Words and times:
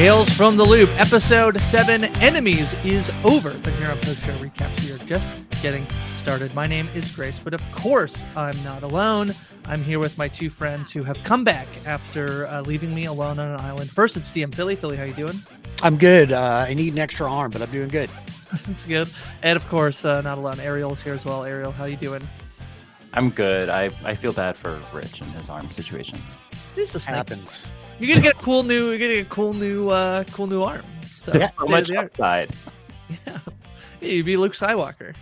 Tales 0.00 0.30
from 0.30 0.56
the 0.56 0.64
Loop, 0.64 0.88
episode 0.98 1.60
seven, 1.60 2.04
Enemies 2.22 2.72
is 2.86 3.12
over. 3.22 3.52
But 3.62 3.74
here 3.74 3.90
on 3.90 3.98
Post 3.98 4.24
Show 4.24 4.32
Recap, 4.38 4.82
we 4.82 4.92
are 4.92 5.06
just 5.06 5.42
getting 5.60 5.86
started. 6.16 6.54
My 6.54 6.66
name 6.66 6.88
is 6.94 7.14
Grace, 7.14 7.38
but 7.38 7.52
of 7.52 7.60
course, 7.72 8.24
I'm 8.34 8.56
not 8.64 8.82
alone. 8.82 9.34
I'm 9.66 9.82
here 9.82 9.98
with 9.98 10.16
my 10.16 10.26
two 10.26 10.48
friends 10.48 10.90
who 10.90 11.02
have 11.02 11.22
come 11.22 11.44
back 11.44 11.66
after 11.84 12.46
uh, 12.46 12.62
leaving 12.62 12.94
me 12.94 13.04
alone 13.04 13.38
on 13.38 13.48
an 13.48 13.60
island. 13.60 13.90
First, 13.90 14.16
it's 14.16 14.30
DM 14.30 14.54
Filly. 14.54 14.74
Filly, 14.74 14.96
how 14.96 15.04
you 15.04 15.12
doing? 15.12 15.38
I'm 15.82 15.98
good. 15.98 16.32
Uh, 16.32 16.64
I 16.66 16.72
need 16.72 16.94
an 16.94 16.98
extra 16.98 17.30
arm, 17.30 17.50
but 17.50 17.60
I'm 17.60 17.70
doing 17.70 17.88
good. 17.88 18.08
That's 18.66 18.86
good. 18.86 19.06
And 19.42 19.54
of 19.54 19.68
course, 19.68 20.06
uh, 20.06 20.22
not 20.22 20.38
alone. 20.38 20.60
Ariel's 20.60 21.02
here 21.02 21.12
as 21.12 21.26
well. 21.26 21.44
Ariel, 21.44 21.72
how 21.72 21.84
you 21.84 21.96
doing? 21.96 22.26
I'm 23.12 23.28
good. 23.28 23.68
I, 23.68 23.90
I 24.02 24.14
feel 24.14 24.32
bad 24.32 24.56
for 24.56 24.80
Rich 24.94 25.20
and 25.20 25.30
his 25.32 25.50
arm 25.50 25.70
situation. 25.70 26.18
This 26.74 26.94
is 26.94 27.04
happens. 27.04 27.70
You're 28.00 28.14
gonna 28.16 28.22
get 28.22 28.36
a 28.36 28.38
cool 28.44 28.62
new. 28.62 28.88
You're 28.90 28.98
gonna 28.98 29.14
get 29.14 29.26
a 29.26 29.30
cool 29.30 29.52
new, 29.54 29.90
uh, 29.90 30.24
cool 30.32 30.46
new 30.46 30.62
arm. 30.62 30.82
So, 31.16 31.30
There's 31.32 31.54
so 31.54 31.66
much 31.66 31.90
upside. 31.90 32.50
Yeah, 33.26 33.38
you'd 34.00 34.24
be 34.26 34.36
Luke 34.36 34.54
Skywalker. 34.54 35.14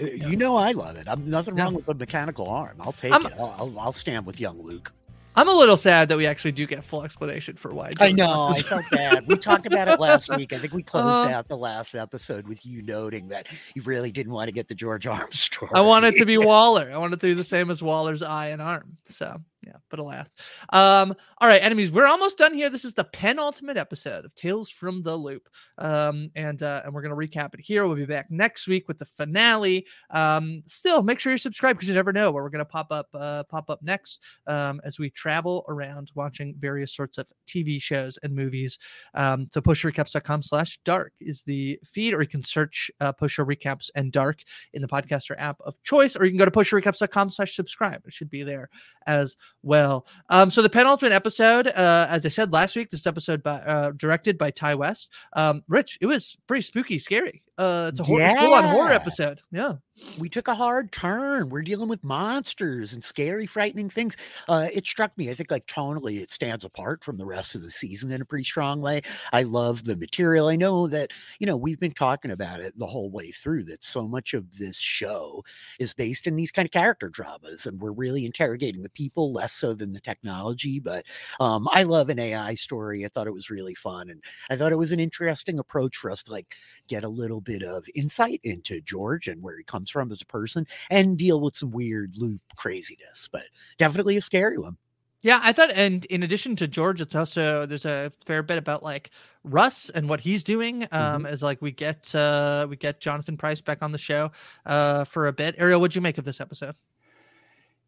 Uh, 0.00 0.04
You 0.04 0.36
know 0.36 0.56
I 0.56 0.72
love 0.72 0.96
it. 0.96 1.08
I'm 1.08 1.28
nothing 1.28 1.54
wrong 1.54 1.74
with 1.74 1.88
a 1.88 1.94
mechanical 1.94 2.48
arm. 2.50 2.76
I'll 2.80 2.92
take 2.92 3.12
I'm- 3.12 3.24
it. 3.24 3.32
I'll, 3.38 3.54
I'll, 3.58 3.78
I'll 3.80 3.92
stand 3.94 4.26
with 4.26 4.38
young 4.38 4.60
Luke. 4.60 4.92
I'm 5.38 5.48
a 5.50 5.52
little 5.52 5.76
sad 5.76 6.08
that 6.08 6.16
we 6.16 6.26
actually 6.26 6.52
do 6.52 6.66
get 6.66 6.82
full 6.82 7.02
explanation 7.02 7.56
for 7.56 7.70
why. 7.74 7.92
I 8.00 8.10
know. 8.10 8.26
lost 8.26 8.64
I 8.64 8.68
felt 8.68 8.84
bad. 8.90 9.26
We 9.26 9.36
talked 9.36 9.66
about 9.66 9.86
it 9.86 10.00
last 10.00 10.34
week. 10.34 10.54
I 10.54 10.58
think 10.58 10.72
we 10.72 10.82
closed 10.82 11.30
Uh, 11.30 11.34
out 11.36 11.46
the 11.46 11.58
last 11.58 11.94
episode 11.94 12.48
with 12.48 12.64
you 12.64 12.80
noting 12.80 13.28
that 13.28 13.46
you 13.74 13.82
really 13.82 14.10
didn't 14.10 14.32
want 14.32 14.48
to 14.48 14.52
get 14.52 14.66
the 14.68 14.74
George 14.74 15.06
Armstrong. 15.06 15.70
I 15.74 15.82
want 15.82 16.06
it 16.06 16.16
to 16.16 16.24
be 16.24 16.38
Waller. 16.38 16.90
I 16.92 16.96
want 16.96 17.12
it 17.12 17.20
to 17.20 17.26
be 17.26 17.34
the 17.34 17.44
same 17.44 17.70
as 17.70 17.82
Waller's 17.82 18.22
eye 18.22 18.46
and 18.48 18.62
arm. 18.62 18.96
So 19.04 19.38
yeah, 19.66 19.76
but 19.90 19.98
alas. 19.98 20.28
Um, 20.72 21.14
all 21.38 21.48
right, 21.48 21.62
enemies, 21.62 21.90
we're 21.90 22.06
almost 22.06 22.38
done 22.38 22.54
here. 22.54 22.70
This 22.70 22.84
is 22.84 22.92
the 22.92 23.04
penultimate 23.04 23.76
episode 23.76 24.24
of 24.24 24.34
Tales 24.34 24.70
from 24.70 25.02
the 25.02 25.16
Loop. 25.16 25.48
Um, 25.78 26.30
and 26.36 26.62
uh, 26.62 26.82
and 26.84 26.94
we're 26.94 27.02
gonna 27.02 27.16
recap 27.16 27.52
it 27.54 27.60
here. 27.60 27.86
We'll 27.86 27.96
be 27.96 28.06
back 28.06 28.30
next 28.30 28.68
week 28.68 28.88
with 28.88 28.98
the 28.98 29.04
finale. 29.04 29.86
Um, 30.10 30.62
still 30.66 31.02
make 31.02 31.18
sure 31.18 31.32
you 31.32 31.38
subscribe 31.38 31.76
because 31.76 31.88
you 31.88 31.94
never 31.94 32.12
know 32.12 32.30
where 32.30 32.42
we're 32.42 32.50
gonna 32.50 32.64
pop 32.64 32.90
up 32.90 33.08
uh 33.14 33.42
pop 33.44 33.68
up 33.70 33.82
next 33.82 34.22
um 34.46 34.80
as 34.84 34.98
we 34.98 35.10
travel 35.10 35.64
around 35.68 36.12
watching 36.14 36.54
various 36.58 36.94
sorts 36.94 37.18
of 37.18 37.26
TV 37.46 37.80
shows 37.80 38.18
and 38.22 38.34
movies. 38.34 38.78
Um, 39.14 39.48
so 39.52 39.60
postshowrecaps.com 39.60 40.42
slash 40.42 40.78
dark 40.84 41.12
is 41.20 41.42
the 41.42 41.78
feed, 41.84 42.14
or 42.14 42.22
you 42.22 42.28
can 42.28 42.42
search 42.42 42.90
uh, 43.00 43.12
Post 43.12 43.34
Show 43.34 43.44
Recaps 43.44 43.90
and 43.94 44.12
dark 44.12 44.40
in 44.72 44.82
the 44.82 44.88
podcaster 44.88 45.34
app 45.38 45.56
of 45.64 45.74
choice, 45.82 46.16
or 46.16 46.24
you 46.24 46.30
can 46.30 46.38
go 46.38 46.44
to 46.44 46.50
postshowrecaps.com 46.50 47.30
slash 47.30 47.54
subscribe. 47.54 48.02
It 48.06 48.12
should 48.12 48.30
be 48.30 48.42
there 48.42 48.68
as 49.06 49.36
well. 49.66 50.06
Um, 50.30 50.50
so 50.50 50.62
the 50.62 50.70
penultimate 50.70 51.12
episode, 51.12 51.66
uh, 51.68 52.06
as 52.08 52.24
I 52.24 52.28
said 52.28 52.52
last 52.52 52.76
week, 52.76 52.90
this 52.90 53.06
episode 53.06 53.42
by, 53.42 53.56
uh, 53.56 53.90
directed 53.96 54.38
by 54.38 54.50
Ti 54.50 54.74
West. 54.74 55.12
Um, 55.34 55.62
Rich, 55.68 55.98
it 56.00 56.06
was 56.06 56.38
pretty 56.46 56.62
spooky, 56.62 56.98
scary. 56.98 57.42
Uh, 57.58 57.86
it's 57.90 58.00
a 58.00 58.04
hor- 58.04 58.20
full 58.36 58.54
on 58.54 58.64
horror 58.64 58.92
episode. 58.92 59.40
Yeah. 59.50 59.74
we 60.18 60.28
took 60.28 60.46
a 60.46 60.54
hard 60.54 60.92
turn. 60.92 61.48
We're 61.48 61.62
dealing 61.62 61.88
with 61.88 62.04
monsters 62.04 62.92
and 62.92 63.02
scary, 63.02 63.46
frightening 63.46 63.88
things. 63.88 64.14
Uh, 64.46 64.68
it 64.72 64.86
struck 64.86 65.16
me. 65.16 65.30
I 65.30 65.34
think, 65.34 65.50
like 65.50 65.66
tonally, 65.66 66.20
it 66.20 66.30
stands 66.30 66.66
apart 66.66 67.02
from 67.02 67.16
the 67.16 67.24
rest 67.24 67.54
of 67.54 67.62
the 67.62 67.70
season 67.70 68.12
in 68.12 68.20
a 68.20 68.26
pretty 68.26 68.44
strong 68.44 68.82
way. 68.82 69.00
I 69.32 69.44
love 69.44 69.84
the 69.84 69.96
material. 69.96 70.48
I 70.48 70.56
know 70.56 70.86
that 70.88 71.12
you 71.38 71.46
know 71.46 71.56
we've 71.56 71.80
been 71.80 71.92
talking 71.92 72.30
about 72.30 72.60
it 72.60 72.78
the 72.78 72.86
whole 72.86 73.10
way 73.10 73.30
through. 73.30 73.64
That 73.64 73.82
so 73.84 74.06
much 74.06 74.34
of 74.34 74.58
this 74.58 74.76
show 74.76 75.42
is 75.78 75.94
based 75.94 76.26
in 76.26 76.36
these 76.36 76.52
kind 76.52 76.66
of 76.66 76.72
character 76.72 77.08
dramas, 77.08 77.64
and 77.66 77.80
we're 77.80 77.92
really 77.92 78.26
interrogating 78.26 78.82
the 78.82 78.90
people 78.90 79.32
less 79.32 79.54
so 79.54 79.72
than 79.72 79.92
the 79.92 80.00
technology. 80.00 80.78
But 80.78 81.06
um, 81.40 81.68
I 81.72 81.84
love 81.84 82.10
an 82.10 82.18
AI 82.18 82.54
story. 82.54 83.04
I 83.04 83.08
thought 83.08 83.26
it 83.26 83.32
was 83.34 83.48
really 83.50 83.74
fun, 83.74 84.10
and 84.10 84.22
I 84.50 84.56
thought 84.56 84.72
it 84.72 84.76
was 84.78 84.92
an 84.92 85.00
interesting 85.00 85.58
approach 85.58 85.96
for 85.96 86.10
us 86.10 86.22
to 86.24 86.32
like 86.32 86.54
get 86.88 87.02
a 87.04 87.08
little 87.08 87.40
bit 87.46 87.62
of 87.62 87.86
insight 87.94 88.40
into 88.42 88.82
George 88.82 89.28
and 89.28 89.42
where 89.42 89.56
he 89.56 89.64
comes 89.64 89.88
from 89.88 90.12
as 90.12 90.20
a 90.20 90.26
person 90.26 90.66
and 90.90 91.16
deal 91.16 91.40
with 91.40 91.56
some 91.56 91.70
weird 91.70 92.16
loop 92.18 92.42
craziness, 92.56 93.28
but 93.32 93.44
definitely 93.78 94.16
a 94.18 94.20
scary 94.20 94.58
one. 94.58 94.76
Yeah, 95.22 95.40
I 95.42 95.52
thought, 95.52 95.72
and 95.72 96.04
in 96.04 96.22
addition 96.22 96.54
to 96.56 96.68
George, 96.68 97.00
it's 97.00 97.14
also 97.14 97.64
there's 97.66 97.86
a 97.86 98.12
fair 98.26 98.42
bit 98.42 98.58
about 98.58 98.82
like 98.82 99.10
Russ 99.44 99.90
and 99.90 100.08
what 100.08 100.20
he's 100.20 100.44
doing. 100.44 100.84
Um, 100.92 101.24
Mhm. 101.24 101.28
as 101.28 101.42
like 101.42 101.60
we 101.62 101.72
get 101.72 102.14
uh 102.14 102.66
we 102.68 102.76
get 102.76 103.00
Jonathan 103.00 103.36
Pryce 103.36 103.60
back 103.60 103.78
on 103.82 103.90
the 103.92 103.98
show 103.98 104.30
uh 104.66 105.04
for 105.04 105.26
a 105.28 105.32
bit. 105.32 105.54
Ariel, 105.58 105.80
what'd 105.80 105.94
you 105.96 106.02
make 106.02 106.18
of 106.18 106.24
this 106.24 106.40
episode? 106.40 106.74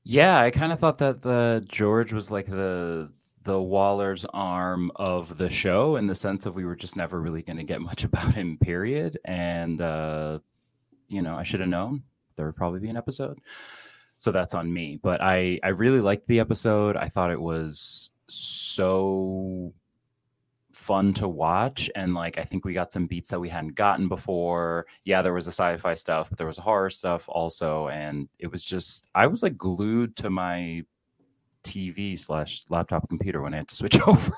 Yeah, 0.05 0.41
I 0.41 0.51
kind 0.51 0.73
of 0.73 0.79
thought 0.81 0.99
that 0.99 1.23
the 1.23 1.65
George 1.69 2.13
was 2.13 2.31
like 2.31 2.47
the 2.47 3.13
the 3.49 3.61
Waller's 3.61 4.27
arm 4.27 4.93
of 4.97 5.39
the 5.39 5.49
show 5.49 5.97
in 5.97 6.07
the 6.07 6.15
sense 6.15 6.45
of 6.45 6.55
we 6.55 6.67
were 6.67 6.77
just 6.77 6.97
never 6.97 7.19
really 7.19 7.41
going 7.41 7.57
to 7.57 7.65
get 7.65 7.81
much 7.81 8.05
about 8.09 8.35
him, 8.35 8.59
period. 8.59 9.19
And 9.25 9.81
uh, 9.81 10.41
you 11.09 11.23
know, 11.23 11.35
I 11.35 11.45
should 11.45 11.61
have 11.61 11.69
known 11.71 12.03
there 12.37 12.45
would 12.45 12.57
probably 12.57 12.81
be 12.81 12.91
an 12.91 12.97
episode, 12.99 13.39
so 14.19 14.33
that's 14.33 14.55
on 14.55 14.71
me. 14.71 15.01
But 15.03 15.23
I 15.23 15.59
I 15.63 15.69
really 15.69 16.03
liked 16.03 16.27
the 16.27 16.41
episode. 16.41 16.95
I 16.97 17.09
thought 17.09 17.31
it 17.31 17.41
was 17.41 18.11
so 18.29 19.73
fun 20.73 21.13
to 21.13 21.27
watch 21.27 21.91
and 21.97 22.15
like 22.15 22.39
i 22.39 22.45
think 22.45 22.65
we 22.65 22.73
got 22.73 22.93
some 22.93 23.07
beats 23.07 23.29
that 23.29 23.41
we 23.41 23.49
hadn't 23.49 23.75
gotten 23.75 24.09
before 24.09 24.87
yeah 25.05 25.21
there 25.21 25.35
was 25.35 25.47
a 25.47 25.51
sci-fi 25.51 25.93
stuff 25.93 26.31
but 26.31 26.39
there 26.39 26.47
was 26.47 26.57
horror 26.57 26.89
stuff 26.89 27.25
also 27.29 27.89
and 27.89 28.29
it 28.39 28.51
was 28.51 28.65
just 28.65 29.09
i 29.15 29.27
was 29.27 29.43
like 29.43 29.57
glued 29.59 30.15
to 30.17 30.31
my 30.31 30.83
tv 31.69 32.19
slash 32.19 32.65
laptop 32.69 33.09
computer 33.09 33.43
when 33.43 33.55
i 33.55 33.59
had 33.59 33.69
to 33.69 33.75
switch 33.75 34.01
over 34.07 34.33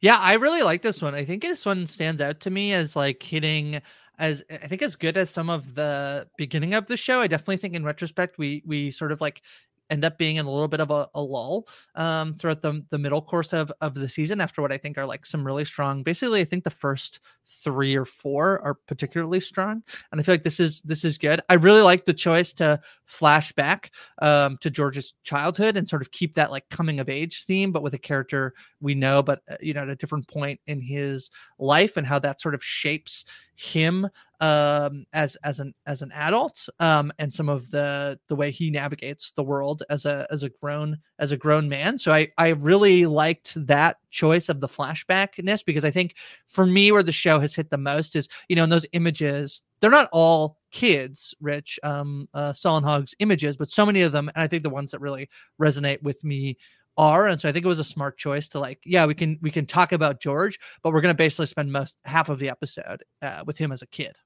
Yeah, 0.00 0.18
I 0.18 0.34
really 0.34 0.62
like 0.62 0.80
this 0.80 1.02
one. 1.02 1.14
I 1.14 1.24
think 1.24 1.42
this 1.42 1.66
one 1.66 1.86
stands 1.86 2.22
out 2.22 2.40
to 2.40 2.50
me 2.50 2.72
as 2.72 2.96
like 2.96 3.22
hitting 3.22 3.82
as 4.18 4.42
I 4.50 4.66
think 4.66 4.82
as 4.82 4.96
good 4.96 5.16
as 5.16 5.30
some 5.30 5.50
of 5.50 5.74
the 5.74 6.26
beginning 6.36 6.74
of 6.74 6.86
the 6.86 6.96
show. 6.96 7.20
I 7.20 7.26
definitely 7.26 7.58
think 7.58 7.74
in 7.74 7.84
retrospect 7.84 8.38
we 8.38 8.62
we 8.66 8.90
sort 8.90 9.12
of 9.12 9.20
like 9.20 9.42
end 9.90 10.04
up 10.04 10.16
being 10.18 10.36
in 10.36 10.46
a 10.46 10.50
little 10.50 10.68
bit 10.68 10.80
of 10.80 10.90
a, 10.92 11.08
a 11.16 11.20
lull 11.20 11.66
um 11.96 12.34
throughout 12.34 12.62
the 12.62 12.84
the 12.90 12.98
middle 12.98 13.20
course 13.20 13.52
of 13.52 13.72
of 13.80 13.94
the 13.94 14.08
season 14.08 14.40
after 14.40 14.62
what 14.62 14.72
I 14.72 14.78
think 14.78 14.96
are 14.96 15.06
like 15.06 15.26
some 15.26 15.44
really 15.44 15.64
strong 15.64 16.02
basically 16.04 16.40
I 16.40 16.44
think 16.44 16.62
the 16.64 16.70
first 16.70 17.20
three 17.46 17.96
or 17.96 18.04
four 18.04 18.60
are 18.62 18.74
particularly 18.74 19.40
strong 19.40 19.82
and 20.12 20.20
I 20.20 20.22
feel 20.22 20.34
like 20.34 20.44
this 20.44 20.60
is 20.60 20.80
this 20.82 21.04
is 21.04 21.18
good. 21.18 21.40
I 21.48 21.54
really 21.54 21.82
like 21.82 22.04
the 22.04 22.14
choice 22.14 22.52
to 22.54 22.80
flash 23.10 23.52
back 23.52 23.90
um 24.22 24.56
to 24.58 24.70
George's 24.70 25.14
childhood 25.24 25.76
and 25.76 25.88
sort 25.88 26.00
of 26.00 26.12
keep 26.12 26.34
that 26.34 26.50
like 26.50 26.68
coming 26.70 27.00
of 27.00 27.08
age 27.08 27.44
theme 27.44 27.72
but 27.72 27.82
with 27.82 27.94
a 27.94 27.98
character 27.98 28.54
we 28.80 28.94
know 28.94 29.22
but 29.22 29.42
uh, 29.50 29.56
you 29.60 29.74
know 29.74 29.82
at 29.82 29.88
a 29.88 29.96
different 29.96 30.26
point 30.28 30.60
in 30.68 30.80
his 30.80 31.30
life 31.58 31.96
and 31.96 32.06
how 32.06 32.18
that 32.20 32.40
sort 32.40 32.54
of 32.54 32.62
shapes 32.62 33.24
him 33.56 34.08
um 34.40 35.04
as 35.12 35.36
as 35.44 35.60
an 35.60 35.74
as 35.86 36.00
an 36.00 36.10
adult 36.12 36.66
um 36.78 37.12
and 37.18 37.34
some 37.34 37.48
of 37.48 37.70
the 37.70 38.18
the 38.28 38.34
way 38.34 38.50
he 38.50 38.70
navigates 38.70 39.32
the 39.32 39.42
world 39.42 39.82
as 39.90 40.06
a 40.06 40.26
as 40.30 40.44
a 40.44 40.48
grown 40.48 40.96
as 41.18 41.32
a 41.32 41.36
grown 41.36 41.68
man. 41.68 41.98
So 41.98 42.12
i 42.12 42.28
i 42.38 42.48
really 42.48 43.06
liked 43.06 43.54
that 43.66 43.96
choice 44.10 44.48
of 44.48 44.60
the 44.60 44.68
flashbackness 44.68 45.64
because 45.64 45.84
i 45.84 45.90
think 45.90 46.14
for 46.46 46.64
me 46.64 46.90
where 46.92 47.02
the 47.02 47.12
show 47.12 47.38
has 47.40 47.54
hit 47.54 47.70
the 47.70 47.76
most 47.76 48.16
is 48.16 48.28
you 48.48 48.56
know 48.56 48.64
in 48.64 48.70
those 48.70 48.86
images 48.92 49.60
they're 49.80 49.90
not 49.90 50.08
all 50.12 50.58
kids 50.72 51.34
rich 51.40 51.78
um 51.82 52.28
uh 52.34 52.52
Hog's 52.64 53.14
images 53.18 53.56
but 53.56 53.70
so 53.70 53.84
many 53.84 54.02
of 54.02 54.12
them 54.12 54.28
and 54.34 54.42
i 54.42 54.46
think 54.46 54.62
the 54.62 54.70
ones 54.70 54.90
that 54.90 55.00
really 55.00 55.28
resonate 55.60 56.02
with 56.02 56.22
me 56.22 56.56
are 56.96 57.28
and 57.28 57.40
so 57.40 57.48
i 57.48 57.52
think 57.52 57.64
it 57.64 57.68
was 57.68 57.78
a 57.78 57.84
smart 57.84 58.16
choice 58.18 58.48
to 58.48 58.60
like 58.60 58.78
yeah 58.84 59.06
we 59.06 59.14
can 59.14 59.38
we 59.42 59.50
can 59.50 59.66
talk 59.66 59.92
about 59.92 60.20
george 60.20 60.58
but 60.82 60.92
we're 60.92 61.00
to 61.14 61.18
basically 61.18 61.46
spend 61.46 61.72
most 61.72 61.96
half 62.04 62.28
of 62.28 62.38
the 62.38 62.48
episode 62.48 63.02
uh, 63.22 63.42
with 63.46 63.56
him 63.56 63.72
as 63.72 63.82
a 63.82 63.86
kid 63.86 64.16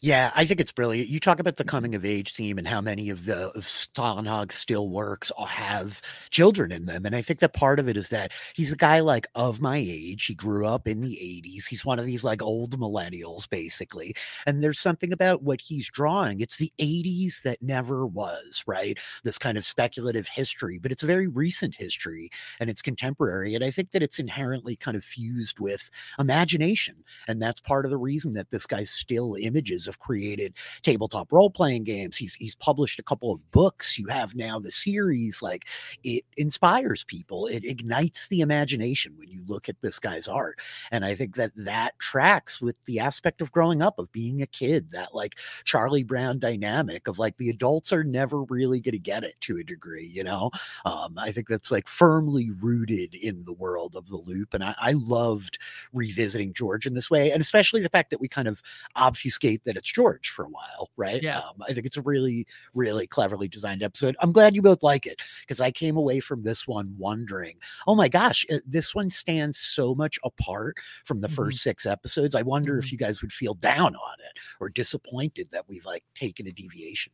Yeah, 0.00 0.30
I 0.34 0.44
think 0.46 0.60
it's 0.60 0.72
brilliant. 0.72 1.08
You 1.10 1.20
talk 1.20 1.38
about 1.38 1.56
the 1.56 1.64
coming 1.64 1.94
of 1.94 2.04
age 2.04 2.32
theme 2.34 2.58
and 2.58 2.66
how 2.66 2.80
many 2.80 3.10
of 3.10 3.26
the 3.26 3.48
of 3.50 3.64
Stålenhag's 3.64 4.54
still 4.54 4.88
works 4.88 5.30
all 5.32 5.46
have 5.46 6.00
children 6.30 6.72
in 6.72 6.86
them. 6.86 7.04
And 7.06 7.14
I 7.14 7.22
think 7.22 7.40
that 7.40 7.52
part 7.52 7.78
of 7.78 7.88
it 7.88 7.96
is 7.96 8.08
that 8.08 8.32
he's 8.54 8.72
a 8.72 8.76
guy 8.76 9.00
like 9.00 9.26
of 9.34 9.60
my 9.60 9.76
age. 9.76 10.24
He 10.26 10.34
grew 10.34 10.66
up 10.66 10.86
in 10.88 11.00
the 11.00 11.18
80s. 11.20 11.66
He's 11.66 11.84
one 11.84 11.98
of 11.98 12.06
these 12.06 12.24
like 12.24 12.42
old 12.42 12.78
millennials, 12.78 13.48
basically. 13.48 14.14
And 14.46 14.62
there's 14.62 14.80
something 14.80 15.12
about 15.12 15.42
what 15.42 15.60
he's 15.60 15.88
drawing. 15.90 16.40
It's 16.40 16.56
the 16.56 16.72
80s 16.78 17.42
that 17.42 17.62
never 17.62 18.06
was, 18.06 18.64
right? 18.66 18.98
This 19.24 19.38
kind 19.38 19.58
of 19.58 19.64
speculative 19.64 20.28
history, 20.28 20.78
but 20.78 20.90
it's 20.92 21.02
a 21.02 21.06
very 21.06 21.26
recent 21.26 21.74
history 21.74 22.30
and 22.60 22.70
it's 22.70 22.82
contemporary. 22.82 23.54
And 23.54 23.64
I 23.64 23.70
think 23.70 23.90
that 23.92 24.02
it's 24.02 24.18
inherently 24.18 24.76
kind 24.76 24.96
of 24.96 25.04
fused 25.04 25.58
with 25.60 25.90
imagination. 26.18 26.96
And 27.28 27.40
that's 27.42 27.60
part 27.60 27.84
of 27.84 27.90
the 27.90 27.96
reason 27.98 28.32
that 28.32 28.50
this 28.50 28.66
guy's 28.66 28.90
still 28.90 29.34
images 29.66 29.86
have 29.86 29.98
created 29.98 30.54
tabletop 30.82 31.32
role 31.32 31.50
playing 31.50 31.84
games. 31.84 32.16
He's 32.16 32.34
he's 32.34 32.54
published 32.54 32.98
a 32.98 33.02
couple 33.02 33.32
of 33.32 33.50
books. 33.50 33.98
You 33.98 34.06
have 34.06 34.34
now 34.34 34.58
the 34.58 34.70
series. 34.70 35.42
Like 35.42 35.66
it 36.04 36.24
inspires 36.36 37.04
people. 37.04 37.46
It 37.46 37.64
ignites 37.64 38.28
the 38.28 38.40
imagination 38.40 39.14
when 39.16 39.28
you 39.28 39.42
look 39.46 39.68
at 39.68 39.80
this 39.80 39.98
guy's 39.98 40.28
art. 40.28 40.60
And 40.90 41.04
I 41.04 41.14
think 41.14 41.34
that 41.36 41.52
that 41.56 41.98
tracks 41.98 42.60
with 42.60 42.76
the 42.84 43.00
aspect 43.00 43.40
of 43.40 43.52
growing 43.52 43.82
up, 43.82 43.98
of 43.98 44.12
being 44.12 44.40
a 44.40 44.46
kid. 44.46 44.92
That 44.92 45.14
like 45.14 45.38
Charlie 45.64 46.04
Brown 46.04 46.38
dynamic 46.38 47.08
of 47.08 47.18
like 47.18 47.36
the 47.36 47.50
adults 47.50 47.92
are 47.92 48.04
never 48.04 48.42
really 48.44 48.80
going 48.80 48.92
to 48.92 48.98
get 48.98 49.24
it 49.24 49.34
to 49.42 49.58
a 49.58 49.64
degree. 49.64 50.06
You 50.06 50.22
know, 50.22 50.50
um, 50.84 51.18
I 51.18 51.32
think 51.32 51.48
that's 51.48 51.70
like 51.70 51.88
firmly 51.88 52.50
rooted 52.62 53.14
in 53.14 53.42
the 53.44 53.52
world 53.52 53.96
of 53.96 54.08
the 54.08 54.16
loop. 54.16 54.54
And 54.54 54.62
I, 54.62 54.74
I 54.78 54.92
loved 54.92 55.58
revisiting 55.92 56.52
George 56.52 56.86
in 56.86 56.94
this 56.94 57.10
way, 57.10 57.32
and 57.32 57.40
especially 57.40 57.82
the 57.82 57.88
fact 57.88 58.10
that 58.10 58.20
we 58.20 58.28
kind 58.28 58.48
of 58.48 58.62
obfuscate 58.94 59.55
that 59.64 59.76
it's 59.76 59.90
George 59.92 60.28
for 60.30 60.44
a 60.44 60.48
while, 60.48 60.90
right? 60.96 61.22
Yeah. 61.22 61.38
Um, 61.38 61.62
I 61.68 61.72
think 61.72 61.86
it's 61.86 61.96
a 61.96 62.02
really, 62.02 62.46
really 62.74 63.06
cleverly 63.06 63.48
designed 63.48 63.82
episode. 63.82 64.16
I'm 64.20 64.32
glad 64.32 64.54
you 64.54 64.62
both 64.62 64.82
like 64.82 65.06
it 65.06 65.20
because 65.40 65.60
I 65.60 65.70
came 65.70 65.96
away 65.96 66.20
from 66.20 66.42
this 66.42 66.66
one 66.68 66.94
wondering, 66.98 67.58
oh 67.86 67.94
my 67.94 68.08
gosh, 68.08 68.44
uh, 68.52 68.58
this 68.66 68.94
one 68.94 69.10
stands 69.10 69.58
so 69.58 69.94
much 69.94 70.18
apart 70.24 70.76
from 71.04 71.20
the 71.20 71.28
Mhm. 71.28 71.34
first 71.34 71.58
six 71.62 71.86
episodes. 71.86 72.34
I 72.34 72.42
wonder 72.42 72.74
Mhm. 72.76 72.78
if 72.84 72.92
you 72.92 72.98
guys 72.98 73.22
would 73.22 73.32
feel 73.32 73.54
down 73.54 73.94
on 73.96 74.14
it 74.20 74.38
or 74.60 74.68
disappointed 74.68 75.48
that 75.52 75.68
we've 75.68 75.86
like 75.86 76.04
taken 76.14 76.46
a 76.46 76.52
deviation. 76.52 77.12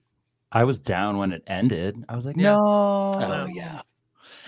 i 0.55 0.65
was 0.65 0.79
down 0.79 1.17
when 1.17 1.33
it 1.33 1.43
ended 1.47 1.97
i 2.11 2.15
was 2.15 2.27
like 2.27 2.37
Yeah. 2.37 2.53
no 2.53 3.15
Oh 3.17 3.47
yeah. 3.47 3.81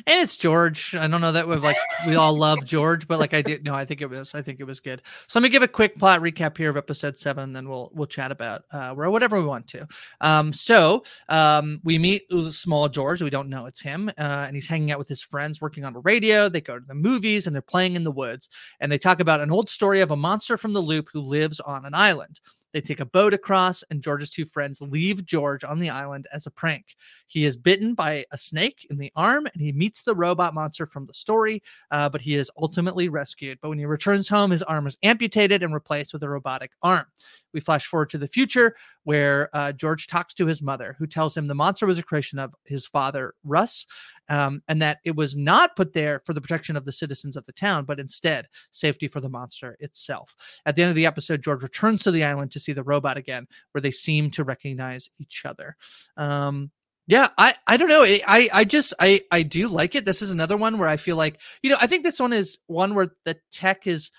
And 0.07 0.21
it's 0.21 0.37
George. 0.37 0.95
I 0.95 1.07
don't 1.07 1.21
know 1.21 1.33
that 1.33 1.49
we've 1.49 1.63
like 1.63 1.77
we 2.07 2.17
all 2.17 2.37
love 2.37 2.65
George, 2.65 3.07
but 3.07 3.19
like 3.19 3.35
I 3.35 3.43
did 3.43 3.65
no, 3.65 3.75
I 3.75 3.85
think 3.85 4.01
it 4.01 4.11
was 4.11 4.35
I 4.35 4.43
think 4.43 4.61
it 4.61 4.65
was 4.65 4.81
good. 4.81 5.03
So 5.27 5.39
let 5.39 5.45
me 5.45 5.49
give 5.49 5.63
a 5.63 5.69
quick 5.69 5.97
plot 5.97 6.21
recap 6.21 6.57
here 6.57 6.71
of 6.71 6.77
episode 6.77 7.19
seven, 7.19 7.45
and 7.45 7.57
then 7.57 7.69
we'll 7.69 7.91
we'll 7.95 8.07
chat 8.07 8.31
about 8.31 8.63
uh 8.73 8.95
or 8.97 9.11
whatever 9.11 9.39
we 9.39 9.45
want 9.45 9.67
to. 9.69 9.87
Um 10.21 10.53
so 10.53 11.05
um 11.29 11.81
we 11.85 11.99
meet 11.99 12.25
small 12.51 12.89
George, 12.89 13.23
we 13.23 13.31
don't 13.31 13.49
know 13.49 13.67
it's 13.67 13.81
him, 13.81 14.09
uh, 14.19 14.45
and 14.47 14.55
he's 14.55 14.69
hanging 14.69 14.91
out 14.91 14.99
with 14.99 15.09
his 15.09 15.23
friends 15.23 15.61
working 15.61 15.85
on 15.85 15.97
a 15.97 16.01
radio. 16.01 16.49
They 16.49 16.61
go 16.61 16.79
to 16.79 16.85
the 16.87 16.95
movies 16.95 17.47
and 17.47 17.55
they're 17.55 17.63
playing 17.63 17.97
in 17.97 18.05
the 18.05 18.11
woods, 18.11 18.49
and 18.81 18.91
they 18.91 18.99
talk 18.99 19.21
about 19.21 19.41
an 19.41 19.51
old 19.51 19.69
story 19.69 20.01
of 20.01 20.11
a 20.11 20.17
monster 20.17 20.57
from 20.57 20.73
the 20.73 20.81
loop 20.81 21.09
who 21.13 21.21
lives 21.21 21.61
on 21.61 21.85
an 21.85 21.95
island. 21.95 22.41
They 22.75 22.81
take 22.81 22.99
a 22.99 23.07
boat 23.07 23.33
across, 23.33 23.85
and 23.91 24.03
George's 24.03 24.31
two 24.31 24.45
friends 24.45 24.81
leave 24.81 25.25
George 25.25 25.63
on 25.63 25.79
the 25.79 25.91
island 25.91 26.27
as 26.33 26.47
a 26.47 26.51
prank. 26.51 26.97
He 27.29 27.45
is 27.45 27.57
bitten 27.57 27.95
by 27.95 28.27
a 28.33 28.37
snake 28.37 28.85
in 28.91 28.99
the 28.99 29.13
arm, 29.15 29.47
and 29.47 29.63
he 29.63 29.71
meets 29.71 30.03
the 30.03 30.15
robot 30.15 30.55
monster 30.55 30.85
from 30.85 31.07
the 31.07 31.15
story, 31.15 31.63
uh, 31.93 32.09
but 32.09 32.21
he 32.21 32.35
is 32.35 32.51
ultimately 32.59 33.09
rescued. 33.09 33.59
But 33.63 33.69
when 33.69 33.79
he 33.79 33.87
returns 33.87 34.29
home, 34.29 34.51
his 34.51 34.65
arm 34.65 34.89
is 34.89 34.99
amputated 35.05 35.63
and 35.63 35.73
replaced 35.73 36.13
with 36.13 36.25
a 36.25 36.29
robotic 36.29 36.73
arm. 36.83 37.07
We 37.55 37.61
flash 37.61 37.87
forward 37.87 38.11
to 38.11 38.19
the 38.19 38.27
future 38.29 38.77
where 39.05 39.49
uh, 39.55 39.73
George 39.73 40.07
talks 40.07 40.35
to 40.35 40.47
his 40.47 40.61
mother, 40.61 40.97
who 40.99 41.07
tells 41.07 41.37
him 41.37 41.47
the 41.47 41.55
monster 41.55 41.87
was 41.87 41.99
a 41.99 42.03
creation 42.03 42.39
of 42.39 42.55
his 42.65 42.85
father, 42.87 43.35
Russ, 43.45 43.87
um, 44.29 44.63
and 44.69 44.83
that 44.83 44.99
it 45.05 45.15
was 45.15 45.37
not 45.37 45.77
put 45.77 45.93
there 45.93 46.21
for 46.27 46.33
the 46.35 46.41
protection 46.41 46.77
of 46.77 46.85
the 46.85 46.93
citizens 46.93 47.37
of 47.37 47.47
the 47.47 47.53
town, 47.53 47.85
but 47.85 48.01
instead 48.01 48.49
safety 48.73 49.09
for 49.09 49.21
the 49.21 49.29
monster 49.29 49.77
itself. 49.81 50.35
At 50.67 50.77
the 50.77 50.83
end 50.83 50.91
of 50.91 50.97
the 50.97 51.07
episode, 51.07 51.43
George 51.43 51.63
returns 51.63 52.03
to 52.03 52.11
the 52.11 52.25
island 52.25 52.51
to 52.53 52.61
see 52.61 52.73
the 52.73 52.83
robot 52.83 53.17
again, 53.17 53.47
where 53.73 53.81
they 53.83 53.91
seem 53.91 54.31
to 54.33 54.45
recognize 54.45 55.09
each 55.19 55.45
other. 55.45 55.77
Um, 56.17 56.71
yeah, 57.07 57.29
I 57.37 57.55
I 57.67 57.77
don't 57.77 57.89
know. 57.89 58.03
I 58.03 58.49
I- 58.53 58.65
just 58.65 58.95
I 58.99 59.21
I 59.31 59.43
do 59.43 59.69
like 59.69 59.95
it. 59.95 60.07
This 60.07 60.23
is 60.23 60.31
another 60.31 60.57
one 60.57 60.79
where 60.79 60.89
I 60.89 60.97
feel 60.97 61.17
like 61.17 61.39
you 61.63 61.69
know 61.69 61.77
I 61.81 61.87
think 61.87 62.03
this 62.03 62.19
one 62.19 62.33
is 62.33 62.59
one 62.67 62.95
where 62.95 63.09
the 63.25 63.37
tech 63.53 63.87
is 63.87 64.11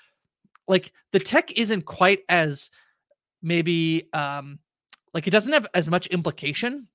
like 0.68 0.94
the 1.12 1.20
tech 1.20 1.52
isn't 1.58 1.84
quite 1.86 2.20
as 2.30 2.70
maybe 3.46 4.10
um 4.14 4.60
like 5.14 5.28
it 5.28 5.32
doesn't 5.32 5.54
have 5.54 5.68
as 5.74 5.90
much 5.90 6.08
implication 6.08 6.88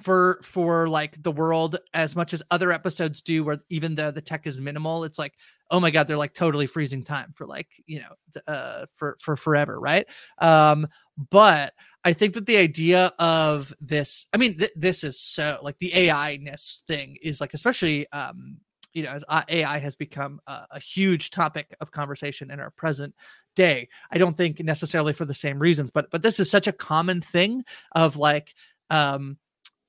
for 0.00 0.40
for 0.42 0.88
like 0.88 1.22
the 1.22 1.30
world 1.30 1.78
as 1.92 2.16
much 2.16 2.34
as 2.34 2.42
other 2.50 2.72
episodes 2.72 3.20
do 3.22 3.44
where 3.44 3.58
even 3.70 3.94
though 3.94 4.10
the 4.10 4.20
tech 4.20 4.46
is 4.46 4.58
minimal 4.58 5.04
it's 5.04 5.18
like 5.18 5.34
oh 5.70 5.78
my 5.78 5.90
god 5.90 6.08
they're 6.08 6.16
like 6.16 6.34
totally 6.34 6.66
freezing 6.66 7.04
time 7.04 7.32
for 7.36 7.46
like 7.46 7.68
you 7.86 8.00
know 8.00 8.42
uh 8.52 8.86
for 8.94 9.16
for 9.20 9.36
forever 9.36 9.78
right? 9.78 10.06
Um 10.38 10.88
but 11.30 11.74
i 12.04 12.12
think 12.12 12.34
that 12.34 12.46
the 12.46 12.56
idea 12.56 13.12
of 13.20 13.72
this 13.80 14.26
i 14.32 14.36
mean 14.36 14.58
th- 14.58 14.72
this 14.74 15.04
is 15.04 15.20
so 15.20 15.60
like 15.62 15.78
the 15.78 15.94
ai 15.94 16.36
ness 16.38 16.82
thing 16.88 17.16
is 17.22 17.40
like 17.40 17.54
especially 17.54 18.10
um 18.10 18.58
you 18.94 19.02
know 19.02 19.10
as 19.10 19.24
uh, 19.28 19.42
ai 19.48 19.78
has 19.78 19.94
become 19.94 20.40
a, 20.46 20.62
a 20.72 20.80
huge 20.80 21.30
topic 21.30 21.74
of 21.80 21.90
conversation 21.90 22.50
in 22.50 22.60
our 22.60 22.70
present 22.70 23.14
day 23.54 23.88
i 24.10 24.18
don't 24.18 24.36
think 24.36 24.60
necessarily 24.60 25.12
for 25.12 25.24
the 25.24 25.34
same 25.34 25.58
reasons 25.58 25.90
but 25.90 26.10
but 26.10 26.22
this 26.22 26.40
is 26.40 26.50
such 26.50 26.66
a 26.66 26.72
common 26.72 27.20
thing 27.20 27.62
of 27.92 28.16
like 28.16 28.54
um 28.90 29.36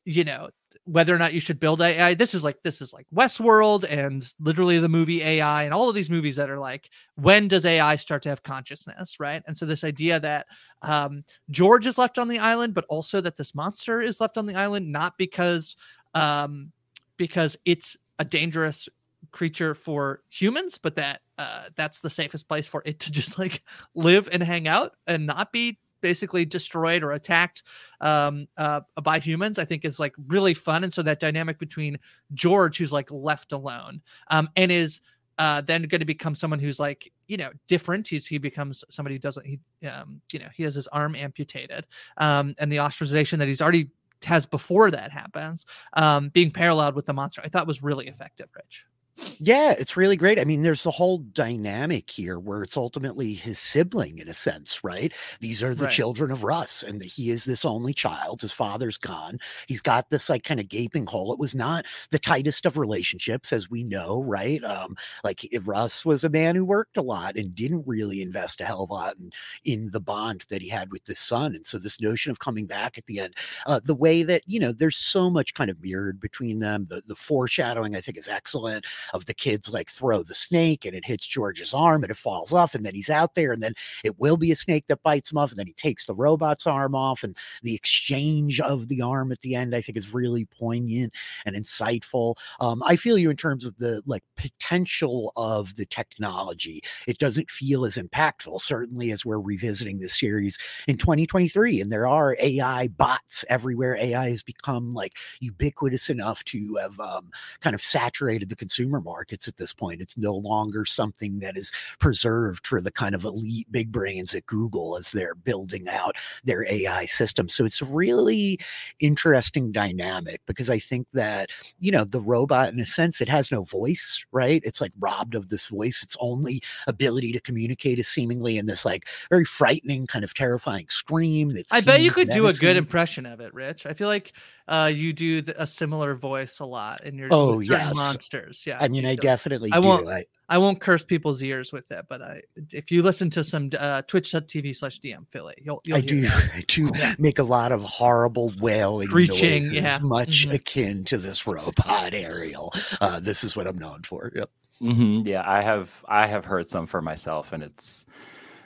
you 0.05 0.23
know 0.23 0.49
whether 0.85 1.15
or 1.15 1.17
not 1.17 1.33
you 1.33 1.39
should 1.39 1.59
build 1.59 1.81
AI. 1.81 2.13
This 2.13 2.35
is 2.35 2.43
like 2.43 2.61
this 2.61 2.81
is 2.81 2.93
like 2.93 3.07
Westworld 3.13 3.85
and 3.89 4.27
literally 4.39 4.77
the 4.79 4.89
movie 4.89 5.23
AI 5.23 5.63
and 5.63 5.73
all 5.73 5.89
of 5.89 5.95
these 5.95 6.11
movies 6.11 6.35
that 6.35 6.49
are 6.49 6.59
like 6.59 6.89
when 7.15 7.47
does 7.47 7.65
AI 7.65 7.95
start 7.95 8.21
to 8.23 8.29
have 8.29 8.43
consciousness, 8.43 9.19
right? 9.19 9.41
And 9.47 9.57
so 9.57 9.65
this 9.65 9.83
idea 9.83 10.19
that 10.19 10.45
um, 10.83 11.23
George 11.49 11.87
is 11.87 11.97
left 11.97 12.19
on 12.19 12.27
the 12.27 12.39
island, 12.39 12.73
but 12.75 12.85
also 12.87 13.19
that 13.21 13.35
this 13.35 13.55
monster 13.55 14.01
is 14.01 14.21
left 14.21 14.37
on 14.37 14.45
the 14.45 14.55
island 14.55 14.91
not 14.91 15.17
because 15.17 15.75
um, 16.13 16.71
because 17.17 17.57
it's 17.65 17.97
a 18.19 18.25
dangerous 18.25 18.89
creature 19.31 19.75
for 19.75 20.21
humans, 20.29 20.77
but 20.77 20.95
that 20.95 21.21
uh, 21.37 21.63
that's 21.75 21.99
the 21.99 22.09
safest 22.09 22.47
place 22.47 22.67
for 22.67 22.81
it 22.85 22.99
to 22.99 23.11
just 23.19 23.37
like 23.39 23.63
live 23.93 24.29
and 24.31 24.41
hang 24.41 24.67
out 24.67 24.95
and 25.07 25.25
not 25.25 25.51
be 25.51 25.77
basically 26.01 26.45
destroyed 26.45 27.03
or 27.03 27.13
attacked 27.13 27.63
um, 28.01 28.47
uh, 28.57 28.81
by 29.01 29.19
humans, 29.19 29.57
I 29.57 29.65
think 29.65 29.85
is 29.85 29.99
like 29.99 30.13
really 30.27 30.53
fun. 30.53 30.83
And 30.83 30.93
so 30.93 31.01
that 31.01 31.19
dynamic 31.19 31.57
between 31.57 31.97
George, 32.33 32.77
who's 32.77 32.91
like 32.91 33.09
left 33.09 33.51
alone, 33.51 34.01
um, 34.29 34.49
and 34.55 34.71
is 34.71 35.01
uh, 35.37 35.61
then 35.61 35.81
going 35.83 35.99
to 35.99 36.05
become 36.05 36.35
someone 36.35 36.59
who's 36.59 36.79
like 36.79 37.11
you 37.27 37.37
know 37.37 37.49
different. 37.67 38.07
He's 38.07 38.25
he 38.25 38.37
becomes 38.37 38.85
somebody 38.89 39.15
who 39.15 39.19
doesn't 39.19 39.45
he 39.45 39.59
um, 39.87 40.21
you 40.31 40.39
know 40.39 40.47
he 40.53 40.63
has 40.63 40.75
his 40.75 40.87
arm 40.87 41.15
amputated, 41.15 41.85
um, 42.17 42.55
and 42.57 42.71
the 42.71 42.77
ostracization 42.77 43.39
that 43.39 43.47
he's 43.47 43.61
already 43.61 43.89
has 44.23 44.45
before 44.45 44.91
that 44.91 45.11
happens, 45.11 45.65
um, 45.93 46.29
being 46.29 46.51
paralleled 46.51 46.95
with 46.95 47.05
the 47.05 47.13
monster, 47.13 47.41
I 47.43 47.49
thought 47.49 47.67
was 47.67 47.83
really 47.83 48.07
effective. 48.07 48.49
Rich. 48.55 48.85
Yeah, 49.17 49.71
it's 49.77 49.95
really 49.95 50.17
great. 50.17 50.39
I 50.39 50.43
mean, 50.43 50.61
there's 50.61 50.83
the 50.83 50.91
whole 50.91 51.19
dynamic 51.19 52.09
here 52.09 52.37
where 52.37 52.63
it's 52.63 52.75
ultimately 52.75 53.33
his 53.33 53.57
sibling 53.59 54.17
in 54.17 54.27
a 54.27 54.33
sense, 54.33 54.83
right? 54.83 55.13
These 55.39 55.63
are 55.63 55.73
the 55.73 55.85
Right. 55.85 55.87
children 55.87 56.31
of 56.31 56.43
Russ, 56.43 56.83
and 56.83 57.01
he 57.01 57.29
is 57.29 57.45
this 57.45 57.63
only 57.63 57.93
child. 57.93 58.41
His 58.41 58.51
father's 58.51 58.97
gone. 58.97 59.39
He's 59.67 59.79
got 59.81 60.09
this 60.09 60.29
like 60.29 60.43
kind 60.43 60.59
of 60.59 60.67
gaping 60.67 61.05
hole. 61.05 61.31
It 61.31 61.39
was 61.39 61.55
not 61.55 61.85
the 62.11 62.19
tightest 62.19 62.65
of 62.65 62.75
relationships, 62.75 63.53
as 63.53 63.69
we 63.69 63.85
know, 63.85 64.21
right? 64.21 64.61
Um, 64.65 64.97
like 65.23 65.45
if 65.45 65.65
Russ 65.65 66.03
was 66.05 66.25
a 66.25 66.29
man 66.29 66.55
who 66.55 66.65
worked 66.65 66.97
a 66.97 67.01
lot 67.01 67.37
and 67.37 67.55
didn't 67.55 67.83
really 67.87 68.21
invest 68.21 68.59
a 68.59 68.65
hell 68.65 68.83
of 68.83 68.89
a 68.89 68.93
lot 68.93 69.15
in, 69.17 69.31
in 69.63 69.91
the 69.91 70.01
bond 70.01 70.45
that 70.49 70.61
he 70.61 70.67
had 70.67 70.91
with 70.91 71.05
this 71.05 71.19
son. 71.21 71.55
And 71.55 71.65
so 71.65 71.77
this 71.77 72.01
notion 72.01 72.31
of 72.31 72.39
coming 72.39 72.65
back 72.65 72.97
at 72.97 73.05
the 73.05 73.19
end, 73.19 73.35
uh, 73.65 73.79
the 73.83 73.95
way 73.95 74.23
that 74.23 74.41
you 74.45 74.59
know, 74.59 74.73
there's 74.73 74.97
so 74.97 75.29
much 75.29 75.53
kind 75.53 75.69
of 75.69 75.81
mirrored 75.81 76.19
between 76.19 76.59
them. 76.59 76.87
The 76.89 77.01
the 77.07 77.15
foreshadowing, 77.15 77.95
I 77.95 78.01
think, 78.01 78.17
is 78.17 78.27
excellent 78.27 78.85
of 79.13 79.25
the 79.25 79.33
kids 79.33 79.71
like 79.71 79.89
throw 79.89 80.23
the 80.23 80.35
snake 80.35 80.85
and 80.85 80.95
it 80.95 81.05
hits 81.05 81.27
George's 81.27 81.73
arm 81.73 82.03
and 82.03 82.11
it 82.11 82.17
falls 82.17 82.53
off 82.53 82.75
and 82.75 82.85
then 82.85 82.95
he's 82.95 83.09
out 83.09 83.35
there 83.35 83.51
and 83.51 83.61
then 83.61 83.73
it 84.03 84.19
will 84.19 84.37
be 84.37 84.51
a 84.51 84.55
snake 84.55 84.85
that 84.87 85.03
bites 85.03 85.31
him 85.31 85.37
off 85.37 85.51
and 85.51 85.59
then 85.59 85.67
he 85.67 85.73
takes 85.73 86.05
the 86.05 86.15
robot's 86.15 86.65
arm 86.65 86.95
off 86.95 87.23
and 87.23 87.37
the 87.63 87.75
exchange 87.75 88.59
of 88.59 88.87
the 88.87 89.01
arm 89.01 89.31
at 89.31 89.41
the 89.41 89.55
end 89.55 89.75
I 89.75 89.81
think 89.81 89.97
is 89.97 90.13
really 90.13 90.45
poignant 90.45 91.13
and 91.45 91.55
insightful. 91.55 92.35
Um, 92.59 92.81
I 92.83 92.95
feel 92.95 93.17
you 93.17 93.29
in 93.29 93.37
terms 93.37 93.65
of 93.65 93.77
the 93.77 94.01
like 94.05 94.23
potential 94.35 95.31
of 95.35 95.75
the 95.75 95.85
technology. 95.85 96.81
It 97.07 97.17
doesn't 97.17 97.49
feel 97.49 97.85
as 97.85 97.95
impactful 97.95 98.61
certainly 98.61 99.11
as 99.11 99.25
we're 99.25 99.39
revisiting 99.39 99.99
this 99.99 100.19
series 100.19 100.57
in 100.87 100.97
2023 100.97 101.81
and 101.81 101.91
there 101.91 102.07
are 102.07 102.35
AI 102.39 102.87
bots 102.89 103.45
everywhere. 103.49 103.95
AI 103.95 104.29
has 104.29 104.43
become 104.43 104.93
like 104.93 105.13
ubiquitous 105.39 106.09
enough 106.09 106.43
to 106.45 106.77
have 106.81 106.99
um, 106.99 107.29
kind 107.59 107.73
of 107.73 107.81
saturated 107.81 108.49
the 108.49 108.55
consumer 108.55 108.94
markets 108.99 109.47
at 109.47 109.57
this 109.57 109.73
point. 109.73 110.01
It's 110.01 110.17
no 110.17 110.33
longer 110.33 110.85
something 110.85 111.39
that 111.39 111.57
is 111.57 111.71
preserved 111.99 112.67
for 112.67 112.81
the 112.81 112.91
kind 112.91 113.15
of 113.15 113.23
elite 113.23 113.71
big 113.71 113.91
brains 113.91 114.33
at 114.35 114.45
Google 114.45 114.97
as 114.97 115.11
they're 115.11 115.35
building 115.35 115.87
out 115.89 116.15
their 116.43 116.65
AI 116.71 117.05
system. 117.05 117.49
So 117.49 117.65
it's 117.65 117.81
a 117.81 117.85
really 117.85 118.59
interesting 118.99 119.71
dynamic 119.71 120.41
because 120.45 120.69
I 120.69 120.79
think 120.79 121.07
that, 121.13 121.49
you 121.79 121.91
know, 121.91 122.03
the 122.03 122.21
robot, 122.21 122.73
in 122.73 122.79
a 122.79 122.85
sense, 122.85 123.21
it 123.21 123.29
has 123.29 123.51
no 123.51 123.63
voice, 123.63 124.23
right? 124.31 124.61
It's 124.63 124.81
like 124.81 124.91
robbed 124.99 125.35
of 125.35 125.49
this 125.49 125.67
voice. 125.67 126.03
Its 126.03 126.17
only 126.19 126.61
ability 126.87 127.31
to 127.33 127.39
communicate 127.39 127.99
is 127.99 128.07
seemingly 128.07 128.57
in 128.57 128.65
this 128.65 128.85
like 128.85 129.07
very 129.29 129.45
frightening, 129.45 130.07
kind 130.07 130.25
of 130.25 130.33
terrifying 130.33 130.87
scream. 130.89 131.49
That 131.49 131.65
I 131.71 131.81
bet 131.81 132.01
you 132.01 132.11
could 132.11 132.29
do 132.29 132.47
a 132.47 132.53
good 132.53 132.77
impression 132.77 133.25
of 133.25 133.39
it, 133.39 133.53
Rich. 133.53 133.85
I 133.85 133.93
feel 133.93 134.07
like 134.07 134.33
uh, 134.67 134.91
you 134.93 135.13
do 135.13 135.41
th- 135.41 135.55
a 135.59 135.67
similar 135.67 136.15
voice 136.15 136.59
a 136.59 136.65
lot 136.65 137.03
in 137.05 137.17
your 137.17 137.29
Oh, 137.31 137.59
yes. 137.59 137.93
monsters. 137.95 138.63
Yeah, 138.65 138.77
I 138.81 138.87
mean, 138.87 139.05
I 139.05 139.15
definitely 139.15 139.71
I 139.71 139.79
do. 139.79 139.87
won't. 139.87 140.07
I- 140.07 140.25
I 140.47 140.59
won't 140.59 140.79
curse 140.79 141.01
people's 141.03 141.41
ears 141.41 141.73
with 141.73 141.91
it, 141.91 142.05
but 142.07 142.21
I 142.21 142.39
if 142.71 142.91
you 142.91 143.01
listen 143.01 143.31
to 143.31 143.43
some 143.43 143.71
uh, 143.79 144.03
Twitch.tv 144.03 144.75
slash 144.75 144.99
DM 144.99 145.27
Filly, 145.31 145.55
you'll, 145.59 145.81
you'll 145.85 145.97
I 145.97 146.01
do. 146.01 146.21
that. 146.21 146.51
I 146.55 146.63
do 146.67 146.91
make 147.17 147.39
a 147.39 147.43
lot 147.43 147.71
of 147.71 147.81
horrible 147.81 148.53
wailing 148.59 149.07
Screeching, 149.07 149.61
noises, 149.63 149.73
yeah. 149.73 149.97
much 150.03 150.47
Mhm. 150.47 150.53
akin 150.53 151.03
to 151.05 151.17
this 151.17 151.47
robot 151.47 151.83
Ariel. 152.13 152.71
Uh, 153.01 153.19
this 153.19 153.43
is 153.43 153.55
what 153.55 153.65
I'm 153.65 153.79
known 153.79 154.03
for. 154.03 154.31
Yep. 154.35 154.49
hmm 154.81 155.21
Yeah, 155.25 155.41
I 155.43 155.63
have 155.63 155.89
I 156.07 156.27
have 156.27 156.45
heard 156.45 156.69
some 156.69 156.85
for 156.85 157.01
myself, 157.01 157.51
and 157.51 157.63
it's 157.63 158.05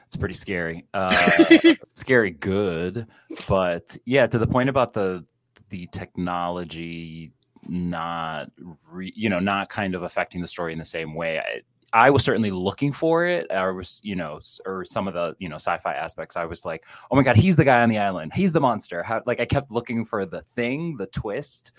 it's 0.08 0.18
pretty 0.18 0.34
scary. 0.36 0.86
Uh, 0.94 1.75
scary 1.96 2.32
good, 2.32 3.08
but 3.48 3.96
yeah, 4.06 4.27
to 4.27 4.38
the 4.38 4.48
point 4.48 4.68
about 4.68 4.91
the 4.91 5.24
the 5.70 5.88
technology 5.88 7.32
not 7.68 8.50
re, 8.90 9.12
you 9.16 9.30
know 9.30 9.40
not 9.40 9.70
kind 9.70 9.94
of 9.94 10.04
affecting 10.04 10.42
the 10.42 10.48
story 10.48 10.74
in 10.74 10.80
the 10.80 10.86
same 10.86 11.14
way. 11.14 11.40
I, 11.40 11.62
I 11.92 12.10
was 12.10 12.24
certainly 12.24 12.52
looking 12.52 12.94
for 12.94 13.26
it. 13.26 13.50
I 13.52 13.68
was, 13.72 14.00
you 14.04 14.16
know, 14.16 14.40
or 14.66 14.86
some 14.86 15.08
of 15.08 15.14
the, 15.14 15.36
you 15.40 15.50
know, 15.50 15.56
sci-fi 15.56 15.94
aspects. 15.94 16.38
I 16.38 16.46
was 16.46 16.64
like, 16.64 16.86
oh 17.10 17.16
my 17.16 17.24
god, 17.24 17.36
he's 17.36 17.56
the 17.56 17.66
guy 17.66 17.82
on 17.82 17.90
the 17.90 17.98
island. 17.98 18.34
He's 18.36 18.52
the 18.52 18.62
monster. 18.62 19.02
How, 19.02 19.24
like 19.26 19.40
I 19.40 19.46
kept 19.46 19.72
looking 19.72 20.06
for 20.06 20.26
the 20.26 20.42
thing, 20.56 20.98
the 20.98 21.08
twist, 21.08 21.72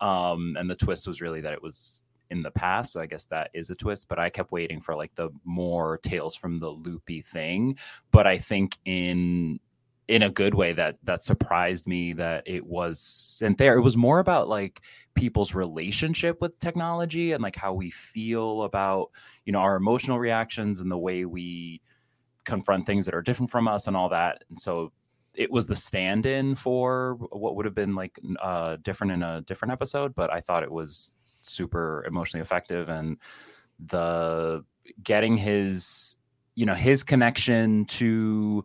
um, 0.00 0.56
and 0.58 0.70
the 0.70 0.76
twist 0.76 1.06
was 1.06 1.20
really 1.20 1.42
that 1.42 1.52
it 1.52 1.62
was 1.62 2.04
in 2.30 2.42
the 2.42 2.50
past. 2.50 2.92
So 2.92 3.00
I 3.00 3.06
guess 3.06 3.24
that 3.24 3.50
is 3.52 3.68
a 3.70 3.74
twist. 3.74 4.08
But 4.08 4.18
I 4.18 4.30
kept 4.30 4.50
waiting 4.50 4.80
for 4.80 4.94
like 4.94 5.14
the 5.14 5.30
more 5.44 5.98
tales 5.98 6.34
from 6.34 6.58
the 6.58 6.70
loopy 6.70 7.20
thing. 7.20 7.76
But 8.12 8.26
I 8.26 8.38
think 8.38 8.78
in 8.86 9.60
in 10.10 10.22
a 10.22 10.30
good 10.30 10.54
way 10.54 10.72
that 10.72 10.96
that 11.04 11.22
surprised 11.22 11.86
me 11.86 12.12
that 12.12 12.42
it 12.44 12.66
wasn't 12.66 13.56
there. 13.58 13.76
It 13.78 13.82
was 13.82 13.96
more 13.96 14.18
about 14.18 14.48
like 14.48 14.80
people's 15.14 15.54
relationship 15.54 16.40
with 16.40 16.58
technology 16.58 17.30
and 17.30 17.40
like 17.40 17.54
how 17.54 17.72
we 17.72 17.90
feel 17.90 18.64
about 18.64 19.10
you 19.44 19.52
know 19.52 19.60
our 19.60 19.76
emotional 19.76 20.18
reactions 20.18 20.80
and 20.80 20.90
the 20.90 20.98
way 20.98 21.24
we 21.24 21.80
confront 22.44 22.86
things 22.86 23.06
that 23.06 23.14
are 23.14 23.22
different 23.22 23.52
from 23.52 23.68
us 23.68 23.86
and 23.86 23.96
all 23.96 24.08
that. 24.08 24.42
And 24.50 24.58
so 24.58 24.92
it 25.34 25.48
was 25.48 25.66
the 25.66 25.76
stand-in 25.76 26.56
for 26.56 27.14
what 27.30 27.54
would 27.54 27.64
have 27.64 27.76
been 27.76 27.94
like 27.94 28.18
uh 28.42 28.78
different 28.82 29.12
in 29.12 29.22
a 29.22 29.42
different 29.42 29.70
episode, 29.70 30.12
but 30.16 30.32
I 30.32 30.40
thought 30.40 30.64
it 30.64 30.72
was 30.72 31.14
super 31.40 32.04
emotionally 32.04 32.42
effective 32.42 32.88
and 32.88 33.16
the 33.86 34.64
getting 35.04 35.36
his 35.36 36.16
you 36.56 36.66
know 36.66 36.74
his 36.74 37.04
connection 37.04 37.84
to 37.84 38.64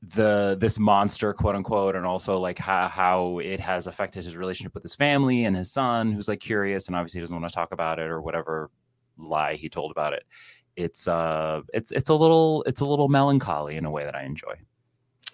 the 0.00 0.56
this 0.60 0.78
monster 0.78 1.34
quote 1.34 1.56
unquote 1.56 1.96
and 1.96 2.06
also 2.06 2.38
like 2.38 2.58
how, 2.58 2.86
how 2.86 3.38
it 3.38 3.58
has 3.58 3.88
affected 3.88 4.24
his 4.24 4.36
relationship 4.36 4.72
with 4.72 4.82
his 4.82 4.94
family 4.94 5.44
and 5.44 5.56
his 5.56 5.72
son 5.72 6.12
who's 6.12 6.28
like 6.28 6.38
curious 6.38 6.86
and 6.86 6.94
obviously 6.94 7.20
doesn't 7.20 7.38
want 7.38 7.50
to 7.50 7.54
talk 7.54 7.72
about 7.72 7.98
it 7.98 8.08
or 8.08 8.20
whatever 8.20 8.70
lie 9.16 9.54
he 9.54 9.68
told 9.68 9.90
about 9.90 10.12
it. 10.12 10.22
It's 10.76 11.08
uh 11.08 11.62
it's 11.74 11.90
it's 11.90 12.10
a 12.10 12.14
little 12.14 12.62
it's 12.64 12.80
a 12.80 12.84
little 12.86 13.08
melancholy 13.08 13.76
in 13.76 13.84
a 13.84 13.90
way 13.90 14.04
that 14.04 14.14
i 14.14 14.22
enjoy 14.22 14.54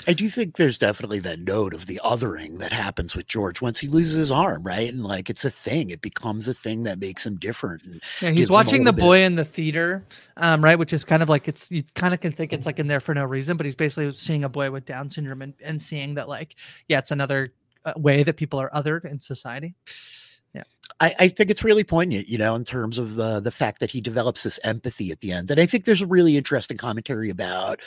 I 0.06 0.12
do 0.12 0.28
think 0.28 0.56
there's 0.56 0.78
definitely 0.78 1.18
that 1.20 1.40
note 1.40 1.72
of 1.74 1.86
the 1.86 2.00
othering 2.04 2.58
that 2.58 2.72
happens 2.72 3.16
with 3.16 3.26
George 3.26 3.62
once 3.62 3.78
he 3.80 3.88
loses 3.88 4.14
his 4.14 4.32
arm, 4.32 4.62
right? 4.62 4.92
And 4.92 5.04
like 5.04 5.30
it's 5.30 5.44
a 5.44 5.50
thing, 5.50 5.90
it 5.90 6.00
becomes 6.02 6.46
a 6.48 6.54
thing 6.54 6.82
that 6.84 6.98
makes 6.98 7.24
him 7.24 7.36
different. 7.36 7.82
And 7.84 8.00
Yeah, 8.20 8.30
he's 8.30 8.50
watching 8.50 8.84
the 8.84 8.92
bit- 8.92 9.00
boy 9.02 9.18
in 9.22 9.34
the 9.36 9.44
theater, 9.44 10.04
um, 10.36 10.62
right? 10.62 10.78
Which 10.78 10.92
is 10.92 11.04
kind 11.04 11.22
of 11.22 11.28
like 11.28 11.48
it's 11.48 11.70
you 11.70 11.82
kind 11.94 12.12
of 12.14 12.20
can 12.20 12.32
think 12.32 12.52
it's 12.52 12.66
like 12.66 12.78
in 12.78 12.86
there 12.86 13.00
for 13.00 13.14
no 13.14 13.24
reason, 13.24 13.56
but 13.56 13.64
he's 13.66 13.76
basically 13.76 14.12
seeing 14.12 14.44
a 14.44 14.48
boy 14.48 14.70
with 14.70 14.84
Down 14.84 15.08
syndrome 15.10 15.42
and, 15.42 15.54
and 15.62 15.80
seeing 15.80 16.14
that 16.14 16.28
like 16.28 16.56
yeah, 16.88 16.98
it's 16.98 17.10
another 17.10 17.52
uh, 17.84 17.92
way 17.96 18.22
that 18.22 18.36
people 18.36 18.60
are 18.60 18.70
othered 18.70 19.04
in 19.04 19.20
society. 19.20 19.74
I, 21.00 21.14
I 21.18 21.28
think 21.28 21.50
it's 21.50 21.64
really 21.64 21.82
poignant, 21.84 22.28
you 22.28 22.38
know, 22.38 22.54
in 22.54 22.64
terms 22.64 22.98
of 22.98 23.16
the 23.16 23.40
the 23.40 23.50
fact 23.50 23.80
that 23.80 23.90
he 23.90 24.00
develops 24.00 24.42
this 24.44 24.60
empathy 24.64 25.10
at 25.10 25.20
the 25.20 25.32
end. 25.32 25.50
And 25.50 25.60
I 25.60 25.66
think 25.66 25.84
there's 25.84 26.02
a 26.02 26.06
really 26.06 26.36
interesting 26.36 26.76
commentary 26.76 27.30
about 27.30 27.80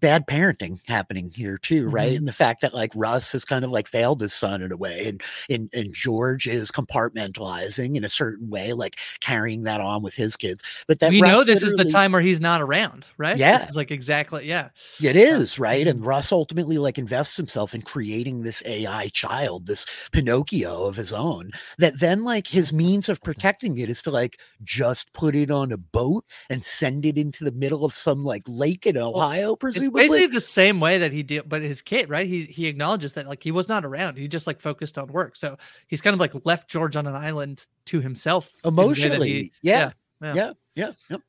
bad 0.00 0.26
parenting 0.26 0.80
happening 0.88 1.30
here 1.30 1.58
too, 1.58 1.88
right? 1.88 2.12
Mhm. 2.12 2.16
And 2.18 2.28
the 2.28 2.32
fact 2.32 2.62
that 2.62 2.74
like 2.74 2.90
Russ 2.94 3.32
has 3.32 3.44
kind 3.44 3.64
of 3.64 3.70
like 3.70 3.88
failed 3.88 4.20
his 4.20 4.32
son 4.34 4.62
in 4.62 4.72
a 4.72 4.76
way, 4.76 5.06
and 5.08 5.22
and 5.48 5.70
and 5.72 5.94
George 5.94 6.46
is 6.46 6.70
compartmentalizing 6.70 7.96
in 7.96 8.04
a 8.04 8.08
certain 8.08 8.50
way, 8.50 8.72
like 8.72 8.96
carrying 9.20 9.62
that 9.64 9.80
on 9.80 10.02
with 10.02 10.14
his 10.14 10.36
kids. 10.36 10.62
But 10.88 11.00
that 11.00 11.10
we 11.10 11.20
know 11.20 11.44
this 11.44 11.62
is 11.62 11.74
the 11.74 11.84
time 11.84 12.12
where 12.12 12.22
he's 12.22 12.40
not 12.40 12.60
around, 12.62 13.04
right? 13.16 13.36
Yeah. 13.36 13.58
This 13.58 13.70
is 13.70 13.76
like 13.76 13.90
exactly, 13.90 14.48
yeah. 14.48 14.70
It 15.02 15.16
is, 15.16 15.58
right? 15.58 15.86
And 15.86 16.04
Russ 16.04 16.32
ultimately 16.32 16.78
like 16.78 16.98
invests 16.98 17.36
himself 17.36 17.74
in 17.74 17.82
creating 17.82 18.42
this 18.42 18.62
AI 18.66 19.08
child, 19.08 19.66
this 19.66 19.86
Pinocchio 20.12 20.84
of 20.84 20.96
his 20.96 21.12
own, 21.12 21.52
that 21.78 22.00
then 22.00 22.24
like 22.30 22.46
his 22.46 22.72
means 22.72 23.08
of 23.08 23.20
protecting 23.22 23.78
it 23.78 23.90
is 23.90 24.02
to 24.02 24.10
like 24.10 24.40
just 24.62 25.12
put 25.12 25.34
it 25.34 25.50
on 25.50 25.72
a 25.72 25.76
boat 25.76 26.24
and 26.48 26.64
send 26.64 27.04
it 27.04 27.18
into 27.18 27.44
the 27.44 27.52
middle 27.52 27.84
of 27.84 27.94
some 27.94 28.22
like 28.24 28.42
lake 28.46 28.86
in 28.86 28.96
Ohio, 28.96 29.56
presumably. 29.56 30.04
It's 30.04 30.12
basically 30.12 30.34
the 30.34 30.40
same 30.40 30.80
way 30.80 30.98
that 30.98 31.12
he 31.12 31.22
did, 31.22 31.48
but 31.48 31.62
his 31.62 31.82
kid, 31.82 32.08
right? 32.08 32.26
He 32.26 32.44
he 32.44 32.66
acknowledges 32.66 33.12
that 33.14 33.26
like 33.26 33.42
he 33.42 33.50
was 33.50 33.68
not 33.68 33.84
around. 33.84 34.16
He 34.16 34.28
just 34.28 34.46
like 34.46 34.60
focused 34.60 34.96
on 34.98 35.08
work. 35.08 35.36
So 35.36 35.56
he's 35.88 36.00
kind 36.00 36.14
of 36.14 36.20
like 36.20 36.32
left 36.44 36.70
George 36.70 36.96
on 36.96 37.06
an 37.06 37.14
island 37.14 37.66
to 37.86 38.00
himself 38.00 38.50
in 38.64 38.74
the 38.74 38.82
way 38.82 38.86
that 38.86 38.94
emotionally. 39.04 39.28
he- 39.28 39.52
yeah, 39.62 39.90
yeah. 40.22 40.34
yeah, 40.34 40.52
yeah, 40.74 40.92
yep. 41.10 41.20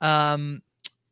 Um, 0.00 0.62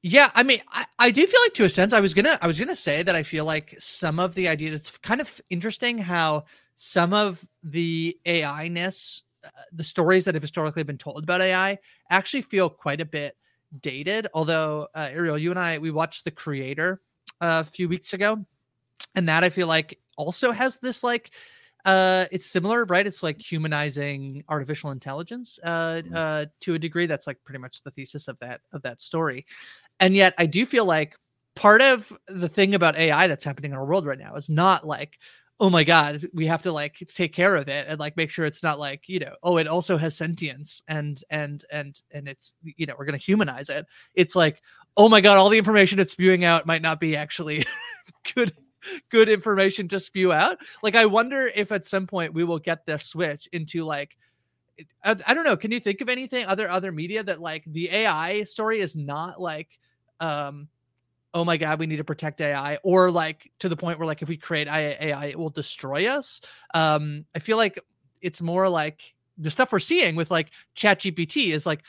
yeah, 0.03 0.31
I 0.35 0.45
mean, 0.45 0.61
I, 0.69 0.87
I 1.01 1.11
do 1.11 1.27
feel 1.27 1.41
like 1.41 1.55
to 1.55 1.65
a 1.65 1.71
sense, 1.71 1.93
I 1.93 1.99
was 1.99 2.15
gonna, 2.15 2.39
I 2.41 2.47
was 2.47 2.61
gonna 2.61 2.77
say 2.77 3.03
that 3.03 3.17
I 3.17 3.25
feel 3.25 3.45
like 3.45 3.75
some 3.81 4.21
of 4.21 4.35
the 4.37 4.47
ideas. 4.47 4.79
It's 4.79 4.97
kind 4.99 5.21
of 5.21 5.41
interesting 5.51 5.99
how 5.99 6.45
some 6.77 7.13
of 7.13 7.45
the 7.65 8.17
AI 8.27 8.69
ness, 8.69 9.23
uh, 9.45 9.49
the 9.73 9.85
stories 9.85 10.25
that 10.27 10.35
have 10.35 10.43
historically 10.43 10.85
been 10.85 10.99
told 10.99 11.25
about 11.25 11.41
AI, 11.41 11.79
actually 12.11 12.43
feel 12.43 12.71
quite 12.71 13.01
a 13.01 13.05
bit 13.05 13.37
dated. 13.81 14.29
Although, 14.35 14.87
uh, 14.95 15.09
Ariel, 15.11 15.39
you 15.39 15.51
and 15.51 15.59
I, 15.59 15.79
we 15.79 15.91
watched 15.91 16.25
The 16.25 16.31
Creator 16.31 17.01
uh, 17.41 17.65
a 17.67 17.71
few 17.71 17.89
weeks 17.89 18.13
ago, 18.13 18.45
and 19.15 19.29
that 19.29 19.43
I 19.43 19.49
feel 19.49 19.67
like 19.67 19.99
also 20.17 20.53
has 20.53 20.79
this 20.79 21.03
like 21.03 21.33
uh 21.85 22.27
it's 22.33 22.45
similar 22.45 22.85
right 22.87 23.07
it's 23.07 23.23
like 23.23 23.41
humanizing 23.41 24.43
artificial 24.49 24.91
intelligence 24.91 25.59
uh 25.63 26.03
uh 26.15 26.45
to 26.61 26.75
a 26.75 26.79
degree 26.79 27.07
that's 27.07 27.27
like 27.27 27.39
pretty 27.45 27.61
much 27.61 27.83
the 27.83 27.91
thesis 27.93 28.29
of 28.29 28.39
that 28.41 28.61
of 28.73 28.83
that 28.83 29.01
story 29.01 29.47
and 30.01 30.15
yet 30.15 30.35
i 30.39 30.47
do 30.47 30.67
feel 30.67 30.85
like 30.85 31.17
part 31.55 31.81
of 31.81 32.13
the 32.27 32.49
thing 32.49 32.75
about 32.75 32.97
ai 32.97 33.29
that's 33.29 33.45
happening 33.45 33.71
in 33.71 33.77
our 33.77 33.85
world 33.87 34.05
right 34.05 34.19
now 34.19 34.35
is 34.35 34.49
not 34.49 34.87
like 34.87 35.19
oh 35.59 35.71
my 35.71 35.85
god 35.85 36.23
we 36.35 36.47
have 36.47 36.63
to 36.63 36.71
like 36.71 37.03
take 37.15 37.33
care 37.33 37.57
of 37.57 37.69
it 37.69 37.87
and 37.89 37.99
like 37.99 38.17
make 38.17 38.31
sure 38.31 38.45
it's 38.45 38.63
not 38.63 38.79
like 38.79 39.09
you 39.09 39.19
know 39.19 39.35
oh 39.43 39.57
it 39.57 39.67
also 39.67 39.97
has 39.97 40.17
sentience 40.17 40.83
and 40.89 41.23
and 41.31 41.65
and 41.71 42.03
and 42.11 42.29
it's 42.29 42.55
you 42.63 42.87
know 42.87 42.95
we're 42.99 43.07
going 43.07 43.19
to 43.19 43.25
humanize 43.25 43.69
it. 43.71 43.87
It's 44.15 44.37
like 44.37 44.61
oh 44.97 45.09
my 45.09 45.21
god 45.21 45.39
all 45.39 45.49
the 45.49 45.59
information 45.59 45.99
it's 45.99 46.13
spewing 46.13 46.45
out 46.45 46.67
might 46.67 46.83
not 46.83 47.01
be 47.01 47.17
actually 47.17 47.65
good 48.35 48.53
good 49.11 49.29
information 49.29 49.89
to 49.89 49.99
spew 49.99 50.33
out. 50.33 50.59
Like 50.83 50.95
i 50.95 51.07
wonder 51.07 51.51
if 51.55 51.73
at 51.73 51.87
some 51.87 52.07
point 52.07 52.35
we 52.35 52.45
will 52.45 52.59
get 52.59 52.85
the 52.85 52.99
switch 52.99 53.49
into 53.53 53.85
like 53.85 54.17
I, 55.03 55.17
I 55.27 55.33
don't 55.33 55.45
know 55.45 55.57
can 55.57 55.73
you 55.73 55.81
think 55.81 56.03
of 56.03 56.11
anything 56.11 56.45
other 56.45 56.69
other 56.69 56.93
media 56.93 57.23
that 57.23 57.41
like 57.41 57.65
the 57.67 57.91
ai 57.91 58.43
story 58.43 58.81
is 58.81 58.95
not 58.95 59.41
like 59.41 59.79
um 60.21 60.69
oh 61.37 61.45
my 61.45 61.57
god 61.59 61.79
we 61.79 61.87
need 61.87 61.99
to 61.99 62.05
protect 62.05 62.41
ai 62.41 62.79
or 62.83 63.11
like 63.11 63.51
to 63.59 63.69
the 63.69 63.77
point 63.77 63.99
where 63.99 64.07
like 64.07 64.23
if 64.23 64.29
we 64.29 64.39
create 64.39 64.67
AI, 64.67 64.97
AI 65.01 65.27
it 65.27 65.39
will 65.39 65.51
destroy 65.51 66.07
us. 66.09 66.41
Um 66.75 67.27
i 67.35 67.39
feel 67.39 67.59
like 67.59 67.79
it's 68.23 68.41
more 68.41 68.69
like 68.69 69.15
the 69.37 69.51
stuff 69.51 69.71
we're 69.71 69.79
seeing 69.79 70.17
with 70.17 70.31
like 70.31 70.49
chat 70.75 70.99
gpt 71.01 71.53
is 71.53 71.67
like 71.67 71.83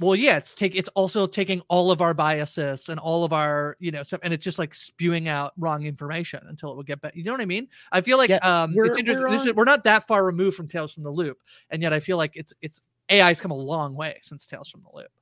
well 0.00 0.16
yeah 0.16 0.38
it's 0.38 0.54
take 0.54 0.74
it's 0.74 0.88
also 0.94 1.26
taking 1.26 1.60
all 1.68 1.90
of 1.90 2.00
our 2.00 2.14
biases 2.14 2.88
and 2.88 2.98
all 2.98 3.24
of 3.24 3.32
our 3.34 3.76
you 3.78 3.90
know 3.90 4.02
stuff 4.02 4.20
and 4.22 4.32
it's 4.32 4.42
just 4.42 4.58
like 4.58 4.74
spewing 4.74 5.28
out 5.28 5.52
wrong 5.58 5.84
information 5.84 6.40
until 6.48 6.72
it 6.72 6.76
will 6.76 6.82
get 6.82 6.98
better 7.02 7.16
you 7.16 7.24
know 7.24 7.30
what 7.32 7.42
i 7.42 7.44
mean? 7.44 7.68
I 7.92 8.00
feel 8.00 8.16
like 8.16 8.30
Yeah, 8.30 8.38
um 8.38 8.72
we're- 8.74 8.88
it's 8.88 8.96
interesting 8.98 9.24
we're 9.24 9.30
this 9.30 9.46
is, 9.46 9.52
we're 9.54 9.64
not 9.64 9.84
that 9.84 10.06
far 10.08 10.24
removed 10.24 10.56
from 10.56 10.66
tales 10.66 10.94
from 10.94 11.02
the 11.02 11.10
loop 11.10 11.38
and 11.70 11.82
yet 11.82 11.92
i 11.92 12.00
feel 12.00 12.16
like 12.16 12.32
it's 12.34 12.54
it's 12.62 12.80
ai's 13.10 13.38
come 13.40 13.50
a 13.50 13.54
long 13.54 13.94
way 13.94 14.18
since 14.22 14.46
tales 14.46 14.70
from 14.70 14.80
the 14.80 14.88
loop 14.94 15.12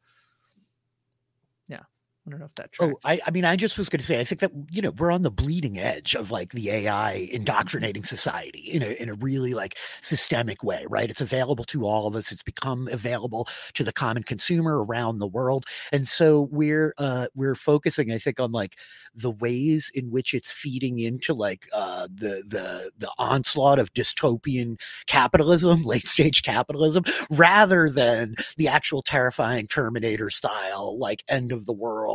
i 2.27 2.31
don't 2.31 2.39
know 2.41 2.47
if 2.47 2.55
that 2.55 2.71
Oh. 2.81 2.99
I, 3.05 3.21
I 3.27 3.31
mean, 3.31 3.45
I 3.45 3.57
just 3.57 3.77
was 3.79 3.89
going 3.89 4.01
to 4.01 4.07
say, 4.07 4.21
I 4.21 4.25
think 4.25 4.41
that 4.41 4.53
you 4.71 4.81
know 4.81 4.91
we're 4.91 5.11
on 5.13 5.23
the 5.23 5.31
bleeding 5.31 5.79
edge 5.79 6.15
of 6.15 6.31
like 6.31 6.51
the 6.51 6.71
AI 6.71 7.29
indoctrinating 7.31 8.05
society 8.05 8.61
in 8.61 8.83
a 8.83 9.01
in 9.01 9.09
a 9.09 9.15
really 9.15 9.55
like 9.55 9.77
systemic 10.01 10.63
way, 10.63 10.85
right? 10.89 11.11
It's 11.11 11.21
available 11.21 11.65
to 11.65 11.85
all 11.87 12.07
of 12.07 12.17
us. 12.17 12.33
It's 12.33 12.43
become 12.43 12.89
available 12.91 13.47
to 13.75 13.85
the 13.85 13.93
common 13.93 14.23
consumer 14.23 14.85
around 14.85 15.19
the 15.19 15.27
world, 15.27 15.65
and 15.93 16.09
so 16.09 16.49
we're 16.51 16.95
uh 16.99 17.27
we're 17.35 17.55
focusing, 17.55 18.11
I 18.13 18.19
think, 18.19 18.41
on 18.41 18.53
like 18.53 18.77
the 19.15 19.31
ways 19.31 19.91
in 19.95 20.11
which 20.11 20.35
it's 20.35 20.53
feeding 20.53 20.99
into 20.99 21.35
like 21.35 21.69
uh 21.73 22.09
the 22.13 22.43
the 22.47 22.91
the 22.99 23.11
onslaught 23.19 23.79
of 23.79 23.93
dystopian 23.95 24.81
capitalism, 25.07 25.83
late 25.85 26.09
stage 26.09 26.43
capitalism, 26.43 27.05
rather 27.31 27.91
than 27.91 28.35
the 28.57 28.69
actual 28.69 29.03
terrifying 29.03 29.67
Terminator 29.67 30.31
style, 30.31 30.99
like 30.99 31.25
end 31.29 31.53
of 31.53 31.67
the 31.67 31.73
world, 31.73 32.12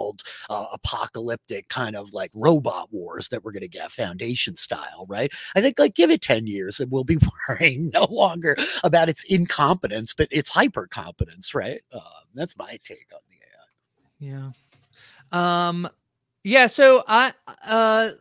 uh, 0.49 0.65
apocalyptic 0.73 1.69
kind 1.69 1.95
of 1.95 2.13
like 2.13 2.31
robot 2.33 2.91
wars 2.91 3.29
that 3.29 3.43
we're 3.43 3.51
going 3.51 3.61
to 3.61 3.67
get 3.67 3.91
foundation 3.91 4.55
style, 4.57 5.05
right? 5.07 5.31
I 5.55 5.61
think 5.61 5.79
like 5.79 5.95
give 5.95 6.11
it 6.11 6.21
10 6.21 6.47
years 6.47 6.79
and 6.79 6.91
we'll 6.91 7.03
be 7.03 7.17
worrying 7.49 7.91
no 7.93 8.05
longer 8.05 8.55
about 8.83 9.09
its 9.09 9.23
incompetence, 9.23 10.13
but 10.13 10.27
its 10.31 10.49
hyper 10.49 10.87
competence, 10.87 11.53
right? 11.53 11.81
Uh, 11.91 11.99
that's 12.33 12.57
my 12.57 12.77
take 12.83 13.07
on 13.13 13.19
the 13.29 14.27
AI. 14.29 14.51
Yeah. 14.51 14.51
Um 15.31 15.89
yeah, 16.43 16.67
so 16.67 17.03
I 17.07 17.33
uh 17.67 18.11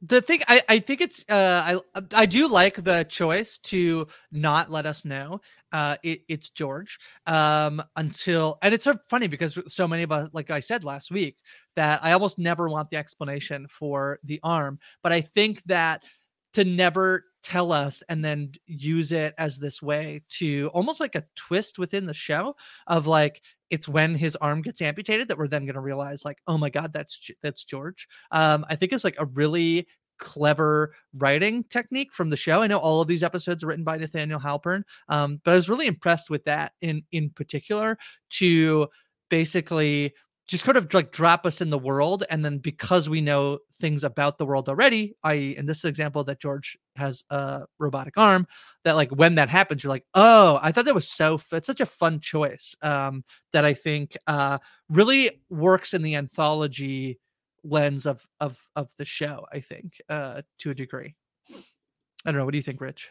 the 0.00 0.20
thing 0.20 0.40
I, 0.48 0.62
I 0.68 0.78
think 0.80 1.00
it's 1.00 1.24
uh 1.28 1.80
I 1.96 2.02
I 2.14 2.26
do 2.26 2.48
like 2.48 2.82
the 2.82 3.04
choice 3.04 3.58
to 3.58 4.08
not 4.30 4.70
let 4.70 4.86
us 4.86 5.04
know 5.04 5.40
uh 5.72 5.96
it, 6.02 6.22
it's 6.28 6.50
George 6.50 6.98
um 7.26 7.82
until 7.96 8.58
and 8.62 8.74
it's 8.74 8.86
funny 9.08 9.26
because 9.26 9.58
so 9.66 9.86
many 9.88 10.02
of 10.02 10.12
us 10.12 10.30
like 10.32 10.50
I 10.50 10.60
said 10.60 10.84
last 10.84 11.10
week 11.10 11.36
that 11.76 12.02
I 12.02 12.12
almost 12.12 12.38
never 12.38 12.68
want 12.68 12.90
the 12.90 12.96
explanation 12.96 13.66
for 13.68 14.18
the 14.24 14.40
arm 14.42 14.78
but 15.02 15.12
I 15.12 15.20
think 15.20 15.62
that 15.64 16.02
to 16.54 16.64
never 16.64 17.24
tell 17.42 17.72
us 17.72 18.02
and 18.08 18.24
then 18.24 18.52
use 18.66 19.10
it 19.12 19.34
as 19.38 19.58
this 19.58 19.82
way 19.82 20.22
to 20.28 20.70
almost 20.72 21.00
like 21.00 21.14
a 21.14 21.24
twist 21.34 21.78
within 21.78 22.06
the 22.06 22.14
show 22.14 22.54
of 22.86 23.06
like 23.06 23.42
it's 23.70 23.88
when 23.88 24.14
his 24.14 24.36
arm 24.36 24.62
gets 24.62 24.82
amputated 24.82 25.28
that 25.28 25.38
we're 25.38 25.48
then 25.48 25.64
going 25.64 25.74
to 25.74 25.80
realize 25.80 26.24
like 26.24 26.38
oh 26.46 26.56
my 26.58 26.70
god 26.70 26.92
that's 26.92 27.30
that's 27.42 27.64
george. 27.64 28.06
Um 28.30 28.64
i 28.68 28.76
think 28.76 28.92
it's 28.92 29.04
like 29.04 29.18
a 29.18 29.26
really 29.26 29.86
clever 30.22 30.94
writing 31.18 31.64
technique 31.64 32.12
from 32.12 32.30
the 32.30 32.36
show. 32.36 32.62
I 32.62 32.68
know 32.68 32.78
all 32.78 33.00
of 33.00 33.08
these 33.08 33.24
episodes 33.24 33.62
are 33.62 33.66
written 33.66 33.84
by 33.84 33.98
nathaniel 33.98 34.40
halpern 34.40 34.82
um 35.08 35.40
but 35.44 35.52
i 35.52 35.54
was 35.54 35.68
really 35.68 35.86
impressed 35.86 36.30
with 36.30 36.44
that 36.44 36.72
in 36.80 37.02
in 37.12 37.30
particular 37.30 37.98
to 38.30 38.88
basically 39.28 40.12
just 40.46 40.64
kind 40.64 40.76
of 40.76 40.92
like 40.92 41.12
drop 41.12 41.46
us 41.46 41.60
in 41.60 41.70
the 41.70 41.78
world 41.78 42.24
and 42.28 42.44
then 42.44 42.58
because 42.58 43.08
we 43.08 43.20
know 43.20 43.58
things 43.80 44.04
about 44.04 44.38
the 44.38 44.46
world 44.46 44.68
already 44.68 45.14
i.e 45.24 45.56
in 45.56 45.66
this 45.66 45.84
example 45.84 46.24
that 46.24 46.40
george 46.40 46.76
has 46.96 47.24
a 47.30 47.62
robotic 47.78 48.14
arm 48.16 48.46
that 48.84 48.96
like 48.96 49.10
when 49.10 49.34
that 49.34 49.48
happens 49.48 49.82
you're 49.82 49.88
like 49.88 50.04
oh 50.14 50.58
i 50.62 50.70
thought 50.72 50.84
that 50.84 50.94
was 50.94 51.08
so 51.08 51.34
f- 51.34 51.46
it's 51.52 51.66
such 51.66 51.80
a 51.80 51.86
fun 51.86 52.20
choice 52.20 52.74
um 52.82 53.24
that 53.52 53.64
i 53.64 53.72
think 53.72 54.16
uh 54.26 54.58
really 54.88 55.42
works 55.48 55.94
in 55.94 56.02
the 56.02 56.14
anthology 56.14 57.18
lens 57.64 58.06
of 58.06 58.26
of 58.40 58.58
of 58.76 58.90
the 58.98 59.04
show 59.04 59.46
i 59.52 59.60
think 59.60 60.00
uh 60.08 60.42
to 60.58 60.70
a 60.70 60.74
degree. 60.74 61.14
I 62.24 62.30
don't 62.30 62.36
know 62.36 62.44
what 62.44 62.52
do 62.52 62.58
you 62.58 62.62
think 62.62 62.80
rich 62.80 63.10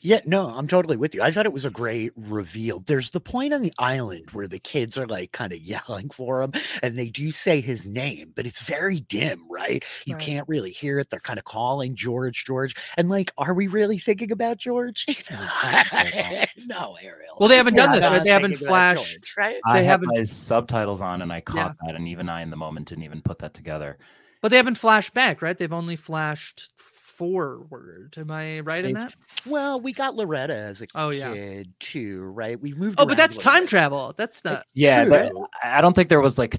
Yeah, 0.00 0.20
no, 0.24 0.46
I'm 0.46 0.68
totally 0.68 0.96
with 0.96 1.12
you. 1.14 1.22
I 1.22 1.32
thought 1.32 1.44
it 1.46 1.52
was 1.52 1.64
a 1.64 1.70
great 1.70 2.12
reveal. 2.16 2.78
There's 2.80 3.10
the 3.10 3.20
point 3.20 3.52
on 3.52 3.62
the 3.62 3.72
island 3.78 4.30
where 4.30 4.46
the 4.46 4.60
kids 4.60 4.96
are 4.96 5.06
like 5.08 5.32
kind 5.32 5.52
of 5.52 5.58
yelling 5.60 6.10
for 6.10 6.40
him 6.42 6.52
and 6.84 6.96
they 6.96 7.08
do 7.08 7.32
say 7.32 7.60
his 7.60 7.84
name, 7.84 8.32
but 8.36 8.46
it's 8.46 8.62
very 8.62 9.00
dim, 9.00 9.42
right? 9.50 9.84
You 10.06 10.14
Right. 10.14 10.22
can't 10.24 10.48
really 10.48 10.70
hear 10.70 11.00
it. 11.00 11.10
They're 11.10 11.18
kind 11.18 11.38
of 11.38 11.44
calling 11.46 11.96
George, 11.96 12.44
George. 12.44 12.76
And 12.96 13.08
like, 13.08 13.32
are 13.38 13.54
we 13.54 13.66
really 13.66 13.98
thinking 13.98 14.30
about 14.30 14.58
George? 14.58 15.04
no, 16.66 16.96
Ariel. 17.02 17.36
well 17.40 17.48
they 17.48 17.56
haven't 17.56 17.74
done 17.74 17.92
this 17.92 18.04
right 18.04 18.22
they 18.22 18.30
haven't 18.30 18.50
thinking 18.52 18.68
about 18.68 18.96
flashed 18.98 19.12
George, 19.12 19.34
right? 19.36 19.60
I 19.66 19.80
They 19.80 19.84
have 19.84 20.00
haven't- 20.02 20.16
my 20.16 20.22
subtitles 20.22 21.02
on 21.02 21.22
and 21.22 21.32
I 21.32 21.40
caught 21.40 21.76
that, 21.84 21.94
and 21.96 22.06
even 22.08 22.28
I 22.28 22.42
in 22.42 22.50
the 22.50 22.56
moment 22.56 22.88
didn't 22.88 23.04
even 23.04 23.20
put 23.22 23.38
that 23.40 23.54
together. 23.54 23.98
but 24.42 24.50
they 24.50 24.56
haven't 24.56 24.76
flashed 24.76 25.12
back 25.14 25.42
right 25.42 25.58
they've 25.58 25.72
only 25.72 25.96
flashed 25.96 26.70
forward 27.18 28.14
am 28.16 28.30
i 28.30 28.60
right 28.60 28.84
in 28.84 28.94
that 28.94 29.14
Well, 29.44 29.80
we 29.80 29.92
got 29.92 30.14
Loretta 30.14 30.54
as 30.54 30.80
a 30.80 30.86
Oh, 30.94 31.10
yeah. 31.10 31.32
kid 31.34 31.74
too, 31.80 32.22
right? 32.22 32.58
We've 32.60 32.78
moved. 32.78 33.00
oh 33.00 33.06
but 33.06 33.16
that's 33.16 33.36
time 33.36 33.62
bit. 33.64 33.70
travel 33.70 34.14
that's 34.16 34.40
eh, 34.46 34.50
not 34.50 34.66
Yeah, 34.72 35.02
True. 35.04 35.10
that- 35.10 35.32
I 35.64 35.78
I 35.78 35.80
don't 35.80 35.94
think 35.94 36.08
there 36.08 36.20
was 36.20 36.38
like 36.38 36.58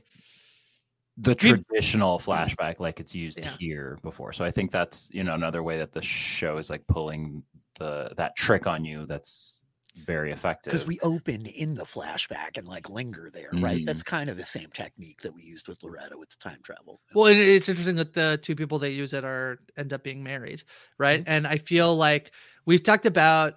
the 1.17 1.33
traditional 1.35 2.19
flashback 2.19 2.79
like 2.79 2.99
it's 2.99 3.15
used 3.15 3.39
Yeah. 3.39 3.51
here 3.59 3.99
before. 4.03 4.31
So 4.33 4.45
I 4.45 4.51
think 4.51 4.71
that's 4.71 5.09
you 5.11 5.23
know 5.23 5.33
another 5.33 5.63
way 5.63 5.77
that 5.79 5.91
the 5.91 6.01
show 6.01 6.57
is 6.57 6.69
like 6.69 6.85
pulling 6.87 7.43
the 7.77 8.11
that 8.17 8.35
trick 8.35 8.67
on 8.67 8.85
you. 8.85 9.05
That's 9.05 9.63
very 10.05 10.31
effective. 10.31 10.71
because 10.71 10.87
we 10.87 10.99
open 11.01 11.45
in 11.45 11.73
the 11.75 11.83
flashback 11.83 12.57
and 12.57 12.67
like 12.67 12.89
linger 12.89 13.29
there, 13.33 13.49
right? 13.53 13.81
Mhm. 13.81 13.85
That's 13.85 14.03
kind 14.03 14.29
of 14.29 14.37
the 14.37 14.45
same 14.45 14.69
technique 14.73 15.21
that 15.21 15.33
we 15.33 15.43
used 15.43 15.67
with 15.67 15.83
Loretta 15.83 16.17
with 16.17 16.29
the 16.29 16.37
time 16.37 16.59
travel. 16.63 17.01
Well, 17.13 17.25
it's 17.27 17.67
interesting 17.69 17.95
that 17.97 18.13
the 18.13 18.39
two 18.41 18.55
people 18.55 18.79
they 18.79 18.91
use 18.91 19.13
it 19.13 19.23
are 19.23 19.59
end 19.77 19.91
up 19.93 20.03
being 20.03 20.23
married, 20.23 20.63
right? 20.97 21.23
And 21.27 21.45
I 21.45 21.57
feel 21.57 21.95
like 21.95 22.31
we've 22.65 22.83
talked 22.83 23.05
about 23.05 23.55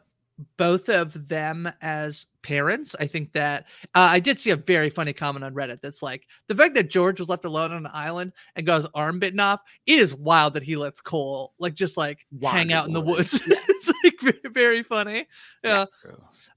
both 0.57 0.89
of 0.89 1.29
them 1.29 1.71
as 1.83 2.27
parents. 2.43 2.97
I 2.99 3.07
think 3.07 3.33
that 3.35 3.67
uh, 3.95 4.01
I 4.11 4.19
did 4.19 4.41
see 4.41 4.51
a 4.51 4.57
very 4.57 4.91
funny 4.91 5.13
comment 5.13 5.45
on 5.45 5.55
Reddit 5.55 5.81
that's 5.83 6.03
like 6.03 6.27
the 6.49 6.55
fact 6.57 6.75
that 6.75 6.91
George 6.91 7.21
was 7.21 7.29
left 7.29 7.45
alone 7.45 7.71
on 7.71 7.85
an 7.87 7.91
island 7.93 8.33
and 8.57 8.67
got 8.67 8.77
his 8.83 8.87
arm 8.95 9.19
bitten 9.21 9.39
off. 9.39 9.61
It 9.87 9.99
is 10.01 10.15
wild 10.15 10.55
that 10.55 10.63
he 10.65 10.75
lets 10.75 11.01
Cole 11.01 11.53
like 11.59 11.75
just 11.75 11.97
like 11.97 12.27
hang 12.43 12.73
out 12.73 12.87
in 12.89 12.95
the 12.95 13.01
woods. 13.01 13.39
woods. 13.47 13.63
like 14.23 14.43
very, 14.53 14.83
funny. 14.83 15.27
Yeah. 15.63 15.87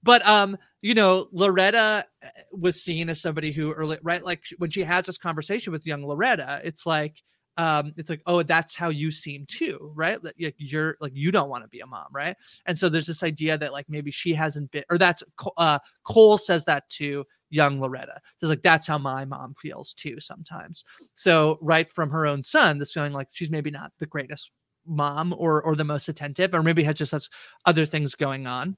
But 0.03 0.25
um, 0.25 0.57
you 0.81 0.93
know, 0.93 1.27
Loretta 1.31 2.05
uh, 2.23 2.27
was 2.51 2.83
seen 2.83 3.09
as 3.09 3.21
somebody 3.21 3.51
who 3.51 3.71
early 3.71 3.97
right, 4.03 4.23
like 4.23 4.43
when 4.57 4.69
she 4.69 4.83
has 4.83 5.05
this 5.05 5.17
conversation 5.17 5.73
with 5.73 5.85
young 5.85 6.05
Loretta, 6.05 6.61
it's 6.63 6.85
like 6.85 7.21
um 7.57 7.93
it's 7.95 8.09
like 8.09 8.21
oh 8.25 8.43
that's 8.43 8.75
how 8.75 8.89
you 8.89 9.11
seem 9.11 9.45
too 9.47 9.91
right? 9.95 10.21
Like 10.23 10.35
you're 10.57 10.97
like 10.99 11.13
you 11.15 11.31
don't 11.31 11.49
want 11.49 11.63
to 11.63 11.69
be 11.69 11.79
a 11.79 11.85
mom 11.85 12.07
right? 12.13 12.35
And 12.65 12.77
so 12.77 12.89
there's 12.89 13.07
this 13.07 13.23
idea 13.23 13.57
that 13.57 13.71
like 13.71 13.85
maybe 13.89 14.11
she 14.11 14.33
hasn't 14.33 14.71
been 14.71 14.83
or 14.89 14.97
that's 14.97 15.23
uh 15.57 15.79
cole 16.03 16.37
says 16.37 16.65
that 16.65 16.89
to 16.89 17.23
young 17.49 17.79
loretta. 17.79 18.19
So 18.37 18.47
like 18.47 18.61
that's 18.61 18.87
how 18.87 18.97
my 18.97 19.23
mom 19.23 19.55
feels 19.61 19.93
too 19.93 20.19
sometimes. 20.19 20.83
So 21.13 21.57
right 21.61 21.89
from 21.89 22.09
her 22.09 22.25
own 22.27 22.43
son 22.43 22.77
this 22.77 22.91
feeling 22.91 23.13
like 23.13 23.29
she's 23.31 23.51
maybe 23.51 23.71
not 23.71 23.91
the 23.99 24.05
greatest 24.05 24.51
mom 24.85 25.33
or 25.37 25.61
or 25.63 25.75
the 25.75 25.83
most 25.83 26.07
attentive 26.07 26.53
or 26.53 26.61
maybe 26.63 26.83
has 26.83 26.95
just 26.95 27.11
has 27.11 27.29
other 27.65 27.85
things 27.85 28.15
going 28.15 28.47
on 28.47 28.75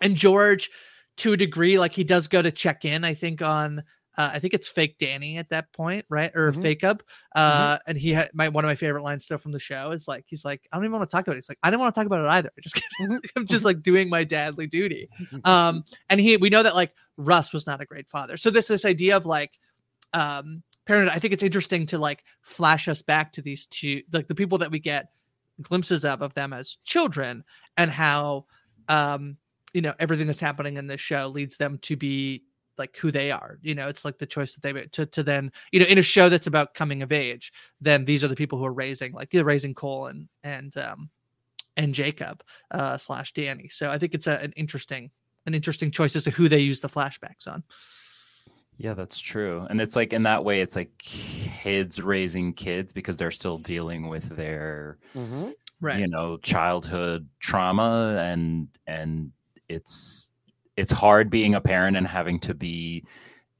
and 0.00 0.16
george 0.16 0.70
to 1.16 1.32
a 1.32 1.36
degree 1.36 1.78
like 1.78 1.92
he 1.92 2.04
does 2.04 2.26
go 2.26 2.42
to 2.42 2.50
check 2.50 2.84
in 2.84 3.04
i 3.04 3.14
think 3.14 3.42
on 3.42 3.82
uh, 4.16 4.30
I 4.34 4.40
think 4.40 4.52
it's 4.52 4.66
fake 4.66 4.98
Danny 4.98 5.36
at 5.36 5.48
that 5.50 5.72
point, 5.72 6.04
right? 6.08 6.32
Or 6.34 6.50
Mhm. 6.50 6.60
fake 6.60 6.82
up. 6.82 7.04
Uh, 7.36 7.74
Mm-hmm. 7.76 7.82
and 7.86 7.98
he 7.98 8.10
had 8.10 8.30
my 8.34 8.48
one 8.48 8.64
of 8.64 8.68
my 8.68 8.74
favorite 8.74 9.04
lines 9.04 9.24
still 9.24 9.38
from 9.38 9.52
the 9.52 9.60
show 9.60 9.92
is 9.92 10.08
like 10.08 10.24
he's 10.26 10.44
like, 10.44 10.66
I 10.72 10.76
don't 10.76 10.86
even 10.86 10.98
want 10.98 11.08
to 11.08 11.14
talk 11.16 11.24
about 11.24 11.34
it. 11.34 11.36
He's 11.36 11.48
like, 11.48 11.60
I 11.62 11.70
don't 11.70 11.78
want 11.78 11.94
to 11.94 12.00
talk 12.00 12.06
about 12.06 12.22
it 12.24 12.26
either. 12.28 12.50
I 12.58 12.60
just 12.60 12.82
I'm 13.36 13.46
just 13.46 13.64
like 13.64 13.80
doing 13.80 14.08
my 14.08 14.24
dadly 14.24 14.68
duty. 14.68 15.08
Um, 15.44 15.84
and 16.10 16.20
he 16.20 16.36
we 16.36 16.50
know 16.50 16.64
that 16.64 16.74
like 16.74 16.92
Russ 17.16 17.52
was 17.52 17.64
not 17.68 17.80
a 17.80 17.84
great 17.86 18.08
father. 18.08 18.36
So 18.36 18.50
this 18.50 18.66
this 18.66 18.84
idea 18.84 19.16
of 19.16 19.24
like 19.24 19.56
um 20.14 20.64
parenthood, 20.84 21.14
I 21.14 21.20
think 21.20 21.32
it's 21.32 21.44
interesting 21.44 21.86
to 21.86 21.98
like 21.98 22.24
flash 22.40 22.88
us 22.88 23.02
back 23.02 23.32
to 23.34 23.42
these 23.42 23.66
two 23.66 24.02
like 24.12 24.26
the 24.26 24.34
people 24.34 24.58
that 24.58 24.72
we 24.72 24.80
get 24.80 25.10
glimpses 25.62 26.04
of 26.04 26.22
of 26.22 26.34
them 26.34 26.52
as 26.52 26.78
children 26.84 27.44
and 27.76 27.90
how 27.90 28.46
um 28.88 29.36
you 29.74 29.80
know 29.80 29.94
everything 29.98 30.26
that's 30.26 30.40
happening 30.40 30.76
in 30.76 30.86
this 30.86 31.00
show 31.00 31.26
leads 31.28 31.56
them 31.56 31.78
to 31.78 31.96
be 31.96 32.42
like 32.78 32.96
who 32.96 33.10
they 33.10 33.32
are. 33.32 33.58
You 33.60 33.74
know 33.74 33.88
it's 33.88 34.04
like 34.04 34.18
the 34.18 34.26
choice 34.26 34.54
that 34.54 34.62
they 34.62 34.72
made 34.72 34.92
to, 34.92 35.06
to 35.06 35.22
then 35.22 35.52
you 35.72 35.80
know 35.80 35.86
in 35.86 35.98
a 35.98 36.02
show 36.02 36.28
that's 36.28 36.46
about 36.46 36.74
coming 36.74 37.02
of 37.02 37.12
age 37.12 37.52
then 37.80 38.04
these 38.04 38.22
are 38.22 38.28
the 38.28 38.36
people 38.36 38.58
who 38.58 38.64
are 38.64 38.72
raising 38.72 39.12
like 39.12 39.34
you're 39.34 39.44
raising 39.44 39.74
cole 39.74 40.06
and 40.06 40.28
and 40.44 40.76
um 40.76 41.10
and 41.76 41.94
jacob 41.94 42.42
uh 42.70 42.96
slash 42.96 43.32
danny. 43.32 43.68
So 43.68 43.90
i 43.90 43.98
think 43.98 44.14
it's 44.14 44.26
a, 44.26 44.38
an 44.38 44.52
interesting 44.56 45.10
an 45.46 45.54
interesting 45.54 45.90
choice 45.90 46.14
as 46.14 46.24
to 46.24 46.30
who 46.30 46.48
they 46.48 46.58
use 46.58 46.80
the 46.80 46.88
flashbacks 46.88 47.48
on 47.48 47.64
Yeah, 48.78 48.94
that's 48.94 49.18
true. 49.18 49.66
And 49.68 49.80
it's 49.80 49.96
like 49.96 50.12
in 50.12 50.22
that 50.22 50.44
way, 50.44 50.60
it's 50.60 50.76
like 50.76 50.96
kids 50.98 52.00
raising 52.00 52.52
kids 52.52 52.92
because 52.92 53.16
they're 53.16 53.32
still 53.32 53.58
dealing 53.58 54.08
with 54.08 54.28
their, 54.36 54.98
Mhm. 55.14 55.52
right 55.80 55.98
you 55.98 56.06
know, 56.06 56.36
childhood 56.38 57.28
trauma 57.40 58.16
and 58.20 58.68
and 58.86 59.32
it's 59.68 60.32
it's 60.76 60.92
hard 60.92 61.28
being 61.28 61.56
a 61.56 61.60
parent 61.60 61.96
and 61.96 62.06
having 62.06 62.38
to 62.40 62.54
be 62.54 63.04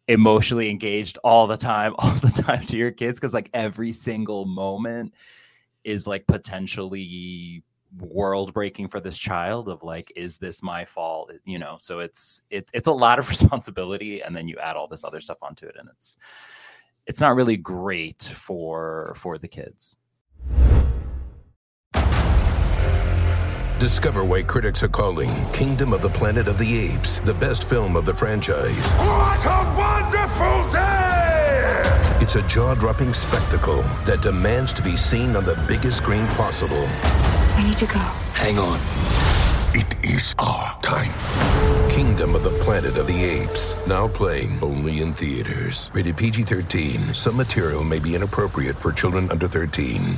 emotionally 0.08 0.70
engaged 0.70 1.18
all 1.24 1.46
the 1.48 1.56
time, 1.56 1.94
all 1.98 2.14
the 2.16 2.30
time 2.30 2.64
to 2.66 2.76
your 2.76 2.92
kids 2.92 3.18
because 3.18 3.34
like 3.34 3.50
every 3.52 3.92
single 3.92 4.46
moment 4.46 5.12
is 5.84 6.06
like 6.06 6.26
potentially 6.28 7.62
world 7.98 8.52
breaking 8.52 8.88
for 8.88 9.00
this 9.00 9.16
child 9.16 9.68
of 9.68 9.82
like 9.82 10.12
is 10.14 10.36
this 10.36 10.62
my 10.62 10.84
fault 10.84 11.32
you 11.44 11.58
know 11.58 11.76
so 11.78 12.00
it's 12.00 12.42
it, 12.50 12.68
it's 12.74 12.86
a 12.86 12.92
lot 12.92 13.18
of 13.18 13.28
responsibility 13.30 14.20
and 14.20 14.36
then 14.36 14.46
you 14.46 14.56
add 14.58 14.76
all 14.76 14.88
this 14.88 15.04
other 15.04 15.20
stuff 15.20 15.38
onto 15.42 15.66
it 15.66 15.76
and 15.78 15.88
it's 15.88 16.16
it's 17.06 17.20
not 17.20 17.34
really 17.34 17.56
great 17.56 18.22
for 18.34 19.14
for 19.16 19.38
the 19.38 19.48
kids 19.48 19.96
Discover 23.78 24.24
why 24.24 24.42
critics 24.42 24.82
are 24.82 24.88
calling 24.88 25.30
Kingdom 25.52 25.92
of 25.92 26.02
the 26.02 26.08
Planet 26.08 26.48
of 26.48 26.58
the 26.58 26.78
Apes 26.78 27.20
the 27.20 27.34
best 27.34 27.62
film 27.62 27.94
of 27.94 28.04
the 28.04 28.12
franchise. 28.12 28.92
What 28.94 29.44
a 29.46 29.74
wonderful 29.78 30.68
day! 30.72 31.28
It's 32.20 32.34
a 32.34 32.42
jaw 32.48 32.74
dropping 32.74 33.14
spectacle 33.14 33.82
that 34.04 34.20
demands 34.20 34.72
to 34.72 34.82
be 34.82 34.96
seen 34.96 35.36
on 35.36 35.44
the 35.44 35.54
biggest 35.68 35.98
screen 35.98 36.26
possible. 36.28 36.88
I 37.58 37.62
need 37.64 37.78
to 37.78 37.86
go. 37.86 37.98
Hang 38.38 38.56
on. 38.56 38.78
It 39.74 39.92
is 40.04 40.32
our 40.38 40.80
time. 40.80 41.10
Kingdom 41.90 42.36
of 42.36 42.44
the 42.44 42.56
Planet 42.62 42.96
of 42.96 43.08
the 43.08 43.24
Apes, 43.24 43.74
now 43.84 44.06
playing 44.06 44.62
only 44.62 45.02
in 45.02 45.12
theaters. 45.12 45.90
Rated 45.92 46.16
PG 46.16 46.44
13. 46.44 47.12
Some 47.14 47.36
material 47.36 47.82
may 47.82 47.98
be 47.98 48.14
inappropriate 48.14 48.76
for 48.76 48.92
children 48.92 49.28
under 49.32 49.48
13. 49.48 50.16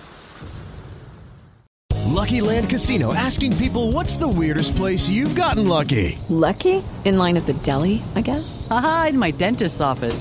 Lucky 2.08 2.42
Land 2.42 2.68
Casino 2.68 3.14
asking 3.14 3.56
people 3.56 3.90
what's 3.90 4.16
the 4.16 4.28
weirdest 4.28 4.76
place 4.76 5.08
you've 5.08 5.34
gotten 5.34 5.66
lucky? 5.66 6.18
Lucky? 6.28 6.84
In 7.06 7.16
line 7.16 7.38
at 7.38 7.46
the 7.46 7.54
deli, 7.54 8.02
I 8.14 8.20
guess? 8.20 8.68
Aha, 8.70 9.06
in 9.08 9.18
my 9.18 9.30
dentist's 9.30 9.80
office. 9.80 10.20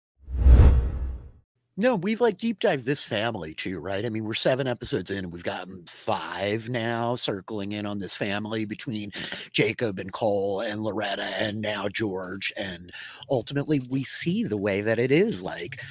No, 1.81 1.95
we've 1.95 2.21
like 2.21 2.37
deep 2.37 2.59
dived 2.59 2.85
this 2.85 3.03
family 3.03 3.55
too, 3.55 3.79
right? 3.79 4.05
I 4.05 4.09
mean, 4.09 4.23
we're 4.23 4.35
seven 4.35 4.67
episodes 4.67 5.09
in 5.09 5.17
and 5.17 5.33
we've 5.33 5.43
gotten 5.43 5.83
five 5.87 6.69
now 6.69 7.15
circling 7.15 7.71
in 7.71 7.87
on 7.87 7.97
this 7.97 8.15
family 8.15 8.65
between 8.65 9.11
Jacob 9.51 9.97
and 9.97 10.13
Cole 10.13 10.59
and 10.61 10.83
Loretta 10.83 11.23
and 11.23 11.59
now 11.59 11.89
George. 11.89 12.53
And 12.55 12.91
ultimately, 13.31 13.79
we 13.79 14.03
see 14.03 14.43
the 14.43 14.57
way 14.57 14.81
that 14.81 14.99
it 14.99 15.11
is 15.11 15.41
like 15.41 15.81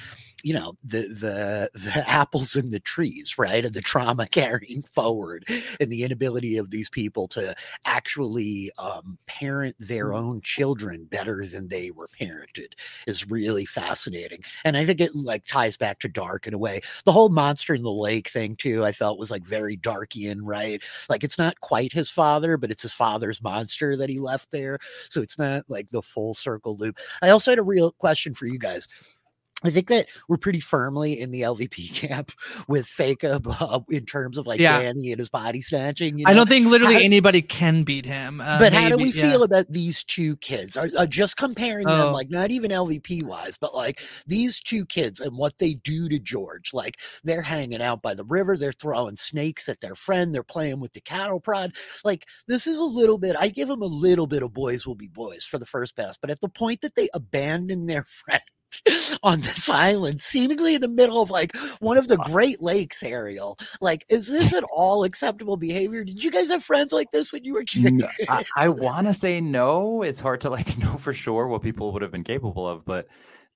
you 0.43 0.53
know 0.53 0.73
the 0.83 1.01
the 1.07 1.69
the 1.79 2.09
apples 2.09 2.55
in 2.55 2.69
the 2.69 2.79
trees 2.79 3.37
right 3.37 3.65
and 3.65 3.73
the 3.73 3.81
trauma 3.81 4.27
carrying 4.31 4.81
forward 4.81 5.45
and 5.79 5.89
the 5.89 6.03
inability 6.03 6.57
of 6.57 6.69
these 6.69 6.89
people 6.89 7.27
to 7.27 7.53
actually 7.85 8.71
um, 8.77 9.17
parent 9.25 9.75
their 9.79 10.13
own 10.13 10.41
children 10.41 11.05
better 11.05 11.45
than 11.45 11.67
they 11.67 11.91
were 11.91 12.09
parented 12.19 12.73
is 13.07 13.29
really 13.29 13.65
fascinating. 13.65 14.41
And 14.65 14.77
i 14.77 14.85
think 14.85 15.01
it 15.01 15.15
like 15.15 15.45
ties 15.45 15.77
back 15.77 15.99
to 15.99 16.07
dark 16.07 16.47
in 16.47 16.53
a 16.53 16.57
way. 16.57 16.81
The 17.05 17.11
whole 17.11 17.29
monster 17.29 17.73
in 17.73 17.83
the 17.83 17.91
lake 17.91 18.29
thing 18.29 18.55
too 18.55 18.83
i 18.85 18.91
felt 18.91 19.19
was 19.19 19.31
like 19.31 19.43
very 19.43 19.75
darkian 19.75 20.43
right? 20.45 20.83
Like 21.09 21.23
it's 21.23 21.37
not 21.37 21.59
quite 21.61 21.93
his 21.93 22.09
father 22.09 22.57
but 22.57 22.71
it's 22.71 22.83
his 22.83 22.93
father's 22.93 23.41
monster 23.41 23.95
that 23.97 24.09
he 24.09 24.19
left 24.19 24.51
there. 24.51 24.79
So 25.09 25.21
it's 25.21 25.37
not 25.37 25.63
like 25.67 25.89
the 25.89 26.01
full 26.01 26.33
circle 26.33 26.77
loop. 26.77 26.97
I 27.21 27.29
also 27.29 27.51
had 27.51 27.59
a 27.59 27.63
real 27.63 27.91
question 27.91 28.33
for 28.33 28.45
you 28.45 28.59
guys 28.59 28.87
I 29.63 29.69
think 29.69 29.87
that 29.89 30.07
we're 30.27 30.37
pretty 30.37 30.59
firmly 30.59 31.19
in 31.19 31.31
the 31.31 31.41
LVP 31.41 31.93
camp 32.07 32.31
with 32.67 32.85
Faker 32.87 33.39
uh, 33.45 33.79
in 33.89 34.05
terms 34.05 34.37
of 34.37 34.47
like 34.47 34.59
Yeah. 34.59 34.81
Danny 34.81 35.11
and 35.11 35.19
his 35.19 35.29
body 35.29 35.61
snatching. 35.61 36.17
You 36.17 36.25
I 36.27 36.33
don't 36.33 36.49
think 36.49 36.67
literally 36.67 36.95
How- 36.95 37.01
anybody 37.01 37.41
can 37.41 37.83
beat 37.83 38.05
him. 38.05 38.41
Uh, 38.41 38.57
but 38.59 38.73
how 38.73 38.89
do 38.89 38.97
we 38.97 39.11
yeah. 39.11 39.29
feel 39.29 39.43
about 39.43 39.65
these 39.69 40.03
two 40.03 40.35
kids? 40.37 40.77
Are, 40.77 40.89
are 40.97 41.05
just 41.07 41.37
comparing 41.37 41.85
them, 41.85 42.07
Oh. 42.07 42.11
like 42.11 42.29
not 42.29 42.51
even 42.51 42.71
LVP 42.71 43.23
wise, 43.23 43.57
but 43.57 43.75
like 43.75 44.01
these 44.25 44.59
two 44.59 44.85
kids 44.85 45.19
and 45.19 45.37
what 45.37 45.57
they 45.59 45.75
do 45.75 46.09
to 46.09 46.19
George. 46.19 46.73
Like 46.73 46.99
they're 47.23 47.41
hanging 47.43 47.81
out 47.81 48.01
by 48.01 48.13
the 48.15 48.25
river, 48.25 48.57
they're 48.57 48.71
throwing 48.71 49.17
snakes 49.17 49.69
at 49.69 49.79
their 49.81 49.95
friend, 49.95 50.33
they're 50.33 50.43
playing 50.43 50.79
with 50.79 50.93
the 50.93 51.01
cattle 51.01 51.39
prod. 51.39 51.73
Like 52.03 52.25
this 52.47 52.65
is 52.67 52.79
a 52.79 52.83
little 52.83 53.17
bit. 53.17 53.35
I 53.39 53.49
give 53.49 53.67
them 53.67 53.81
a 53.81 53.85
little 53.85 54.27
bit 54.27 54.41
of 54.43 54.53
boys 54.53 54.87
will 54.87 54.95
be 54.95 55.07
boys 55.07 55.45
for 55.45 55.59
the 55.59 55.65
first 55.65 55.95
pass, 55.95 56.17
but 56.19 56.31
at 56.31 56.41
the 56.41 56.49
point 56.49 56.81
that 56.81 56.95
they 56.95 57.09
abandon 57.13 57.85
their 57.85 58.03
friend. 58.07 58.41
On 59.23 59.41
this 59.41 59.69
island, 59.69 60.21
seemingly 60.21 60.75
in 60.75 60.81
the 60.81 60.87
middle 60.87 61.21
of 61.21 61.29
like 61.29 61.55
one 61.79 61.97
of 61.97 62.07
the 62.07 62.17
Great 62.17 62.61
Lakes, 62.61 63.03
Ariel. 63.03 63.57
Like, 63.79 64.05
is 64.09 64.27
this 64.27 64.53
at 64.57 64.63
all 64.71 65.03
acceptable 65.03 65.57
behavior? 65.57 66.03
Did 66.03 66.23
you 66.23 66.31
guys 66.31 66.49
have 66.49 66.63
friends 66.63 66.91
like 66.91 67.11
this 67.11 67.31
when 67.31 67.43
you 67.43 67.53
were 67.53 67.63
kids? 67.63 68.03
I 68.55 68.69
want 68.69 69.07
to 69.07 69.13
say 69.13 69.41
no. 69.41 70.01
It's 70.01 70.19
hard 70.19 70.41
to 70.41 70.49
like 70.49 70.77
know 70.77 70.97
for 70.97 71.13
sure 71.13 71.47
what 71.47 71.61
people 71.61 71.91
would 71.93 72.01
have 72.01 72.11
been 72.11 72.23
capable 72.23 72.67
of, 72.67 72.85
but 72.85 73.07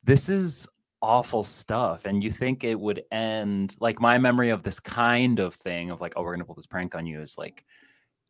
this 0.03 0.29
is 0.29 0.67
awful 1.01 1.43
stuff. 1.43 2.05
And 2.05 2.23
you 2.23 2.31
think 2.31 2.63
it 2.63 2.79
would 2.79 3.03
end 3.11 3.75
like 3.79 3.99
my 3.99 4.17
memory 4.17 4.49
of 4.49 4.63
this 4.63 4.79
kind 4.79 5.39
of 5.39 5.55
thing 5.55 5.91
of 5.91 6.01
like, 6.01 6.13
oh, 6.15 6.23
we're 6.23 6.33
gonna 6.33 6.45
pull 6.45 6.55
this 6.55 6.67
prank 6.67 6.95
on 6.95 7.05
you 7.05 7.21
is 7.21 7.37
like 7.37 7.63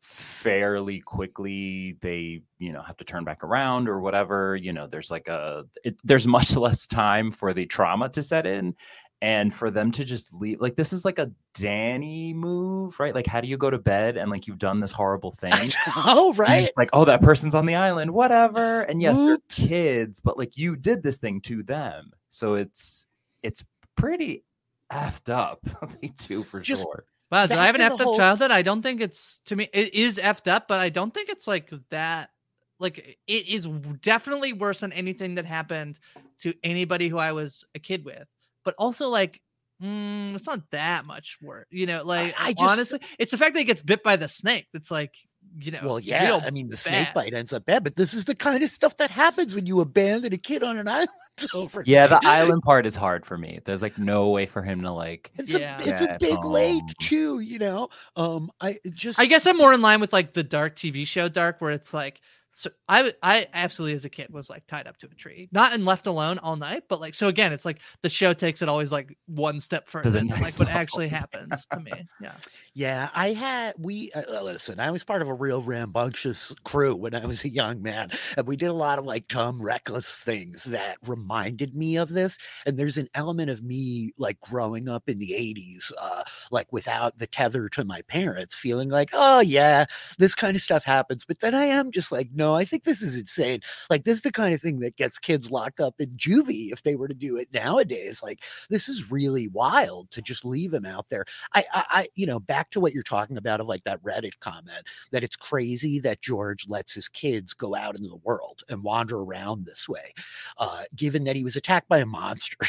fairly 0.08 1.00
quickly 1.00 1.96
they 2.00 2.40
you 2.58 2.72
know 2.72 2.80
have 2.80 2.96
to 2.96 3.04
turn 3.04 3.24
back 3.24 3.42
around 3.42 3.88
or 3.88 4.00
whatever 4.00 4.54
you 4.54 4.72
know 4.72 4.86
there's 4.86 5.10
like 5.10 5.26
a 5.26 5.64
it, 5.84 5.96
there's 6.04 6.26
much 6.26 6.56
less 6.56 6.86
time 6.86 7.30
for 7.30 7.52
the 7.52 7.66
trauma 7.66 8.08
to 8.08 8.22
set 8.22 8.46
in 8.46 8.74
and 9.20 9.52
for 9.52 9.70
them 9.70 9.90
to 9.90 10.04
just 10.04 10.32
leave 10.32 10.60
like 10.60 10.76
this 10.76 10.92
is 10.92 11.04
like 11.04 11.18
a 11.18 11.30
danny 11.54 12.32
move 12.32 12.98
right? 13.00 13.14
Like 13.14 13.26
how 13.26 13.40
do 13.40 13.48
you 13.48 13.56
go 13.56 13.70
to 13.70 13.78
bed 13.78 14.16
and 14.16 14.30
like 14.30 14.46
you've 14.46 14.58
done 14.58 14.78
this 14.78 14.92
horrible 14.92 15.32
thing 15.38 15.72
Oh, 15.96 16.32
right. 16.34 16.68
like 16.76 16.90
oh 16.92 17.04
that 17.06 17.20
person's 17.22 17.54
on 17.54 17.66
the 17.66 17.74
island 17.74 18.12
whatever. 18.12 18.82
And 18.82 19.02
yes 19.02 19.16
they're 19.16 19.38
kids 19.48 20.20
but 20.20 20.38
like 20.38 20.56
you 20.56 20.76
did 20.76 21.02
this 21.02 21.16
thing 21.18 21.40
to 21.42 21.62
them. 21.62 22.12
So 22.30 22.54
it's 22.54 23.06
it's 23.42 23.64
pretty 23.96 24.44
effed 24.92 25.30
up 25.32 25.60
they 26.00 26.08
do 26.08 26.44
for 26.44 26.60
Just 26.60 26.82
sure 26.82 27.04
Wow, 27.30 27.46
did 27.46 27.58
I 27.58 27.66
have 27.66 27.74
an 27.74 27.80
effed 27.80 27.94
up 27.94 28.00
whole- 28.00 28.16
childhood? 28.16 28.50
I 28.50 28.62
don't 28.62 28.82
think 28.82 29.00
it's 29.00 29.40
to 29.46 29.56
me. 29.56 29.68
It 29.72 29.94
is 29.94 30.18
effed 30.18 30.48
up, 30.50 30.68
but 30.68 30.78
I 30.80 30.88
don't 30.90 31.12
think 31.12 31.28
it's 31.28 31.46
like 31.46 31.70
that. 31.90 32.30
Like 32.78 33.18
it 33.26 33.48
is 33.48 33.66
definitely 34.00 34.52
worse 34.52 34.80
than 34.80 34.92
anything 34.92 35.36
that 35.36 35.44
happened 35.46 35.98
to 36.42 36.54
anybody 36.62 37.08
who 37.08 37.18
I 37.18 37.32
was 37.32 37.64
a 37.74 37.78
kid 37.78 38.04
with. 38.04 38.28
But 38.64 38.74
also, 38.78 39.08
like, 39.08 39.40
mm, 39.82 40.34
it's 40.34 40.46
not 40.46 40.70
that 40.70 41.06
much 41.06 41.38
worse. 41.40 41.66
You 41.70 41.86
know, 41.86 42.04
like 42.04 42.34
I 42.38 42.52
just- 42.52 42.62
honestly, 42.62 43.00
it's 43.18 43.30
the 43.30 43.38
fact 43.38 43.54
that 43.54 43.60
he 43.60 43.64
gets 43.64 43.82
bit 43.82 44.02
by 44.02 44.16
the 44.16 44.28
snake. 44.28 44.66
It's 44.74 44.90
like, 44.90 45.14
you 45.58 45.72
know, 45.72 45.80
Well, 45.82 46.00
yeah. 46.00 46.24
real 46.26 46.42
I 46.44 46.50
mean, 46.50 46.68
the 46.68 46.76
snake 46.76 47.08
bite 47.14 47.34
ends 47.34 47.52
up 47.52 47.64
bad, 47.66 47.84
but 47.84 47.96
this 47.96 48.14
is 48.14 48.24
the 48.24 48.34
kind 48.34 48.62
of 48.62 48.70
stuff 48.70 48.96
that 48.98 49.10
happens 49.10 49.54
when 49.54 49.66
you 49.66 49.80
abandon 49.80 50.32
a 50.32 50.36
kid 50.38 50.62
on 50.62 50.78
an 50.78 50.88
island 50.88 51.08
over. 51.54 51.82
Yeah, 51.86 52.06
the 52.06 52.20
island 52.24 52.62
part 52.62 52.86
is 52.86 52.94
hard 52.94 53.24
for 53.26 53.36
me. 53.38 53.60
There's 53.64 53.82
like 53.82 53.98
no 53.98 54.28
way 54.30 54.46
for 54.46 54.62
him 54.62 54.82
to 54.82 54.92
like. 54.92 55.30
It's 55.38 55.52
Yeah. 55.52 55.78
a 55.80 55.88
it's 55.88 56.00
a 56.00 56.06
get 56.06 56.20
big 56.20 56.44
lake 56.44 56.84
too, 57.00 57.40
you 57.40 57.58
know. 57.58 57.88
Um, 58.16 58.50
I 58.60 58.78
just 58.92 59.18
I 59.18 59.26
guess 59.26 59.46
I'm 59.46 59.56
more 59.56 59.72
in 59.72 59.80
line 59.82 60.00
with 60.00 60.12
like 60.12 60.34
the 60.34 60.42
dark 60.44 60.76
TV 60.76 61.06
show 61.06 61.28
Dark, 61.28 61.60
where 61.60 61.70
it's 61.70 61.92
like, 61.94 62.20
so 62.56 62.70
I 62.88 63.12
I 63.22 63.46
absolutely 63.52 63.94
as 63.96 64.06
a 64.06 64.08
kid 64.08 64.32
was 64.32 64.48
like 64.48 64.66
tied 64.66 64.86
up 64.86 64.96
to 64.98 65.06
a 65.06 65.14
tree, 65.14 65.48
not 65.52 65.74
and 65.74 65.84
left 65.84 66.06
alone 66.06 66.38
all 66.38 66.56
night, 66.56 66.84
but 66.88 67.00
like 67.00 67.14
so 67.14 67.28
again, 67.28 67.52
it's 67.52 67.66
like 67.66 67.80
the 68.00 68.08
show 68.08 68.32
takes 68.32 68.62
it 68.62 68.68
always 68.68 68.90
like 68.90 69.16
one 69.26 69.60
step 69.60 69.88
further 69.88 70.08
the 70.10 70.20
than 70.20 70.28
like 70.28 70.58
what 70.58 70.60
level, 70.60 70.68
actually 70.68 71.08
happens 71.16 71.66
to 71.70 71.80
me. 71.80 71.92
Yeah, 72.18 72.32
Yeah, 72.72 73.10
I 73.14 73.32
had 73.32 73.74
we 73.78 74.10
uh, 74.12 74.22
uh, 74.38 74.42
listen. 74.42 74.80
I 74.80 74.90
was 74.90 75.04
part 75.04 75.20
of 75.20 75.28
a 75.28 75.34
real 75.34 75.60
rambunctious 75.60 76.54
crew 76.64 76.96
when 76.96 77.14
I 77.14 77.26
was 77.26 77.44
a 77.44 77.50
young 77.50 77.82
man, 77.82 78.10
and 78.38 78.46
we 78.46 78.56
did 78.56 78.68
a 78.68 78.72
lot 78.72 78.98
of 78.98 79.04
like 79.04 79.28
dumb, 79.28 79.60
reckless 79.60 80.16
things 80.16 80.64
that 80.64 80.96
reminded 81.06 81.74
me 81.74 81.96
of 81.96 82.08
this. 82.08 82.38
And 82.64 82.78
there's 82.78 82.96
an 82.96 83.08
element 83.12 83.50
of 83.50 83.62
me 83.62 84.12
like 84.18 84.40
growing 84.40 84.88
up 84.88 85.08
in 85.08 85.18
the 85.18 85.32
'80s, 85.32 85.92
uh, 86.00 86.22
like 86.50 86.72
without 86.72 87.18
the 87.18 87.26
tether 87.26 87.68
to 87.70 87.84
my 87.84 88.00
parents, 88.02 88.56
feeling 88.56 88.88
like, 88.88 89.10
oh 89.12 89.40
yeah, 89.40 89.84
this 90.16 90.34
kind 90.34 90.56
of 90.56 90.62
stuff 90.62 90.84
happens. 90.84 91.26
But 91.26 91.40
then 91.40 91.54
I 91.54 91.64
am 91.64 91.90
just 91.90 92.10
like, 92.10 92.30
no, 92.36 92.54
I 92.54 92.64
think 92.64 92.84
this 92.84 93.02
is 93.02 93.16
insane. 93.18 93.60
Like 93.90 94.04
this 94.04 94.16
is 94.16 94.22
the 94.22 94.32
kind 94.32 94.54
of 94.54 94.60
thing 94.60 94.80
that 94.80 94.96
gets 94.96 95.18
kids 95.18 95.50
locked 95.50 95.80
up 95.80 95.94
in 95.98 96.10
juvie 96.10 96.72
if 96.72 96.82
they 96.82 96.94
were 96.94 97.08
to 97.08 97.14
do 97.14 97.36
it 97.36 97.48
nowadays. 97.52 98.22
Like 98.22 98.42
this 98.70 98.88
is 98.88 99.10
really 99.10 99.48
wild 99.48 100.10
to 100.12 100.22
just 100.22 100.44
leave 100.44 100.72
him 100.72 100.84
out 100.84 101.06
there. 101.08 101.24
I, 101.54 101.64
I, 101.72 101.84
I, 101.90 102.08
you 102.14 102.26
know, 102.26 102.38
back 102.38 102.70
to 102.70 102.80
what 102.80 102.92
you're 102.92 103.02
talking 103.02 103.36
about 103.36 103.60
of 103.60 103.66
like 103.66 103.84
that 103.84 104.02
Reddit 104.02 104.38
comment 104.40 104.86
that 105.12 105.24
it's 105.24 105.36
crazy 105.36 105.98
that 106.00 106.20
George 106.20 106.66
lets 106.68 106.94
his 106.94 107.08
kids 107.08 107.54
go 107.54 107.74
out 107.74 107.96
into 107.96 108.08
the 108.08 108.16
world 108.16 108.62
and 108.68 108.82
wander 108.82 109.18
around 109.18 109.64
this 109.64 109.88
way, 109.88 110.12
uh, 110.58 110.82
given 110.94 111.24
that 111.24 111.36
he 111.36 111.44
was 111.44 111.56
attacked 111.56 111.88
by 111.88 111.98
a 111.98 112.06
monster. 112.06 112.56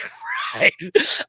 Right. 0.55 0.73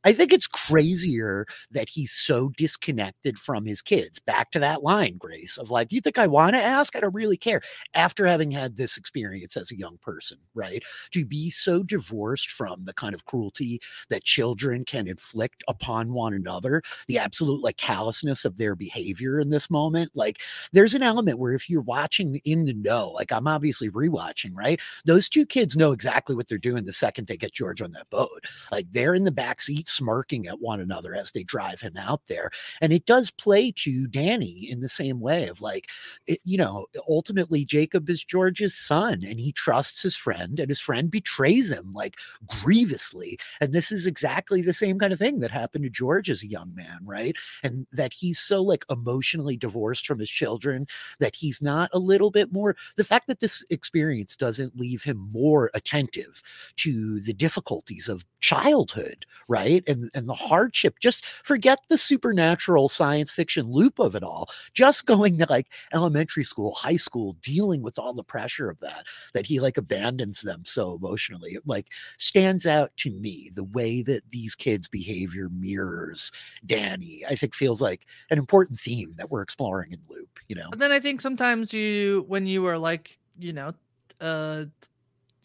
I 0.04 0.12
think 0.12 0.32
it's 0.32 0.46
crazier 0.46 1.44
that 1.72 1.88
he's 1.88 2.12
so 2.12 2.50
disconnected 2.56 3.36
from 3.36 3.64
his 3.64 3.82
kids. 3.82 4.20
Back 4.20 4.52
to 4.52 4.60
that 4.60 4.84
line, 4.84 5.16
Grace, 5.18 5.58
of 5.58 5.72
like, 5.72 5.90
you 5.90 6.00
think 6.00 6.18
I 6.18 6.28
want 6.28 6.54
to 6.54 6.62
ask? 6.62 6.94
I 6.94 7.00
don't 7.00 7.14
really 7.14 7.36
care. 7.36 7.60
After 7.94 8.27
having 8.28 8.50
had 8.50 8.76
this 8.76 8.96
experience 8.96 9.56
as 9.56 9.70
a 9.70 9.78
young 9.78 9.98
person, 9.98 10.38
right? 10.54 10.82
To 11.12 11.24
be 11.24 11.50
so 11.50 11.82
divorced 11.82 12.50
from 12.50 12.84
the 12.84 12.92
kind 12.92 13.14
of 13.14 13.24
cruelty 13.24 13.80
that 14.10 14.24
children 14.24 14.84
can 14.84 15.08
inflict 15.08 15.64
upon 15.68 16.12
one 16.12 16.34
another 16.34 16.82
the 17.06 17.18
absolute 17.18 17.62
like 17.62 17.76
callousness 17.76 18.44
of 18.44 18.56
their 18.56 18.74
behavior 18.74 19.40
in 19.40 19.50
this 19.50 19.70
moment. 19.70 20.10
Like 20.14 20.40
there's 20.72 20.94
an 20.94 21.02
element 21.02 21.38
where 21.38 21.52
if 21.52 21.68
you're 21.68 21.80
watching 21.80 22.40
in 22.44 22.64
the 22.64 22.74
know, 22.74 23.10
like 23.10 23.32
I'm 23.32 23.48
obviously 23.48 23.90
rewatching, 23.90 24.50
right? 24.54 24.80
Those 25.04 25.28
two 25.28 25.46
kids 25.46 25.76
know 25.76 25.92
exactly 25.92 26.36
what 26.36 26.48
they're 26.48 26.58
doing 26.58 26.84
the 26.84 26.92
second 26.92 27.26
they 27.26 27.36
get 27.36 27.52
George 27.52 27.82
on 27.82 27.92
that 27.92 28.10
boat. 28.10 28.44
Like 28.70 28.86
they're 28.92 29.14
in 29.14 29.24
the 29.24 29.32
back 29.32 29.60
seat 29.60 29.88
smirking 29.88 30.46
at 30.46 30.60
one 30.60 30.80
another 30.80 31.14
as 31.14 31.32
they 31.32 31.42
drive 31.42 31.80
him 31.80 31.96
out 31.96 32.22
there. 32.28 32.50
And 32.80 32.92
it 32.92 33.06
does 33.06 33.30
play 33.30 33.72
to 33.76 34.06
Danny 34.06 34.68
in 34.70 34.80
the 34.80 34.88
same 34.88 35.20
way 35.20 35.48
of 35.48 35.60
like, 35.60 35.90
it, 36.26 36.40
you 36.44 36.58
know, 36.58 36.86
ultimately 37.08 37.64
Jacob 37.64 38.08
is 38.10 38.17
George's 38.24 38.74
son 38.74 39.22
and 39.24 39.40
he 39.40 39.52
trusts 39.52 40.02
his 40.02 40.16
friend 40.16 40.58
and 40.58 40.68
his 40.68 40.80
friend 40.80 41.10
betrays 41.10 41.70
him 41.70 41.92
like 41.92 42.16
grievously. 42.46 43.38
And 43.60 43.72
this 43.72 43.90
is 43.92 44.06
exactly 44.06 44.62
the 44.62 44.72
same 44.72 44.98
kind 44.98 45.12
of 45.12 45.18
thing 45.18 45.40
that 45.40 45.50
happened 45.50 45.84
to 45.84 45.90
George 45.90 46.30
as 46.30 46.42
a 46.42 46.48
young 46.48 46.74
man, 46.74 46.98
right? 47.04 47.36
And 47.62 47.86
that 47.92 48.12
he's 48.12 48.38
so 48.38 48.62
like 48.62 48.84
emotionally 48.90 49.56
divorced 49.56 50.06
from 50.06 50.18
his 50.18 50.30
children 50.30 50.86
that 51.20 51.36
he's 51.36 51.60
not 51.62 51.90
a 51.92 51.98
little 51.98 52.30
bit 52.30 52.52
more 52.52 52.76
the 52.96 53.04
fact 53.04 53.26
that 53.26 53.40
this 53.40 53.64
experience 53.70 54.36
doesn't 54.36 54.76
leave 54.76 55.02
him 55.02 55.28
more 55.32 55.70
attentive 55.74 56.42
to 56.76 57.20
the 57.20 57.32
difficulties 57.32 58.08
of 58.08 58.24
childhood, 58.40 59.24
right? 59.48 59.82
And 59.86 60.10
and 60.14 60.28
the 60.28 60.34
hardship. 60.34 60.98
Just 61.00 61.24
forget 61.44 61.78
the 61.88 61.98
supernatural 61.98 62.88
science 62.88 63.30
fiction 63.30 63.70
loop 63.70 63.98
of 63.98 64.14
it 64.14 64.22
all. 64.22 64.48
Just 64.74 65.06
going 65.06 65.38
to 65.38 65.46
like 65.48 65.68
elementary 65.92 66.44
school, 66.44 66.74
high 66.74 66.96
school, 66.96 67.36
dealing 67.42 67.82
with 67.82 67.98
all 68.08 68.14
the 68.14 68.24
pressure 68.24 68.70
of 68.70 68.80
that, 68.80 69.06
that 69.34 69.46
he 69.46 69.60
like 69.60 69.76
abandons 69.76 70.40
them 70.40 70.62
so 70.64 70.94
emotionally. 70.94 71.52
It 71.52 71.62
like 71.66 71.88
stands 72.16 72.66
out 72.66 72.90
to 72.98 73.10
me 73.10 73.50
the 73.54 73.64
way 73.64 74.02
that 74.02 74.22
these 74.30 74.54
kids' 74.54 74.88
behavior 74.88 75.48
mirrors 75.52 76.32
Danny. 76.66 77.22
I 77.28 77.36
think 77.36 77.54
feels 77.54 77.82
like 77.82 78.06
an 78.30 78.38
important 78.38 78.80
theme 78.80 79.14
that 79.18 79.30
we're 79.30 79.42
exploring 79.42 79.92
in 79.92 80.00
Loop, 80.08 80.38
you 80.48 80.56
know. 80.56 80.68
but 80.70 80.78
then 80.78 80.90
I 80.90 81.00
think 81.00 81.20
sometimes 81.20 81.72
you 81.72 82.24
when 82.28 82.46
you 82.46 82.66
are 82.66 82.78
like 82.78 83.18
you 83.38 83.52
know, 83.52 83.72
uh, 84.20 84.64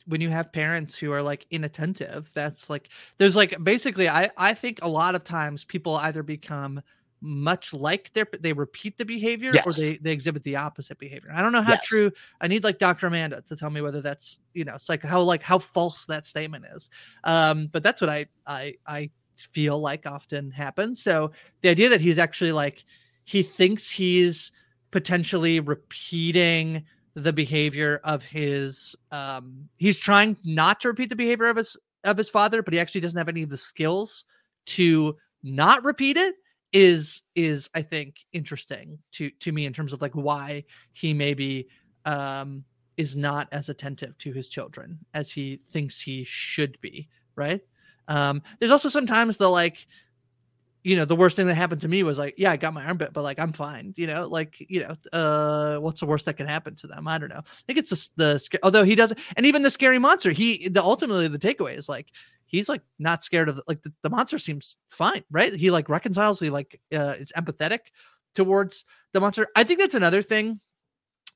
when 0.08 0.22
you 0.22 0.30
have 0.30 0.52
parents 0.52 0.98
who 0.98 1.12
are 1.12 1.22
like 1.22 1.46
inattentive, 1.52 2.32
that's 2.34 2.70
like 2.70 2.90
there's 3.18 3.36
like 3.36 3.62
basically 3.64 4.08
I 4.08 4.30
I 4.38 4.54
think 4.54 4.80
a 4.82 4.88
lot 4.88 5.16
of 5.16 5.24
times 5.24 5.66
people 5.66 5.96
either 5.98 6.24
become 6.24 6.82
much 7.26 7.74
like 7.74 8.12
their 8.12 8.28
they 8.42 8.52
repeat 8.52 8.98
the 8.98 9.06
behavior 9.06 9.62
or 9.66 9.72
they 9.72 9.96
they 9.98 10.12
exhibit 10.12 10.44
the 10.44 10.58
opposite 10.58 11.00
behavior. 11.00 11.32
I 11.34 11.42
don't 11.42 11.54
know 11.54 11.62
how 11.62 11.72
Yes. 11.72 11.82
true. 11.82 12.12
I 12.42 12.48
need 12.48 12.66
like 12.66 12.80
Dr. 12.80 13.08
Amanda 13.08 13.42
to 13.44 13.56
tell 13.56 13.70
me 13.70 13.80
whether 13.82 14.02
that's 14.02 14.40
you 14.54 14.66
know 14.66 14.76
it's 14.76 14.90
like 14.90 15.02
how 15.04 15.22
like 15.22 15.42
how 15.42 15.58
false 15.58 16.06
that 16.08 16.28
statement 16.28 16.66
is. 16.76 16.90
Um, 17.24 17.70
but 17.72 17.82
that's 17.82 18.02
what 18.02 18.10
I 18.10 18.26
I 18.46 18.76
I 18.86 19.10
feel 19.38 19.80
like 19.80 20.06
often 20.06 20.52
happens. 20.52 21.02
So 21.02 21.32
the 21.62 21.70
idea 21.70 21.88
that 21.90 22.02
he's 22.02 22.18
actually 22.18 22.52
like 22.52 22.84
he 23.24 23.42
thinks 23.42 23.90
he's 23.90 24.52
potentially 24.92 25.62
repeating 25.62 26.84
the 27.16 27.32
behavior 27.32 28.02
of 28.04 28.22
his 28.22 28.96
um 29.12 29.70
he's 29.78 29.98
trying 29.98 30.36
not 30.44 30.80
to 30.82 30.90
repeat 30.90 31.10
the 31.10 31.16
behavior 31.16 31.48
of 31.48 31.58
his 31.58 31.78
of 32.04 32.18
his 32.18 32.30
father 32.30 32.64
but 32.64 32.74
he 32.74 32.80
actually 32.80 33.02
doesn't 33.02 33.18
have 33.20 33.30
any 33.30 33.44
of 33.44 33.50
the 33.50 33.58
skills 33.58 34.26
to 34.66 35.16
not 35.44 35.84
repeat 35.84 36.18
it 36.18 36.36
is 36.74 37.22
is 37.36 37.70
i 37.76 37.82
think 37.82 38.26
interesting 38.34 38.98
to 39.12 39.30
to 39.40 39.52
me 39.52 39.66
in 39.66 39.72
terms 39.72 39.94
of 39.94 40.02
like 40.02 40.14
why 40.14 40.64
he 40.92 41.14
maybe 41.14 41.68
um 42.06 42.66
is 42.98 43.16
not 43.16 43.48
as 43.52 43.70
attentive 43.70 44.18
to 44.18 44.32
his 44.34 44.50
children 44.50 45.00
as 45.14 45.32
he 45.32 45.60
thinks 45.72 46.00
he 46.00 46.24
should 46.24 46.80
be 46.82 47.08
right? 47.36 47.62
Um 48.08 48.44
there's 48.60 48.72
also 48.72 48.90
sometimes 48.90 49.38
the 49.38 49.50
like 49.50 49.88
you 50.84 50.96
know 50.96 51.06
the 51.06 51.16
worst 51.16 51.36
thing 51.36 51.48
that 51.48 51.56
happened 51.56 51.82
to 51.82 51.88
me 51.88 52.04
was 52.04 52.20
like 52.20 52.34
yeah 52.38 52.52
i 52.52 52.58
got 52.58 52.74
my 52.74 52.84
arm 52.84 52.98
bit 52.98 53.14
but 53.14 53.22
like 53.22 53.40
i'm 53.40 53.54
fine 53.54 53.94
you 53.96 54.06
know? 54.06 54.28
Like 54.28 54.56
you 54.60 54.82
know 54.82 54.96
uh 55.18 55.80
what's 55.80 56.02
the 56.02 56.06
worst 56.06 56.26
that 56.26 56.36
can 56.38 56.46
happen 56.46 56.76
to 56.76 56.88
them? 56.88 57.08
I 57.08 57.18
don't 57.18 57.30
know. 57.30 57.38
I 57.38 57.62
think 57.66 57.80
it's 57.80 57.90
the, 57.90 58.10
the 58.18 58.60
although 58.64 58.84
he 58.84 58.96
doesn't 58.96 59.20
and 59.38 59.46
even 59.46 59.62
the 59.62 59.72
scary 59.72 60.00
monster 60.00 60.32
he 60.32 60.68
the 60.68 60.84
ultimately 60.84 61.28
the 61.28 61.40
takeaway 61.40 61.78
is 61.78 61.88
like 61.88 62.08
he's 62.54 62.70
like 62.70 62.82
not 63.00 63.24
scared 63.24 63.50
of 63.50 63.60
like 63.68 63.82
the, 63.82 63.92
the 64.04 64.10
monster 64.10 64.40
seems 64.40 64.78
fine 64.88 65.24
right? 65.30 65.54
He 65.54 65.70
like 65.72 65.90
reconciles 65.90 66.40
he 66.40 66.50
like 66.50 66.80
uh 66.94 67.16
is 67.20 67.34
empathetic 67.36 67.80
towards 68.34 68.86
the 69.12 69.20
monster. 69.20 69.48
I 69.58 69.66
think 69.66 69.80
that's 69.80 69.96
another 69.96 70.24
thing 70.24 70.62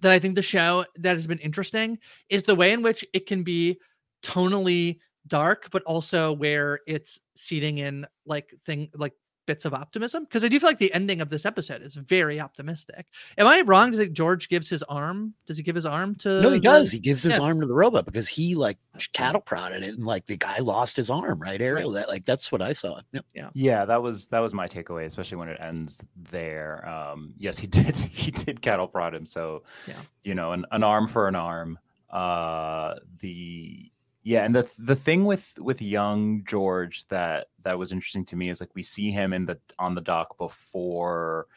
that 0.01 0.11
i 0.11 0.19
think 0.19 0.35
the 0.35 0.41
show 0.41 0.85
that 0.97 1.13
has 1.13 1.27
been 1.27 1.39
interesting 1.39 1.97
is 2.29 2.43
the 2.43 2.55
way 2.55 2.71
in 2.71 2.81
which 2.81 3.05
it 3.13 3.25
can 3.25 3.43
be 3.43 3.79
tonally 4.23 4.99
dark 5.27 5.69
but 5.71 5.83
also 5.83 6.33
where 6.33 6.79
it's 6.87 7.19
seeding 7.35 7.79
in 7.79 8.05
like 8.25 8.53
thing 8.65 8.89
like 8.95 9.13
bits 9.47 9.65
of 9.65 9.73
optimism 9.73 10.23
because 10.25 10.43
i 10.43 10.47
do 10.47 10.59
feel 10.59 10.69
like 10.69 10.77
the 10.77 10.93
ending 10.93 11.19
of 11.21 11.29
this 11.29 11.45
episode 11.45 11.81
is 11.81 11.95
very 11.95 12.39
optimistic 12.39 13.07
am 13.39 13.47
i 13.47 13.61
wrong 13.61 13.91
to 13.91 13.97
think 13.97 14.11
george 14.13 14.47
gives 14.49 14.69
his 14.69 14.83
arm 14.83 15.33
does 15.47 15.57
he 15.57 15.63
give 15.63 15.73
his 15.73 15.85
arm 15.85 16.13
to 16.15 16.41
No, 16.41 16.49
he 16.51 16.57
the- 16.57 16.61
does. 16.61 16.91
He 16.91 16.99
gives 16.99 17.23
his 17.23 17.37
Yeah. 17.39 17.45
arm 17.45 17.61
to 17.61 17.65
the 17.65 17.73
robot 17.73 18.05
because 18.05 18.27
he 18.27 18.53
like 18.53 18.77
cattle 19.13 19.41
prodded 19.41 19.81
it, 19.83 19.95
and 19.95 20.05
like 20.05 20.25
the 20.27 20.35
guy 20.37 20.59
lost 20.59 20.97
his 20.97 21.09
arm. 21.09 21.39
Right, 21.39 21.61
Ariel. 21.61 21.91
That 21.91 22.09
like 22.09 22.25
that's 22.25 22.51
what 22.51 22.61
I 22.61 22.73
saw. 22.73 22.99
Yep. 23.13 23.25
Yeah. 23.33 23.49
Yeah, 23.53 23.85
that 23.85 24.01
was 24.03 24.27
that 24.27 24.39
was 24.39 24.53
my 24.53 24.67
takeaway, 24.67 25.05
especially 25.05 25.37
when 25.37 25.47
it 25.47 25.57
ends 25.61 26.01
there. 26.31 26.87
Um, 26.87 27.33
yes, 27.37 27.57
he 27.57 27.67
did 27.79 27.95
he 27.95 28.31
did 28.31 28.61
cattle 28.61 28.87
prod 28.87 29.15
him, 29.15 29.25
so 29.25 29.63
Yeah. 29.87 29.95
you 30.23 30.35
know, 30.35 30.51
an, 30.51 30.65
an 30.71 30.83
arm 30.83 31.07
for 31.07 31.27
an 31.29 31.35
arm. 31.35 31.79
Uh, 32.09 32.95
the 33.19 33.89
yeah, 34.27 34.43
and 34.43 34.53
the 34.53 34.69
the 34.77 34.95
thing 34.95 35.23
with 35.23 35.53
with 35.57 35.81
young 35.81 36.43
George 36.43 37.07
that 37.07 37.47
that 37.63 37.79
was 37.79 37.93
interesting 37.93 38.25
to 38.25 38.35
me 38.35 38.49
is 38.49 38.59
like 38.59 38.75
we 38.75 38.83
see 38.83 39.09
him 39.09 39.31
in 39.31 39.45
the 39.45 39.57
on 39.79 39.95
the 39.95 40.01
dock 40.01 40.37
before 40.37 41.47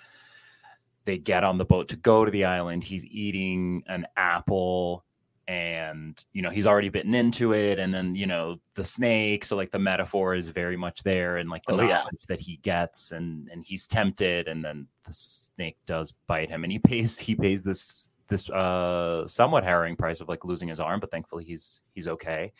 they 1.04 1.18
get 1.18 1.42
on 1.42 1.59
the 1.59 1.64
boat 1.64 1.88
to 1.88 1.96
go 1.96 2.24
to 2.24 2.30
the 2.30 2.44
island. 2.44 2.85
He's 2.85 3.04
eating 3.06 3.83
an 3.88 4.06
apple 4.16 5.04
and 5.48 6.24
you 6.33 6.42
know 6.42 6.48
he's 6.50 6.64
already 6.68 6.88
bitten 6.88 7.12
into 7.12 7.54
it 7.54 7.80
and 7.80 7.92
then 7.92 8.14
you 8.14 8.24
know 8.24 8.61
the 8.76 8.85
snake 8.85 9.44
so 9.44 9.56
like 9.56 9.72
the 9.72 9.78
metaphor 9.80 10.37
is 10.37 10.48
very 10.50 10.76
much 10.76 11.02
there 11.02 11.38
and 11.38 11.50
like 11.50 11.64
the 11.66 11.72
Oh, 11.72 11.80
yeah. 11.80 11.88
knowledge 11.98 12.24
that 12.28 12.38
he 12.38 12.59
gets 12.59 13.11
and 13.11 13.48
and 13.50 13.64
he's 13.64 13.88
tempted 13.88 14.46
and 14.46 14.64
then 14.64 14.87
the 15.02 15.12
snake 15.12 15.76
does 15.87 16.14
bite 16.28 16.50
him 16.50 16.62
and 16.62 16.70
he 16.70 16.78
pays 16.78 17.18
he 17.18 17.35
pays 17.35 17.64
this 17.64 18.10
this 18.30 18.48
uh 18.50 19.26
somewhat 19.28 19.64
harrowing 19.64 19.96
price 19.96 20.20
of 20.20 20.28
like 20.28 20.44
losing 20.44 20.68
his 20.68 20.80
arm 20.80 21.00
but 21.00 21.10
thankfully 21.10 21.44
he's 21.44 21.82
he's 21.92 22.08
okay. 22.08 22.52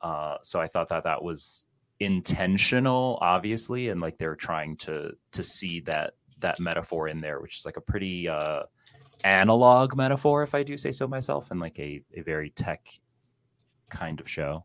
Uh 0.00 0.36
so 0.42 0.60
i 0.60 0.68
thought 0.68 0.88
that 0.88 1.02
that 1.02 1.20
was 1.22 1.66
intentional 2.00 3.18
obviously 3.20 3.88
and 3.88 4.00
like 4.00 4.16
they're 4.18 4.36
trying 4.36 4.76
to 4.76 5.10
to 5.32 5.42
see 5.42 5.80
that 5.80 6.12
that 6.38 6.60
metaphor 6.60 7.08
in 7.08 7.20
there 7.20 7.40
which 7.40 7.56
is 7.56 7.66
like 7.66 7.76
a 7.76 7.80
pretty 7.80 8.28
uh 8.28 8.62
analog 9.24 9.96
metaphor 9.96 10.44
if 10.44 10.54
i 10.54 10.62
do 10.62 10.76
say 10.76 10.92
so 10.92 11.08
myself 11.08 11.50
and 11.50 11.58
like 11.58 11.76
a, 11.80 12.00
a 12.14 12.20
very 12.20 12.50
tech 12.50 12.86
kind 13.90 14.20
of 14.20 14.28
show 14.30 14.64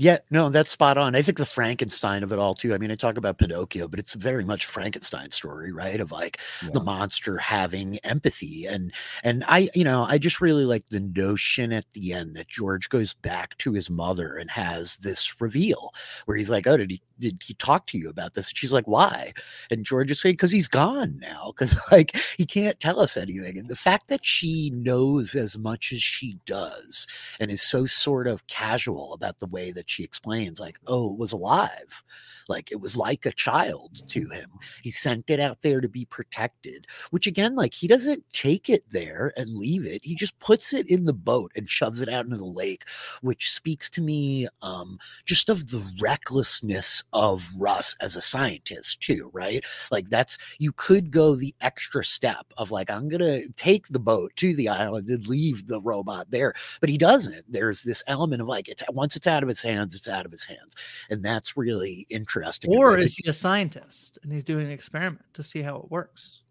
Yeah, 0.00 0.16
no, 0.30 0.48
that's 0.48 0.70
spot 0.70 0.96
on. 0.96 1.14
I 1.14 1.20
think 1.20 1.36
the 1.36 1.44
Frankenstein 1.44 2.22
of 2.22 2.32
it 2.32 2.38
all 2.38 2.54
too. 2.54 2.72
I 2.72 2.78
mean, 2.78 2.90
I 2.90 2.94
talk 2.94 3.18
about 3.18 3.36
Pinocchio, 3.36 3.86
but 3.86 3.98
it's 3.98 4.14
very 4.14 4.46
much 4.46 4.64
a 4.64 4.68
Frankenstein 4.68 5.30
story, 5.30 5.72
right? 5.72 6.00
Of 6.00 6.10
like 6.10 6.40
the 6.72 6.80
monster 6.80 7.36
having 7.36 7.98
empathy 7.98 8.64
and 8.64 8.94
and 9.24 9.44
I, 9.46 9.68
you 9.74 9.84
know, 9.84 10.04
I 10.08 10.16
just 10.16 10.40
really 10.40 10.64
like 10.64 10.86
the 10.86 11.00
notion 11.00 11.70
at 11.70 11.84
the 11.92 12.14
end 12.14 12.34
that 12.36 12.48
George 12.48 12.88
goes 12.88 13.12
back 13.12 13.58
to 13.58 13.74
his 13.74 13.90
mother 13.90 14.36
and 14.36 14.50
has 14.50 14.96
this 14.96 15.38
reveal 15.38 15.92
where 16.24 16.38
he's 16.38 16.48
like, 16.48 16.66
"Oh, 16.66 16.78
did 16.78 16.90
he 16.92 17.02
did 17.20 17.42
he 17.44 17.54
talk 17.54 17.86
to 17.88 17.98
you 17.98 18.08
about 18.08 18.34
this?" 18.34 18.48
And 18.50 18.58
she's 18.58 18.72
like, 18.72 18.86
"Why?" 18.86 19.32
And 19.70 19.84
George 19.84 20.10
is 20.10 20.20
saying, 20.20 20.34
"Because 20.34 20.52
he's 20.52 20.68
gone 20.68 21.18
now. 21.20 21.52
Because 21.60 21.76
like 21.92 22.16
he 22.38 22.46
can't 22.46 22.80
tell 22.80 23.00
us 23.00 23.16
anything." 23.16 23.58
And 23.58 23.68
the 23.68 23.76
fact 23.76 24.08
that 24.08 24.24
she 24.24 24.70
knows 24.70 25.34
as 25.34 25.58
much 25.58 25.92
as 25.92 26.02
she 26.02 26.38
does 26.46 27.06
and 27.38 27.50
is 27.50 27.62
so 27.62 27.86
sort 27.86 28.26
of 28.26 28.46
casual 28.46 29.12
about 29.14 29.38
the 29.38 29.46
way 29.46 29.70
that 29.72 29.90
she 29.90 30.04
explains, 30.04 30.60
like, 30.60 30.78
"Oh, 30.86 31.12
it 31.12 31.18
was 31.18 31.32
alive." 31.32 32.02
Like 32.50 32.72
it 32.72 32.80
was 32.80 32.96
like 32.96 33.24
a 33.24 33.32
child 33.32 34.02
to 34.08 34.28
him. 34.28 34.50
He 34.82 34.90
sent 34.90 35.30
it 35.30 35.38
out 35.38 35.62
there 35.62 35.80
to 35.80 35.88
be 35.88 36.04
protected, 36.04 36.86
which 37.10 37.26
again, 37.28 37.54
like 37.54 37.72
he 37.72 37.86
doesn't 37.86 38.24
take 38.32 38.68
it 38.68 38.84
there 38.90 39.32
and 39.36 39.54
leave 39.54 39.86
it. 39.86 40.00
He 40.04 40.16
just 40.16 40.38
puts 40.40 40.74
it 40.74 40.88
in 40.88 41.04
the 41.04 41.12
boat 41.12 41.52
and 41.54 41.70
shoves 41.70 42.00
it 42.00 42.08
out 42.08 42.24
into 42.24 42.36
the 42.36 42.44
lake, 42.44 42.84
which 43.22 43.52
speaks 43.52 43.88
to 43.90 44.02
me 44.02 44.48
um, 44.62 44.98
just 45.24 45.48
of 45.48 45.68
the 45.68 45.88
recklessness 46.00 47.04
of 47.12 47.46
Russ 47.56 47.96
as 48.00 48.16
a 48.16 48.20
scientist, 48.20 49.00
too, 49.00 49.30
right? 49.32 49.64
Like 49.90 50.08
that's 50.08 50.38
you 50.58 50.72
could 50.72 51.10
go 51.10 51.34
the 51.34 51.54
extra 51.60 52.04
step 52.04 52.46
of 52.56 52.70
like, 52.70 52.90
I'm 52.90 53.08
gonna 53.08 53.48
take 53.56 53.88
the 53.88 53.98
boat 53.98 54.32
to 54.36 54.54
the 54.54 54.68
island 54.68 55.08
and 55.08 55.26
leave 55.26 55.66
the 55.66 55.80
robot 55.80 56.30
there, 56.30 56.54
but 56.80 56.88
he 56.88 56.98
doesn't. 56.98 57.44
There's 57.50 57.82
this 57.82 58.02
element 58.06 58.42
of 58.42 58.48
like 58.48 58.68
it's 58.68 58.82
once 58.90 59.16
it's 59.16 59.26
out 59.26 59.42
of 59.42 59.48
his 59.48 59.62
hands, 59.62 59.94
it's 59.94 60.08
out 60.08 60.26
of 60.26 60.32
his 60.32 60.44
hands. 60.44 60.74
And 61.08 61.24
that's 61.24 61.56
really 61.56 62.06
interesting. 62.10 62.74
or 62.74 62.98
is 62.98 63.16
he 63.16 63.28
a 63.28 63.32
scientist 63.32 64.18
and 64.22 64.32
he's 64.32 64.44
doing 64.44 64.66
an 64.66 64.72
experiment 64.72 65.24
to 65.34 65.42
see 65.42 65.62
how 65.62 65.76
it 65.76 65.90
works 65.90 66.42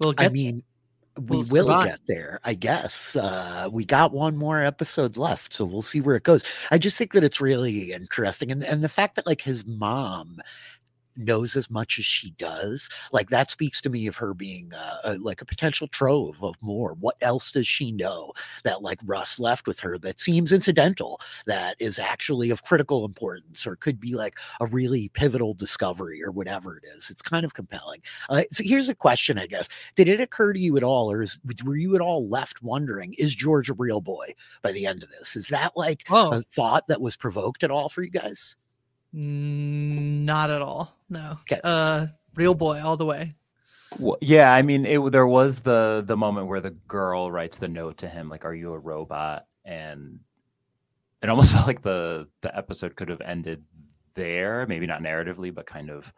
we'll 0.00 0.14
I 0.18 0.28
mean, 0.28 0.62
we 1.18 1.42
We'll 1.44 1.82
get 1.82 2.00
there, 2.06 2.40
I 2.44 2.54
guess. 2.54 3.16
Uh, 3.16 3.68
we 3.72 3.84
got 3.84 4.12
one 4.12 4.36
more 4.36 4.60
episode 4.60 5.16
left, 5.16 5.52
so 5.52 5.64
we'll 5.64 5.82
see 5.82 6.00
where 6.00 6.16
it 6.16 6.22
goes. 6.22 6.44
I 6.70 6.78
just 6.78 6.96
think 6.96 7.12
that 7.12 7.24
it's 7.24 7.40
really 7.40 7.92
interesting, 7.92 8.50
and 8.52 8.62
and 8.62 8.84
the 8.84 8.88
fact 8.88 9.16
that 9.16 9.26
like 9.26 9.40
his 9.40 9.64
mom 9.66 10.40
knows 11.16 11.56
as 11.56 11.70
much 11.70 11.98
as 11.98 12.04
she 12.04 12.30
does, 12.32 12.88
like 13.12 13.30
that 13.30 13.50
speaks 13.50 13.80
to 13.82 13.90
me 13.90 14.06
of 14.06 14.16
her 14.16 14.34
being 14.34 14.72
uh, 14.74 14.96
a, 15.04 15.18
like 15.18 15.40
a 15.42 15.46
potential 15.46 15.88
trove 15.88 16.42
of 16.42 16.56
more. 16.60 16.94
What 16.94 17.16
else 17.20 17.52
does 17.52 17.66
she 17.66 17.92
know 17.92 18.32
that 18.64 18.82
like 18.82 18.98
Russ 19.04 19.38
left 19.38 19.66
with 19.66 19.80
her 19.80 19.98
that 19.98 20.20
seems 20.20 20.52
incidental, 20.52 21.20
that 21.46 21.76
is 21.78 21.98
actually 21.98 22.50
of 22.50 22.64
critical 22.64 23.04
importance, 23.04 23.66
or 23.66 23.76
could 23.76 24.00
be 24.00 24.14
like 24.14 24.38
a 24.60 24.66
really 24.66 25.08
pivotal 25.10 25.54
discovery, 25.54 26.22
or 26.22 26.30
whatever 26.30 26.76
it 26.76 26.84
is? 26.96 27.10
It's 27.10 27.22
kind 27.22 27.44
of 27.44 27.54
compelling. 27.54 28.00
Uh, 28.28 28.42
so 28.52 28.62
here's 28.64 28.88
a 28.88 28.94
question, 28.94 29.38
I 29.38 29.46
guess 29.46 29.68
did 29.94 30.08
it 30.08 30.20
occur 30.20 30.52
to 30.52 30.58
you 30.58 30.76
at 30.76 30.82
all 30.84 31.10
or 31.10 31.22
is, 31.22 31.40
were 31.64 31.76
you 31.76 31.94
at 31.94 32.00
all 32.00 32.28
left 32.28 32.62
wondering 32.62 33.14
is 33.18 33.34
george 33.34 33.68
a 33.70 33.74
real 33.74 34.00
boy 34.00 34.34
by 34.62 34.72
the 34.72 34.86
end 34.86 35.02
of 35.02 35.08
this 35.10 35.36
is 35.36 35.46
that 35.48 35.72
like 35.76 36.04
Oh. 36.10 36.30
a 36.32 36.42
thought 36.42 36.86
that 36.88 37.00
was 37.00 37.16
provoked 37.16 37.62
at 37.64 37.70
all 37.70 37.88
for 37.88 38.02
you 38.02 38.10
guys 38.10 38.56
not 39.16 40.50
at 40.50 40.62
all 40.62 40.94
no 41.08 41.38
uh 41.64 42.06
real 42.34 42.54
boy 42.54 42.80
all 42.82 42.96
the 42.96 43.06
way 43.06 43.34
Well, 43.98 44.18
yeah, 44.20 44.52
I 44.52 44.62
mean, 44.62 44.84
it 44.84 44.98
there 45.12 45.26
was 45.26 45.60
the 45.60 46.04
the 46.06 46.16
moment 46.16 46.48
where 46.48 46.60
the 46.60 46.72
girl 46.88 47.30
writes 47.30 47.58
the 47.58 47.68
note 47.68 47.98
to 47.98 48.08
him, 48.08 48.28
like, 48.28 48.44
"Are 48.44 48.54
you 48.54 48.72
a 48.74 48.78
robot?" 48.78 49.46
And 49.64 50.20
it 51.22 51.28
almost 51.28 51.52
felt 51.54 51.66
like 51.66 51.82
the 51.82 52.28
the 52.42 52.54
episode 52.56 52.96
could 52.96 53.08
have 53.08 53.20
ended 53.20 53.64
there, 54.14 54.66
maybe 54.66 54.86
not 54.86 55.02
narratively, 55.02 55.54
but 55.54 55.66
kind 55.66 55.90
of, 55.90 56.12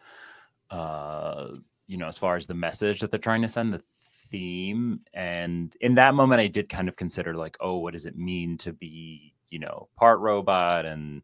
uh, 0.70 1.48
you 1.86 1.98
know, 1.98 2.08
as 2.08 2.18
far 2.18 2.36
as 2.36 2.46
the 2.46 2.54
message 2.54 3.00
that 3.00 3.10
they're 3.10 3.20
trying 3.20 3.42
to 3.42 3.48
send, 3.48 3.72
the 3.74 3.82
theme. 4.30 5.00
And 5.14 5.74
in 5.80 5.94
that 5.96 6.14
moment, 6.14 6.40
I 6.40 6.48
did 6.48 6.68
kind 6.68 6.88
of 6.88 6.96
consider, 6.96 7.34
like, 7.34 7.56
oh, 7.60 7.78
what 7.78 7.92
does 7.94 8.06
it 8.06 8.16
mean 8.16 8.58
to 8.58 8.72
be, 8.72 9.34
you 9.50 9.58
know, 9.58 9.88
part 9.96 10.20
robot 10.20 10.86
and 10.86 11.22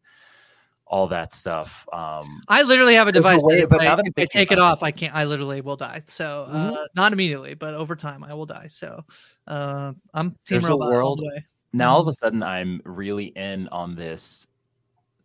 all 0.87 1.07
that 1.07 1.33
stuff. 1.33 1.87
Um, 1.91 2.41
I 2.47 2.61
literally 2.61 2.93
have 2.95 3.07
a 3.07 3.11
there's 3.11 3.23
device. 3.23 3.41
way- 3.43 3.65
but 3.65 3.81
I, 3.81 3.87
I'm 3.87 3.99
if 4.05 4.13
I 4.17 4.25
take 4.25 4.51
it 4.51 4.59
about 4.59 4.73
off, 4.73 4.83
I 4.83 4.91
can't. 4.91 5.15
I 5.15 5.23
literally 5.25 5.61
will 5.61 5.75
die. 5.77 6.03
So 6.05 6.45
uh, 6.49 6.71
Mhm. 6.71 6.85
not 6.95 7.11
immediately, 7.13 7.53
but 7.55 7.73
over 7.73 7.95
time, 7.95 8.23
I 8.23 8.33
will 8.33 8.45
die. 8.45 8.67
So 8.67 9.03
uh, 9.47 9.93
I'm 10.13 10.29
team 10.31 10.37
there's 10.49 10.65
a 10.65 10.67
robot 10.69 10.87
all 10.87 10.91
world 10.93 11.19
the 11.19 11.27
way. 11.27 11.45
now 11.73 11.93
all 11.93 12.01
of 12.01 12.07
a 12.07 12.13
sudden 12.13 12.41
i'm 12.43 12.81
really 12.85 13.25
in 13.35 13.67
on 13.69 13.95
this 13.95 14.47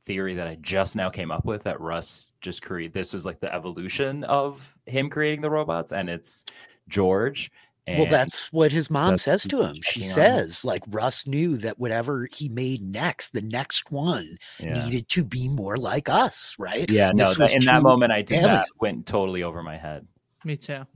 theory 0.06 0.34
that 0.34 0.48
I 0.48 0.56
just 0.56 0.96
now 0.96 1.08
came 1.10 1.30
up 1.30 1.44
with 1.44 1.62
that 1.64 1.80
Russ 1.80 2.32
just 2.40 2.62
created. 2.62 2.92
This 2.94 3.12
was 3.12 3.24
like 3.24 3.38
the 3.38 3.54
evolution 3.54 4.24
of 4.24 4.76
him 4.86 5.08
creating 5.08 5.40
the 5.42 5.50
robots, 5.50 5.92
and 5.92 6.08
it's 6.10 6.46
George. 6.88 7.52
Well, 7.98 8.06
that's 8.06 8.52
what 8.52 8.72
his 8.72 8.90
mom 8.90 9.18
says 9.18 9.42
to 9.44 9.62
him. 9.62 9.74
She 9.74 10.00
checking 10.00 10.02
on 10.02 10.08
him. 10.08 10.14
says, 10.14 10.64
like, 10.64 10.82
Russ 10.88 11.26
knew 11.26 11.56
that 11.58 11.78
whatever 11.78 12.28
he 12.32 12.48
made 12.48 12.82
next, 12.82 13.32
the 13.32 13.42
next 13.42 13.90
one 13.90 14.36
Yeah. 14.58 14.84
needed 14.84 15.08
to 15.10 15.24
be 15.24 15.48
more 15.48 15.76
like 15.76 16.08
us, 16.08 16.54
right? 16.58 16.90
Yeah, 16.90 17.10
no, 17.14 17.28
This 17.28 17.38
that, 17.38 17.54
in 17.54 17.64
that 17.66 17.82
moment, 17.82 18.12
I 18.12 18.22
did 18.22 18.36
alien. 18.38 18.50
that. 18.50 18.68
Went 18.80 19.06
totally 19.06 19.42
over 19.42 19.62
my 19.62 19.76
head. 19.76 20.06
Me 20.44 20.56
too. 20.56 20.86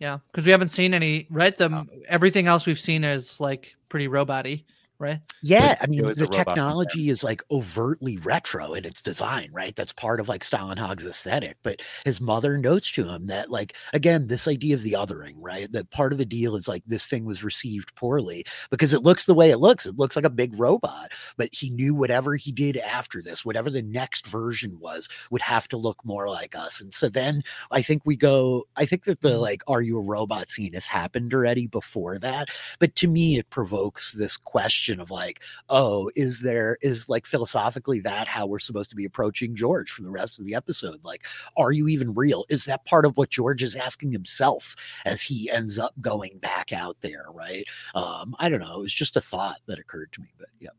Yeah, 0.00 0.18
because 0.32 0.44
we 0.44 0.50
haven't 0.50 0.70
seen 0.70 0.92
any 0.92 1.26
right. 1.30 1.54
Oh. 1.60 1.68
The 1.68 1.86
everything 2.08 2.46
else 2.48 2.66
we've 2.66 2.80
seen 2.80 3.04
is 3.04 3.40
like 3.40 3.76
pretty 3.88 4.08
robot-y, 4.08 4.64
right? 4.98 5.20
Yeah, 5.42 5.76
I 5.80 5.86
mean, 5.86 6.02
the 6.14 6.26
technology 6.26 7.10
is 7.10 7.22
like 7.24 7.42
overtly 7.50 8.16
retro 8.18 8.74
in 8.74 8.84
its 8.84 9.02
design, 9.02 9.50
right? 9.52 9.74
That's 9.76 9.92
part 9.92 10.20
of 10.20 10.28
like 10.28 10.42
Stålenhag's 10.42 11.06
aesthetic. 11.06 11.56
But 11.62 11.82
his 12.04 12.20
mother 12.20 12.56
notes 12.56 12.90
to 12.92 13.08
him 13.08 13.26
that, 13.26 13.50
like, 13.50 13.76
again, 13.92 14.28
this 14.28 14.48
idea 14.48 14.74
of 14.74 14.82
the 14.82 14.92
othering, 14.92 15.34
right? 15.38 15.70
That 15.72 15.90
part 15.90 16.12
of 16.12 16.18
the 16.18 16.24
deal 16.24 16.56
is 16.56 16.68
like 16.68 16.82
this 16.86 17.06
thing 17.06 17.24
was 17.24 17.44
received 17.44 17.94
poorly 17.94 18.44
because 18.70 18.92
it 18.92 19.02
looks 19.02 19.26
the 19.26 19.34
way 19.34 19.50
it 19.50 19.58
looks. 19.58 19.86
It 19.86 19.98
looks 19.98 20.16
like 20.16 20.24
a 20.24 20.30
big 20.30 20.58
robot, 20.58 21.12
but 21.36 21.48
he 21.52 21.70
knew 21.70 21.94
whatever 21.94 22.36
he 22.36 22.52
did 22.52 22.76
after 22.76 23.20
this, 23.20 23.44
whatever 23.44 23.70
the 23.70 23.82
next 23.82 24.26
version 24.26 24.78
was, 24.80 25.08
would 25.30 25.42
have 25.42 25.68
to 25.68 25.76
look 25.76 26.04
more 26.04 26.28
like 26.28 26.54
us. 26.54 26.80
And 26.80 26.92
so 26.92 27.08
then 27.08 27.42
I 27.70 27.82
think 27.82 28.02
we 28.04 28.16
go, 28.16 28.64
I 28.76 28.86
think 28.86 29.04
that 29.04 29.20
the 29.20 29.38
like, 29.38 29.62
are 29.66 29.82
you 29.82 29.98
a 29.98 30.02
robot 30.02 30.50
scene 30.50 30.72
has 30.74 30.86
happened 30.86 31.34
already 31.34 31.66
before 31.66 32.18
that. 32.18 32.48
But 32.78 32.94
to 32.96 33.08
me, 33.08 33.38
it 33.38 33.50
provokes 33.50 34.12
this 34.12 34.36
question 34.36 34.83
of 34.88 35.10
like, 35.10 35.42
oh, 35.68 36.10
is 36.14 36.40
there 36.40 36.76
is 36.82 37.08
like 37.08 37.26
philosophically 37.26 38.00
that 38.00 38.28
how 38.28 38.46
we're 38.46 38.58
supposed 38.58 38.90
to 38.90 38.96
be 38.96 39.04
approaching 39.04 39.54
George 39.54 39.90
for 39.90 40.02
the 40.02 40.10
rest 40.10 40.38
of 40.38 40.44
the 40.44 40.54
episode? 40.54 41.04
Like, 41.04 41.26
are 41.56 41.72
you 41.72 41.88
even 41.88 42.14
real? 42.14 42.44
Is 42.48 42.64
that 42.66 42.84
part 42.84 43.06
of 43.06 43.16
what 43.16 43.30
George 43.30 43.62
is 43.62 43.74
asking 43.74 44.12
himself 44.12 44.76
as 45.04 45.22
he 45.22 45.50
ends 45.50 45.78
up 45.78 45.94
going 46.00 46.38
back 46.38 46.72
out 46.72 46.96
there? 47.00 47.26
Right. 47.32 47.66
Um, 47.94 48.34
I 48.38 48.48
don't 48.48 48.60
know. 48.60 48.78
It 48.78 48.82
was 48.82 48.94
just 48.94 49.16
a 49.16 49.20
thought 49.20 49.60
that 49.66 49.78
occurred 49.78 50.12
to 50.12 50.20
me, 50.20 50.28
but 50.38 50.48
yeah. 50.60 50.70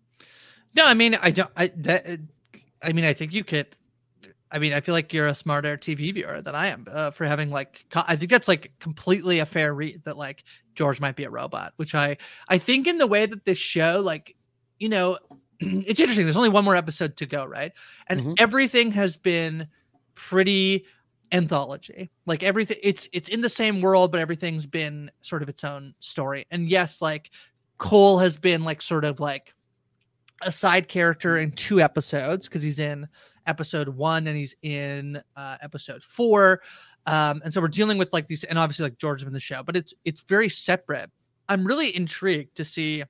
No, 0.76 0.86
I 0.86 0.93
mean, 0.93 1.16
I 1.16 1.32
don't. 1.32 1.49
I 1.56 1.68
that. 1.78 2.20
I 2.82 2.93
mean, 2.93 3.06
I 3.06 3.14
think 3.14 3.34
you 3.34 3.43
could. 3.43 3.68
I 4.51 4.59
mean, 4.59 4.73
I 4.73 4.79
feel 4.79 4.93
like 4.93 5.11
you're 5.11 5.27
a 5.27 5.35
smarter 5.35 5.77
TV 5.77 6.13
viewer 6.13 6.41
than 6.41 6.55
I 6.55 6.67
am 6.67 6.85
uh, 6.91 7.11
for 7.11 7.25
having 7.25 7.49
like. 7.49 7.85
co- 7.89 8.03
I 8.07 8.15
think 8.15 8.31
that's 8.31 8.47
like 8.47 8.71
completely 8.79 9.39
a 9.39 9.45
fair 9.45 9.73
read 9.73 10.03
that 10.05 10.17
like 10.17 10.43
George 10.75 10.99
might 10.99 11.15
be 11.15 11.23
a 11.23 11.29
robot, 11.29 11.73
which 11.77 11.95
I 11.95 12.17
I 12.47 12.57
think 12.57 12.87
in 12.87 12.97
the 12.97 13.07
way 13.07 13.25
that 13.25 13.45
this 13.45 13.57
show 13.57 14.01
like, 14.01 14.35
you 14.79 14.89
know, 14.89 15.17
it's 15.59 15.99
interesting. 15.99 16.25
There's 16.25 16.37
only 16.37 16.49
one 16.49 16.63
more 16.63 16.75
episode 16.75 17.17
to 17.17 17.25
go, 17.25 17.45
right? 17.45 17.71
And 18.07 18.39
everything 18.39 18.91
has 18.91 19.17
been 19.17 19.67
pretty 20.13 20.85
anthology. 21.31 22.09
Like 22.25 22.43
everything, 22.43 22.77
it's 22.81 23.07
it's 23.13 23.29
in 23.29 23.41
the 23.41 23.49
same 23.49 23.81
world, 23.81 24.11
but 24.11 24.21
everything's 24.21 24.65
been 24.65 25.11
sort 25.21 25.43
of 25.43 25.49
its 25.49 25.63
own 25.63 25.93
story. 25.99 26.45
And 26.51 26.69
yes, 26.69 27.01
like 27.01 27.31
Cole 27.77 28.19
has 28.19 28.37
been 28.37 28.63
like 28.63 28.81
sort 28.81 29.05
of 29.05 29.19
like 29.19 29.53
a 30.41 30.51
side 30.51 30.87
character 30.87 31.37
in 31.37 31.51
two 31.51 31.81
episodes 31.81 32.47
because 32.47 32.61
he's 32.61 32.79
in 32.79 33.07
episode 33.47 33.89
one 33.89 34.27
and 34.27 34.35
he's 34.37 34.55
in 34.61 35.21
uh, 35.35 35.57
episode 35.61 36.03
four. 36.03 36.61
Um, 37.05 37.41
and 37.43 37.53
so 37.53 37.61
we're 37.61 37.67
dealing 37.67 37.97
with 37.97 38.11
like 38.13 38.27
these, 38.27 38.43
and 38.43 38.57
obviously 38.57 38.83
like 38.83 38.97
George 38.97 39.23
in 39.23 39.31
the 39.31 39.39
show, 39.39 39.63
but 39.63 39.75
it's 39.75 39.93
it's 40.05 40.21
very 40.21 40.49
separate. 40.49 41.11
I'm 41.47 41.65
really 41.65 41.95
intrigued 41.95 42.55
to 42.55 42.65
see 42.65 43.03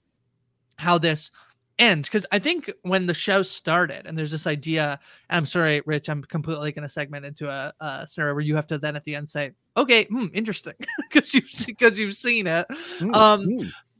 how 0.77 0.97
this 0.97 1.31
ends 1.77 2.07
because 2.07 2.25
I 2.31 2.39
think 2.39 2.71
when 2.83 3.05
the 3.05 3.13
show 3.13 3.43
started 3.43 4.05
and 4.05 4.17
there's 4.17 4.31
this 4.31 4.47
idea, 4.47 4.99
I'm 5.29 5.45
sorry, 5.45 5.81
Rich, 5.86 6.09
I'm 6.09 6.23
completely 6.23 6.71
going 6.71 6.83
to 6.83 6.89
segment 6.89 7.25
into 7.25 7.49
a, 7.49 7.73
a 7.79 8.07
scenario 8.07 8.33
where 8.33 8.43
you 8.43 8.55
have 8.55 8.67
to 8.67 8.77
then 8.77 8.95
at 8.95 9.03
the 9.03 9.15
end 9.15 9.29
say, 9.29 9.51
okay, 9.77 10.05
hmm, 10.05 10.27
interesting, 10.33 10.73
because 11.09 11.33
you've 11.33 11.49
because 11.65 11.97
you've 11.97 12.15
seen 12.15 12.47
it. 12.47 12.65
Um, 13.13 13.45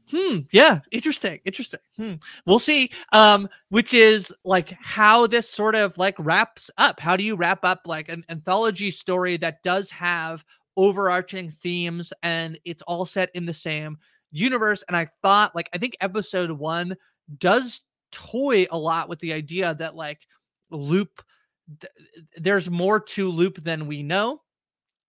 hmm 0.08 0.38
yeah 0.52 0.80
interesting 0.92 1.40
interesting. 1.44 1.80
Hmm. 1.96 2.14
we'll 2.46 2.60
see 2.60 2.90
um 3.12 3.48
which 3.70 3.92
is 3.92 4.32
like 4.44 4.70
how 4.80 5.26
this 5.26 5.48
sort 5.50 5.74
of 5.74 5.98
like 5.98 6.14
wraps 6.18 6.70
up. 6.78 7.00
How 7.00 7.16
do 7.16 7.24
you 7.24 7.34
wrap 7.34 7.64
up 7.64 7.80
like 7.86 8.08
an 8.08 8.24
anthology 8.28 8.90
story 8.92 9.36
that 9.38 9.62
does 9.64 9.90
have 9.90 10.44
overarching 10.76 11.50
themes 11.50 12.12
and 12.22 12.58
it's 12.64 12.82
all 12.82 13.04
set 13.04 13.30
in 13.34 13.46
the 13.46 13.54
same 13.54 13.98
universe? 14.30 14.84
And 14.86 14.96
i 14.96 15.08
thought 15.22 15.54
like 15.56 15.68
i 15.74 15.78
think 15.78 15.96
episode 16.00 16.52
one 16.52 16.96
does 17.38 17.80
toy 18.12 18.66
a 18.70 18.78
lot 18.78 19.08
with 19.08 19.18
the 19.18 19.32
idea 19.32 19.74
that 19.74 19.96
like 19.96 20.20
loop 20.70 21.20
th- 21.80 21.92
there's 22.36 22.70
more 22.70 23.00
to 23.00 23.28
loop 23.28 23.62
than 23.64 23.86
we 23.88 24.02
know. 24.04 24.40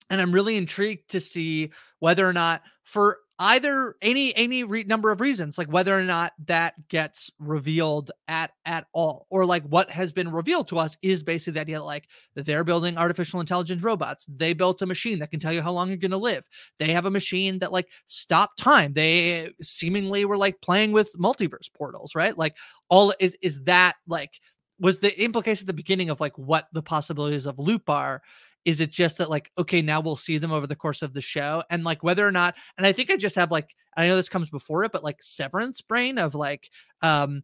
And 0.10 0.22
i'm 0.22 0.32
really 0.34 0.58
intrigued 0.58 1.10
to 1.12 1.20
see 1.20 1.72
whether 2.00 2.28
or 2.28 2.34
not 2.34 2.64
for 2.84 3.20
either 3.40 3.96
any 4.02 4.36
any 4.36 4.64
re- 4.64 4.84
number 4.84 5.12
of 5.12 5.22
reasons 5.22 5.58
like 5.58 5.72
whether 5.72 5.98
or 5.98 6.04
not 6.04 6.34
that 6.46 6.74
gets 6.88 7.30
revealed 7.40 8.10
at 8.28 8.52
at 8.66 8.88
all 8.94 9.28
or 9.30 9.46
like 9.46 9.64
what 9.64 9.90
has 9.92 10.12
been 10.12 10.32
revealed 10.32 10.68
to 10.68 10.78
us 10.78 10.98
is 11.04 11.22
basically 11.22 11.54
the 11.54 11.62
idea 11.62 11.84
like 11.84 12.08
that 12.36 12.46
they're 12.46 12.64
building 12.64 12.98
artificial 12.98 13.40
intelligence 13.40 13.84
robots. 13.84 14.26
They 14.28 14.54
built 14.54 14.82
a 14.82 14.88
machine 14.88 15.20
that 15.20 15.30
can 15.30 15.40
tell 15.40 15.54
you 15.54 15.62
how 15.62 15.72
long 15.72 15.90
you're 15.90 15.98
going 15.98 16.12
to 16.12 16.18
live. 16.18 16.44
They 16.80 16.92
have 16.92 17.06
a 17.06 17.12
machine 17.12 17.60
that 17.60 17.72
like 17.72 17.88
stop 18.08 18.56
time. 18.58 18.94
They 18.94 19.52
seemingly 19.62 20.26
were 20.26 20.38
like 20.38 20.60
playing 20.62 20.92
with 20.92 21.14
multiverse 21.14 21.72
portals 21.72 22.16
right? 22.16 22.38
Like 22.38 22.56
all 22.90 23.14
is 23.20 23.38
is 23.42 23.62
that 23.64 23.96
like 24.08 24.32
was 24.80 25.00
the 25.00 25.20
implication 25.22 25.64
at 25.64 25.68
the 25.68 25.74
beginning 25.74 26.10
of 26.10 26.20
like 26.20 26.38
what 26.38 26.68
the 26.74 26.84
possibilities 26.84 27.46
of 27.46 27.60
loop 27.60 27.90
are 27.90 28.22
is 28.68 28.82
it 28.82 28.92
just 28.92 29.18
that 29.18 29.30
like 29.30 29.50
okay 29.58 29.82
now 29.82 30.02
we'll 30.02 30.18
see 30.18 30.38
them 30.38 30.52
over 30.52 30.68
the 30.68 30.76
course 30.76 31.02
of 31.02 31.14
the 31.14 31.22
show? 31.22 31.64
And 31.70 31.86
like 31.86 32.04
whether 32.04 32.28
or 32.28 32.34
not 32.34 32.56
and 32.78 32.86
i 32.86 32.92
think 32.92 33.10
i 33.10 33.16
just 33.16 33.36
have 33.36 33.50
like 33.50 33.74
i 33.96 34.06
know 34.06 34.16
this 34.16 34.30
comes 34.30 34.50
before 34.50 34.84
it 34.84 34.92
but 34.92 35.04
like 35.04 35.24
severance 35.24 35.80
brain 35.82 36.18
of 36.18 36.36
like 36.36 36.70
um 37.02 37.44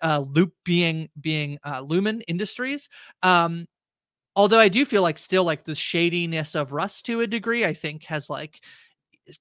uh 0.00 0.24
loop 0.30 0.52
being 0.64 1.08
being 1.20 1.58
uh 1.64 1.82
Lumon 1.82 2.22
industries 2.28 2.88
um 3.24 3.66
although 4.36 4.60
i 4.60 4.68
do 4.68 4.84
feel 4.84 5.02
like 5.02 5.18
still 5.18 5.42
like 5.42 5.64
the 5.64 5.74
shadiness 5.74 6.54
of 6.54 6.72
Russ 6.72 7.02
to 7.02 7.22
a 7.22 7.26
degree 7.26 7.64
i 7.64 7.74
think 7.74 8.04
has 8.04 8.30
like 8.30 8.60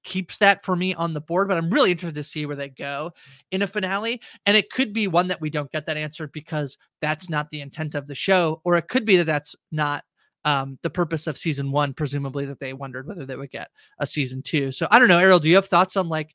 keeps 0.03 0.39
that 0.39 0.65
for 0.65 0.75
me 0.75 0.95
on 0.95 1.13
the 1.13 1.21
board 1.21 1.47
but 1.47 1.59
i'm 1.59 1.69
really 1.69 1.91
interested 1.91 2.15
to 2.15 2.23
see 2.23 2.47
where 2.47 2.55
they 2.55 2.69
go 2.69 3.11
in 3.51 3.61
a 3.61 3.67
finale. 3.67 4.19
And 4.47 4.57
it 4.57 4.71
could 4.71 4.93
be 4.93 5.07
one 5.07 5.27
that 5.27 5.41
we 5.41 5.51
don't 5.51 5.71
get 5.71 5.85
that 5.85 5.95
answer 5.95 6.27
because 6.27 6.75
that's 7.01 7.29
not 7.29 7.51
the 7.51 7.61
intent 7.61 7.93
of 7.93 8.07
the 8.07 8.15
show 8.15 8.61
or 8.63 8.77
it 8.77 8.87
could 8.87 9.05
be 9.05 9.17
that 9.17 9.25
that's 9.25 9.55
not 9.71 10.03
um, 10.45 10.77
the 10.83 10.89
purpose 10.89 11.27
of 11.27 11.37
season 11.37 11.71
one, 11.71 11.93
presumably 11.93 12.45
that 12.45 12.59
they 12.59 12.73
wondered 12.73 13.07
whether 13.07 13.25
they 13.25 13.35
would 13.35 13.51
get 13.51 13.71
a 13.99 14.07
season 14.07 14.41
two. 14.41 14.71
So 14.71 14.87
I 14.91 14.99
don't 14.99 15.07
know, 15.07 15.19
Ariel, 15.19 15.39
do 15.39 15.49
you 15.49 15.55
have 15.55 15.67
thoughts 15.67 15.97
on 15.97 16.07
like, 16.07 16.33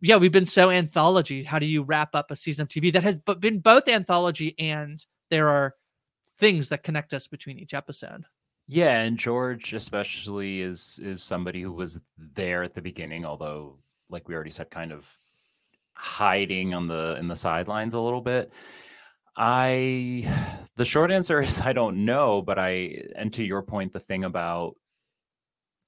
yeah, 0.00 0.16
we've 0.16 0.32
been 0.32 0.46
so 0.46 0.70
anthology. 0.70 1.42
How 1.42 1.58
do 1.58 1.66
you 1.66 1.82
wrap 1.82 2.14
up 2.14 2.30
a 2.30 2.36
season 2.36 2.62
of 2.62 2.68
TV 2.68 2.92
that 2.92 3.02
has 3.02 3.18
been 3.40 3.60
both 3.60 3.88
anthology 3.88 4.54
and 4.58 5.02
there 5.30 5.48
are 5.48 5.74
things 6.38 6.68
that 6.68 6.82
connect 6.82 7.14
us 7.14 7.26
between 7.26 7.58
each 7.58 7.72
episode? 7.72 8.24
Yeah, 8.68 9.00
and 9.00 9.16
George 9.16 9.72
especially 9.74 10.60
is 10.60 10.98
is 11.02 11.22
somebody 11.22 11.62
who 11.62 11.72
was 11.72 12.00
there 12.18 12.64
at 12.64 12.74
the 12.74 12.82
beginning, 12.82 13.24
although 13.24 13.78
like 14.10 14.28
we 14.28 14.34
already 14.34 14.50
said, 14.50 14.70
kind 14.70 14.92
of 14.92 15.06
hiding 15.94 16.74
on 16.74 16.88
the 16.88 17.16
in 17.18 17.28
the 17.28 17.36
sidelines 17.36 17.94
a 17.94 18.00
little 18.00 18.20
bit. 18.20 18.52
I 19.36 20.58
the 20.76 20.84
short 20.84 21.10
answer 21.10 21.40
is 21.42 21.60
I 21.60 21.72
don't 21.72 22.04
know, 22.04 22.42
but 22.42 22.58
I 22.58 23.02
and 23.16 23.32
to 23.34 23.44
your 23.44 23.62
point, 23.62 23.92
the 23.92 24.00
thing 24.00 24.24
about 24.24 24.76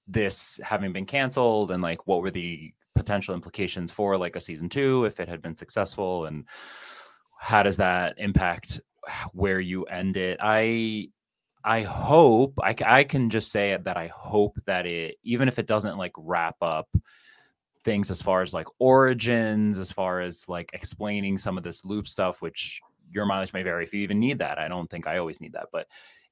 this 0.07 0.59
having 0.63 0.93
been 0.93 1.07
canceled 1.07 1.71
and 1.71 1.83
like 1.83 2.07
what 2.07 2.23
were 2.23 2.31
the 2.31 2.73
potential 2.95 3.35
implications 3.35 3.93
for 3.93 4.17
like 4.17 4.37
a 4.37 4.41
season 4.41 4.69
two 4.69 5.05
if 5.05 5.21
it 5.21 5.29
had 5.29 5.43
been 5.43 5.55
successful 5.55 6.25
and 6.27 6.45
how 7.39 7.63
does 7.63 7.77
that 7.77 8.15
impact 8.19 8.81
where 9.33 9.61
you 9.61 9.85
end 9.85 10.17
it? 10.17 10.39
I 10.43 11.09
I 11.65 11.83
hope 11.83 12.55
I, 12.63 12.75
I 12.85 13.05
can 13.05 13.31
just 13.31 13.51
say 13.53 13.77
that 13.77 13.97
I 13.97 14.09
hope 14.09 14.59
that 14.67 14.87
it 14.87 15.17
even 15.23 15.49
if 15.49 15.59
it 15.59 15.67
doesn't 15.67 15.99
like 15.99 16.13
wrap 16.17 16.57
up 16.63 16.89
things 17.85 18.11
as 18.11 18.23
far 18.23 18.43
as 18.43 18.53
like 18.55 18.67
origins, 18.79 19.79
as 19.79 19.93
far 19.93 20.21
as 20.21 20.49
like 20.49 20.71
explaining 20.73 21.39
some 21.39 21.57
of 21.57 21.65
this 21.65 21.85
loop 21.85 22.09
stuff, 22.09 22.43
which 22.43 22.81
your 23.11 23.27
mileage 23.27 23.53
may 23.53 23.63
vary 23.63 23.85
if 23.85 23.95
you 23.95 24.01
even 24.01 24.21
need 24.21 24.39
that. 24.39 24.59
I 24.59 24.69
don't 24.69 24.89
think 24.89 25.07
I 25.07 25.19
always 25.19 25.41
need 25.41 25.53
that, 25.53 25.69
but 25.73 25.87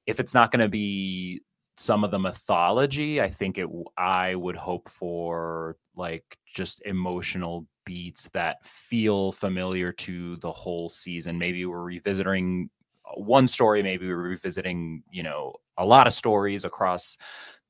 if 0.05 0.19
it's 0.19 0.33
not 0.33 0.51
going 0.51 0.61
to 0.61 0.69
be 0.69 1.41
some 1.77 2.03
of 2.03 2.11
the 2.11 2.19
mythology, 2.19 3.21
I 3.21 3.29
think 3.29 3.57
it 3.57 3.67
I 3.97 4.35
would 4.35 4.55
hope 4.55 4.89
for 4.89 5.77
like 5.95 6.37
just 6.53 6.81
emotional 6.85 7.67
beats 7.85 8.29
that 8.33 8.57
feel 8.65 9.31
familiar 9.31 9.91
to 9.91 10.35
the 10.37 10.51
whole 10.51 10.89
season. 10.89 11.37
Maybe 11.37 11.65
we're 11.65 11.83
revisiting 11.83 12.69
uh, 13.05 13.19
one 13.19 13.47
story, 13.47 13.83
maybe 13.83 14.07
we're 14.07 14.17
revisiting, 14.17 15.03
you 15.11 15.23
know, 15.23 15.53
a 15.77 15.85
lot 15.85 16.07
of 16.07 16.13
stories 16.13 16.65
across 16.65 17.17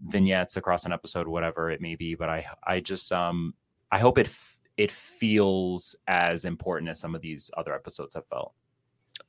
vignettes, 0.02 0.58
across 0.58 0.86
an 0.86 0.94
episode, 0.94 1.28
whatever 1.28 1.70
it 1.70 1.82
may 1.82 1.96
be. 1.96 2.16
But 2.16 2.30
I, 2.30 2.46
I 2.66 2.80
just, 2.80 3.12
um, 3.12 3.54
I 3.92 4.00
hope 4.00 4.18
it, 4.18 4.30
it 4.78 4.92
feels 4.92 5.96
as 6.08 6.46
important 6.46 6.90
as 6.90 7.00
some 7.00 7.14
of 7.14 7.22
these 7.22 7.52
other 7.58 7.76
episodes 7.76 8.16
have 8.16 8.28
felt. 8.28 8.54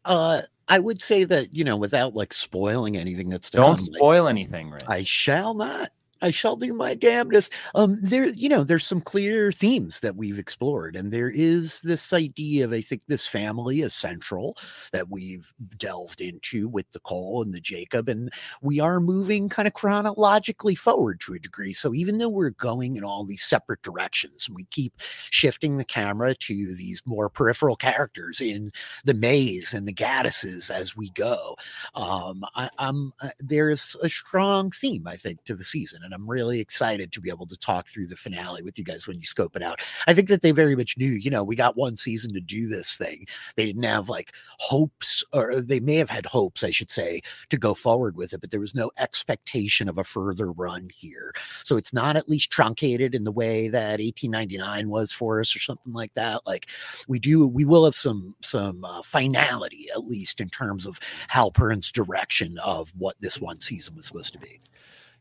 Uh, 0.09 0.43
I 0.69 0.79
would 0.79 1.01
say 1.01 1.25
that 1.25 1.55
you 1.55 1.65
know, 1.65 1.77
without 1.77 2.15
like 2.15 2.33
spoiling 2.33 2.97
anything 2.97 3.29
that's 3.29 3.51
Don't 3.51 3.77
come, 3.77 3.85
like, 3.85 3.97
spoil 3.97 4.27
anything, 4.27 4.71
Rich. 4.71 4.83
I 4.89 5.05
shall 5.05 5.55
not. 5.55 5.93
I 6.21 6.31
shall 6.31 6.57
do 6.57 6.73
my 6.73 6.95
damnedest. 6.95 7.53
Um, 7.75 7.99
there, 8.01 8.27
you 8.27 8.49
know, 8.49 8.65
there's 8.65 8.87
some 8.87 9.01
clear 9.01 9.53
themes 9.53 10.01
that 10.01 10.17
we've 10.17 10.39
explored, 10.39 10.97
and 10.97 11.13
there 11.13 11.31
is 11.31 11.81
this 11.81 12.13
idea 12.13 12.65
of 12.65 12.73
I 12.73 12.81
think 12.81 13.07
this 13.07 13.27
family 13.27 13.81
is 13.81 13.95
central 13.95 14.57
that 14.93 15.09
we've 15.09 15.53
delved 15.77 16.21
into 16.21 16.69
with 16.69 16.91
the 16.93 17.01
Cole 17.01 17.43
and 17.43 17.55
the 17.55 17.61
Jacob, 17.61 18.09
and 18.09 18.31
we 18.63 18.81
are 18.81 19.01
moving 19.01 19.49
kind 19.49 19.69
of 19.69 19.75
chronologically 19.75 20.75
forward 20.75 21.21
to 21.21 21.35
a 21.35 21.39
degree. 21.39 21.73
So 21.73 21.95
even 21.95 22.19
though 22.19 22.29
we're 22.29 22.51
going 22.51 22.97
in 22.97 23.05
all 23.05 23.25
these 23.25 23.45
separate 23.45 23.83
directions, 23.83 24.49
we 24.49 24.65
keep 24.65 24.95
shifting 25.31 25.77
the 25.77 25.85
camera 25.85 26.35
to 26.35 26.75
these 26.75 27.03
more 27.05 27.29
peripheral 27.29 27.77
characters 27.77 28.41
in 28.41 28.73
the 29.05 29.15
maze 29.15 29.73
and 29.73 29.87
the 29.87 29.93
Gaddises 29.93 30.71
as 30.71 30.97
we 30.97 31.11
go. 31.11 31.57
Um, 31.95 32.45
I, 32.55 32.71
I'm 32.79 33.13
uh, 33.23 33.31
there's 33.39 33.97
a 34.03 34.09
strong 34.09 34.71
theme 34.71 35.07
I 35.07 35.17
think 35.17 35.45
to 35.45 35.55
the 35.55 35.65
season, 35.65 36.03
and 36.09 36.15
I'm 36.15 36.29
really 36.29 36.59
excited 36.59 37.13
to 37.13 37.21
be 37.21 37.29
able 37.29 37.47
to 37.47 37.57
talk 37.59 37.87
through 37.87 38.07
the 38.07 38.17
finale 38.17 38.63
with 38.63 38.79
you 38.79 38.85
guys 38.85 39.07
when 39.07 39.19
you 39.19 39.27
scope 39.27 39.55
it 39.57 39.63
out. 39.63 39.81
I 40.07 40.15
think 40.15 40.29
that 40.29 40.41
they 40.41 40.53
very 40.53 40.75
much 40.75 40.97
knew, 40.97 41.11
you 41.11 41.29
know, 41.29 41.45
we 41.45 41.55
got 41.55 41.77
one 41.77 41.99
season 41.99 42.33
to 42.33 42.41
do 42.41 42.67
this 42.67 42.97
thing. 42.97 43.27
They 43.57 43.67
didn't 43.67 43.83
have 43.83 44.09
like 44.09 44.33
hopes, 44.59 45.23
or 45.35 45.61
they 45.61 45.81
may 45.81 45.97
have 45.97 46.09
had 46.09 46.25
hopes, 46.25 46.65
I 46.65 46.71
should 46.71 46.91
say, 46.91 47.21
to 47.51 47.59
go 47.59 47.75
forward 47.75 48.17
with 48.17 48.33
it, 48.33 48.41
but 48.41 48.51
there 48.51 48.59
was 48.59 48.75
no 48.75 48.91
expectation 48.97 49.87
of 49.87 49.99
a 49.99 50.05
further 50.05 50.51
run 50.51 50.89
here. 50.97 51.35
So 51.63 51.77
it's 51.77 51.93
not 51.93 52.17
at 52.17 52.31
least 52.31 52.51
truncated 52.51 53.15
in 53.15 53.25
the 53.25 53.33
way 53.33 53.69
that 53.69 54.01
1899 54.01 54.89
was 54.89 55.13
for 55.13 55.41
us 55.41 55.55
or 55.55 55.59
something 55.59 55.93
like 55.93 56.15
that. 56.15 56.47
Like 56.47 56.71
we 57.07 57.19
do, 57.19 57.47
we 57.47 57.67
will 57.67 57.85
have 57.85 57.95
some 57.95 58.35
some 58.41 58.83
uh, 58.83 59.03
finality 59.03 59.89
at 59.95 60.07
least 60.07 60.41
in 60.41 60.49
terms 60.49 60.87
of 60.87 60.99
Halpern's 61.29 61.93
direction 61.93 62.59
of 62.61 62.95
what 62.97 63.17
this 63.21 63.39
one 63.39 63.61
season 63.61 63.97
was 63.97 64.07
supposed 64.07 64.33
to 64.33 64.39
be. 64.39 64.59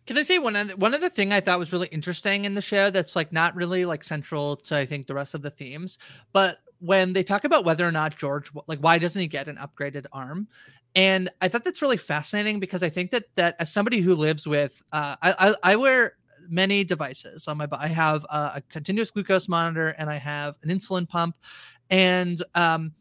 Can 0.08 0.18
I 0.18 0.24
say 0.24 0.40
one 0.40 0.56
other, 0.56 0.76
one 0.78 0.94
other 0.94 1.10
thing 1.10 1.34
I 1.34 1.42
thought 1.42 1.60
was 1.60 1.74
really 1.74 1.90
interesting 1.90 2.46
in 2.46 2.56
the 2.56 2.62
show 2.62 2.90
that's 2.90 3.16
like 3.16 3.34
not 3.34 3.54
really 3.56 3.84
like 3.84 4.06
central 4.06 4.56
to 4.56 4.78
I 4.78 4.86
think 4.86 5.06
the 5.06 5.14
rest 5.14 5.36
of 5.36 5.42
the 5.42 5.50
themes, 5.50 5.98
but 6.32 6.60
when 6.80 7.12
they 7.12 7.24
talk 7.24 7.44
about 7.44 7.66
whether 7.66 7.86
or 7.86 7.92
not 7.92 8.18
George 8.18 8.50
like 8.68 8.80
why 8.80 8.98
doesn't 8.98 9.20
he 9.20 9.28
get 9.28 9.50
an 9.50 9.58
upgraded 9.58 10.06
arm, 10.14 10.48
and 10.96 11.30
I 11.42 11.50
thought 11.50 11.66
that's 11.66 11.82
really 11.82 11.98
fascinating 11.98 12.60
because 12.60 12.84
I 12.84 12.90
think 12.90 13.12
that 13.12 13.26
that 13.36 13.58
as 13.60 13.72
somebody 13.72 14.00
who 14.00 14.16
lives 14.16 14.48
with 14.48 14.82
uh, 14.94 15.18
I, 15.22 15.34
I 15.40 15.72
I 15.74 15.76
wear 15.76 16.14
many 16.50 16.86
devices 16.86 17.48
on 17.50 17.58
my. 17.58 17.68
I 17.72 17.88
have 17.88 18.26
uh, 18.30 18.52
a 18.56 18.62
continuous 18.62 19.12
glucose 19.12 19.50
monitor 19.50 19.90
and 19.98 20.10
I 20.10 20.18
have 20.20 20.56
an 20.64 20.70
insulin 20.70 21.08
pump, 21.08 21.36
and 21.90 22.42
um 22.56 22.94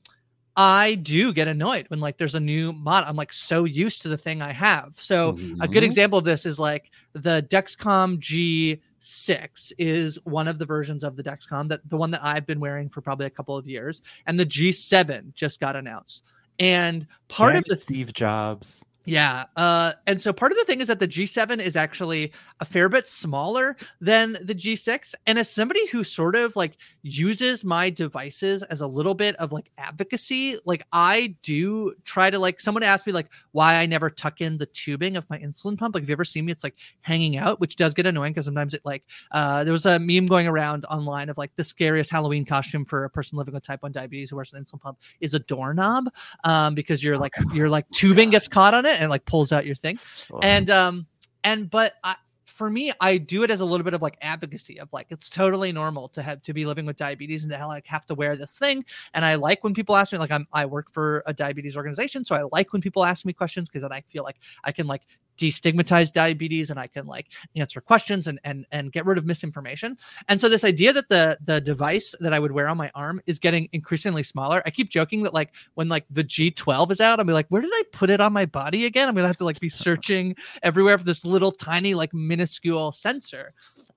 I 0.56 0.94
do 0.94 1.34
get 1.34 1.48
annoyed 1.48 1.86
when 1.88 2.00
like 2.00 2.16
there's 2.16 2.34
a 2.34 2.40
new 2.40 2.72
mod. 2.72 3.04
I'm 3.04 3.16
like 3.16 3.32
so 3.32 3.64
used 3.64 4.02
to 4.02 4.08
the 4.08 4.16
thing 4.16 4.40
I 4.40 4.52
have. 4.52 4.94
So 4.96 5.32
mm-hmm. 5.32 5.60
a 5.60 5.68
good 5.68 5.84
example 5.84 6.18
of 6.18 6.24
this 6.24 6.46
is 6.46 6.58
like 6.58 6.90
the 7.12 7.46
Dexcom 7.50 8.18
G6 8.18 9.72
is 9.76 10.18
one 10.24 10.48
of 10.48 10.58
the 10.58 10.64
versions 10.64 11.04
of 11.04 11.16
the 11.16 11.22
Dexcom 11.22 11.68
that 11.68 11.80
the 11.90 11.96
one 11.96 12.10
that 12.10 12.24
I've 12.24 12.46
been 12.46 12.60
wearing 12.60 12.88
for 12.88 13.02
probably 13.02 13.26
a 13.26 13.30
couple 13.30 13.56
of 13.56 13.66
years, 13.66 14.00
and 14.26 14.40
the 14.40 14.46
G7 14.46 15.34
just 15.34 15.60
got 15.60 15.76
announced. 15.76 16.22
And 16.58 17.06
part 17.28 17.52
yeah, 17.52 17.58
of 17.58 17.64
the 17.66 17.76
Steve 17.76 18.14
Jobs. 18.14 18.82
Yeah. 19.06 19.44
Uh, 19.54 19.92
and 20.08 20.20
so 20.20 20.32
part 20.32 20.50
of 20.50 20.58
the 20.58 20.64
thing 20.64 20.80
is 20.80 20.88
that 20.88 20.98
the 20.98 21.06
G7 21.06 21.60
is 21.60 21.76
actually 21.76 22.32
a 22.58 22.64
fair 22.64 22.88
bit 22.88 23.06
smaller 23.06 23.76
than 24.00 24.36
the 24.42 24.54
G6. 24.54 25.14
And 25.26 25.38
as 25.38 25.48
somebody 25.48 25.86
who 25.86 26.02
sort 26.02 26.34
of 26.34 26.56
like 26.56 26.76
uses 27.02 27.62
my 27.62 27.88
devices 27.88 28.64
as 28.64 28.80
a 28.80 28.86
little 28.86 29.14
bit 29.14 29.36
of 29.36 29.52
like 29.52 29.70
advocacy, 29.78 30.58
like 30.64 30.84
I 30.92 31.36
do 31.42 31.94
try 32.04 32.30
to 32.30 32.38
like 32.40 32.60
someone 32.60 32.82
asked 32.82 33.06
me 33.06 33.12
like 33.12 33.28
why 33.52 33.76
I 33.76 33.86
never 33.86 34.10
tuck 34.10 34.40
in 34.40 34.58
the 34.58 34.66
tubing 34.66 35.16
of 35.16 35.30
my 35.30 35.38
insulin 35.38 35.78
pump. 35.78 35.94
Like 35.94 36.02
if 36.02 36.08
you 36.08 36.12
ever 36.14 36.24
seen 36.24 36.44
me, 36.44 36.50
it's 36.50 36.64
like 36.64 36.74
hanging 37.00 37.36
out, 37.36 37.60
which 37.60 37.76
does 37.76 37.94
get 37.94 38.06
annoying 38.06 38.32
because 38.32 38.46
sometimes 38.46 38.74
it 38.74 38.82
like 38.84 39.04
uh 39.30 39.62
there 39.62 39.72
was 39.72 39.86
a 39.86 40.00
meme 40.00 40.26
going 40.26 40.48
around 40.48 40.84
online 40.86 41.28
of 41.28 41.38
like 41.38 41.54
the 41.54 41.64
scariest 41.64 42.10
Halloween 42.10 42.44
costume 42.44 42.84
for 42.84 43.04
a 43.04 43.10
person 43.10 43.38
living 43.38 43.54
with 43.54 43.62
type 43.62 43.84
1 43.84 43.92
diabetes 43.92 44.30
who 44.30 44.36
wears 44.36 44.52
an 44.52 44.64
insulin 44.64 44.80
pump 44.80 44.98
is 45.20 45.32
a 45.32 45.38
doorknob. 45.38 46.08
Um, 46.42 46.74
because 46.74 47.04
you're 47.04 47.18
like 47.18 47.34
your 47.54 47.68
like 47.68 47.88
tubing 47.90 48.30
gets 48.30 48.48
caught 48.48 48.74
on 48.74 48.84
it 48.84 48.95
and 48.96 49.10
like 49.10 49.24
pulls 49.24 49.52
out 49.52 49.66
your 49.66 49.76
thing. 49.76 49.98
Wow. 50.30 50.40
And 50.42 50.70
um 50.70 51.06
and 51.44 51.70
but 51.70 51.94
I 52.04 52.16
for 52.56 52.70
me, 52.70 52.90
I 53.02 53.18
do 53.18 53.42
it 53.42 53.50
as 53.50 53.60
a 53.60 53.66
little 53.66 53.84
bit 53.84 53.92
of 53.92 54.00
like 54.00 54.16
advocacy 54.22 54.80
of 54.80 54.90
like 54.90 55.08
it's 55.10 55.28
totally 55.28 55.72
normal 55.72 56.08
to 56.08 56.22
have 56.22 56.42
to 56.44 56.54
be 56.54 56.64
living 56.64 56.86
with 56.86 56.96
diabetes 56.96 57.44
and 57.44 57.52
to 57.52 57.66
like 57.66 57.86
have 57.86 58.06
to 58.06 58.14
wear 58.14 58.34
this 58.34 58.58
thing. 58.58 58.82
And 59.12 59.26
I 59.26 59.34
like 59.34 59.62
when 59.62 59.74
people 59.74 59.94
ask 59.94 60.10
me 60.10 60.18
like 60.18 60.32
I'm 60.32 60.46
I 60.54 60.64
work 60.64 60.90
for 60.90 61.22
a 61.26 61.34
diabetes 61.34 61.76
organization, 61.76 62.24
so 62.24 62.34
I 62.34 62.44
like 62.52 62.72
when 62.72 62.80
people 62.80 63.04
ask 63.04 63.26
me 63.26 63.34
questions 63.34 63.68
because 63.68 63.82
then 63.82 63.92
I 63.92 64.00
feel 64.10 64.24
like 64.24 64.36
I 64.64 64.72
can 64.72 64.86
like 64.86 65.02
destigmatize 65.36 66.12
diabetes 66.12 66.70
and 66.70 66.78
I 66.78 66.86
can 66.86 67.06
like 67.06 67.28
answer 67.54 67.80
questions 67.80 68.26
and 68.26 68.40
and 68.44 68.66
and 68.72 68.92
get 68.92 69.06
rid 69.06 69.18
of 69.18 69.26
misinformation. 69.26 69.96
And 70.28 70.40
so 70.40 70.48
this 70.48 70.64
idea 70.64 70.92
that 70.92 71.08
the 71.08 71.38
the 71.44 71.60
device 71.60 72.14
that 72.20 72.32
I 72.32 72.38
would 72.38 72.52
wear 72.52 72.68
on 72.68 72.76
my 72.76 72.90
arm 72.94 73.20
is 73.26 73.38
getting 73.38 73.68
increasingly 73.72 74.22
smaller. 74.22 74.62
I 74.66 74.70
keep 74.70 74.90
joking 74.90 75.22
that 75.24 75.34
like 75.34 75.52
when 75.74 75.88
like 75.88 76.04
the 76.10 76.24
G12 76.24 76.90
is 76.92 77.00
out, 77.00 77.18
I'll 77.18 77.24
be 77.24 77.32
like, 77.32 77.48
where 77.48 77.62
did 77.62 77.72
I 77.72 77.82
put 77.92 78.10
it 78.10 78.20
on 78.20 78.32
my 78.32 78.46
body 78.46 78.86
again? 78.86 79.08
I'm 79.08 79.14
gonna 79.14 79.26
have 79.26 79.36
to 79.38 79.44
like 79.44 79.60
be 79.60 79.68
searching 79.86 80.36
everywhere 80.62 80.98
for 80.98 81.04
this 81.04 81.24
little 81.24 81.52
tiny 81.52 81.94
like 81.94 82.12
minuscule 82.14 82.92
sensor. 82.92 83.52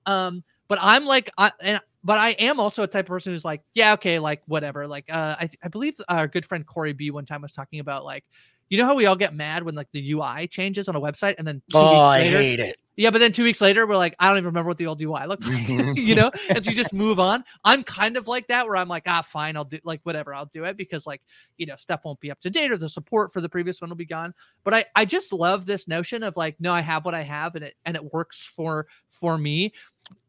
Um, 0.06 0.42
but 0.68 0.78
I'm 0.80 1.04
like, 1.04 1.30
I 1.36 1.50
and 1.60 1.80
but 2.02 2.18
I 2.18 2.30
am 2.30 2.60
also 2.60 2.82
a 2.82 2.86
type 2.86 3.06
of 3.06 3.08
person 3.08 3.32
who's 3.32 3.44
like, 3.44 3.62
yeah, 3.74 3.92
okay, 3.94 4.18
like 4.18 4.42
whatever. 4.46 4.86
Like, 4.86 5.04
uh, 5.12 5.36
I, 5.38 5.50
I 5.62 5.68
believe 5.68 6.00
our 6.08 6.26
good 6.26 6.46
friend 6.46 6.66
Corey 6.66 6.92
B 6.92 7.10
one 7.10 7.26
time 7.26 7.42
was 7.42 7.52
talking 7.52 7.80
about 7.80 8.04
like 8.04 8.24
you 8.70 8.78
know 8.78 8.86
how 8.86 8.94
we 8.94 9.06
all 9.06 9.16
get 9.16 9.34
mad 9.34 9.62
when 9.64 9.74
like 9.74 9.88
the 9.92 10.12
UI 10.12 10.46
changes 10.46 10.88
on 10.88 10.96
a 10.96 11.00
website 11.00 11.34
and 11.38 11.46
then 11.46 11.60
oh, 11.74 12.00
I 12.00 12.22
hate 12.22 12.60
it. 12.60 12.76
Yeah, 13.00 13.08
but 13.08 13.18
then 13.18 13.32
two 13.32 13.44
weeks 13.44 13.62
later, 13.62 13.86
we're 13.86 13.96
like, 13.96 14.14
I 14.18 14.28
don't 14.28 14.36
even 14.36 14.46
remember 14.46 14.68
what 14.68 14.76
the 14.76 14.86
old 14.86 15.00
UI 15.00 15.24
looked 15.24 15.46
like, 15.46 15.68
you 15.96 16.14
know? 16.14 16.30
And 16.50 16.62
so 16.62 16.70
you 16.70 16.76
just 16.76 16.92
move 16.92 17.18
on. 17.18 17.44
I'm 17.64 17.82
kind 17.82 18.18
of 18.18 18.28
like 18.28 18.46
that 18.48 18.66
where 18.66 18.76
I'm 18.76 18.88
like, 18.88 19.04
ah, 19.06 19.22
fine, 19.22 19.56
I'll 19.56 19.64
do 19.64 19.78
like 19.84 20.00
whatever, 20.02 20.34
I'll 20.34 20.50
do 20.52 20.64
it 20.64 20.76
because 20.76 21.06
like, 21.06 21.22
you 21.56 21.64
know, 21.64 21.76
stuff 21.76 22.00
won't 22.04 22.20
be 22.20 22.30
up 22.30 22.40
to 22.40 22.50
date 22.50 22.70
or 22.70 22.76
the 22.76 22.90
support 22.90 23.32
for 23.32 23.40
the 23.40 23.48
previous 23.48 23.80
one 23.80 23.88
will 23.88 23.96
be 23.96 24.04
gone. 24.04 24.34
But 24.64 24.74
I, 24.74 24.84
I 24.94 25.04
just 25.06 25.32
love 25.32 25.64
this 25.64 25.88
notion 25.88 26.22
of 26.22 26.36
like, 26.36 26.56
no, 26.60 26.74
I 26.74 26.82
have 26.82 27.06
what 27.06 27.14
I 27.14 27.22
have 27.22 27.54
and 27.54 27.64
it 27.64 27.74
and 27.86 27.96
it 27.96 28.12
works 28.12 28.42
for 28.42 28.86
for 29.20 29.38
me 29.38 29.72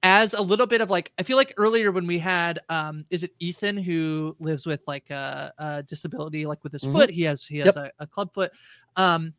as 0.03 0.33
a 0.33 0.41
little 0.41 0.67
bit 0.67 0.81
of 0.81 0.89
like 0.89 1.11
i 1.17 1.23
feel 1.23 1.37
like 1.37 1.53
earlier 1.57 1.91
when 1.91 2.05
we 2.05 2.19
had 2.19 2.59
um 2.69 3.05
is 3.09 3.23
it 3.23 3.31
ethan 3.39 3.77
who 3.77 4.35
lives 4.39 4.65
with 4.65 4.81
like 4.87 5.09
a, 5.09 5.51
a 5.57 5.83
disability 5.83 6.45
like 6.45 6.63
with 6.63 6.73
his 6.73 6.83
mm-hmm. 6.83 6.93
foot 6.93 7.09
he 7.09 7.23
has 7.23 7.43
he 7.43 7.57
has 7.57 7.75
yep. 7.75 7.93
a, 7.99 8.03
a 8.03 8.07
club 8.07 8.33
foot 8.33 8.51
um 8.97 9.33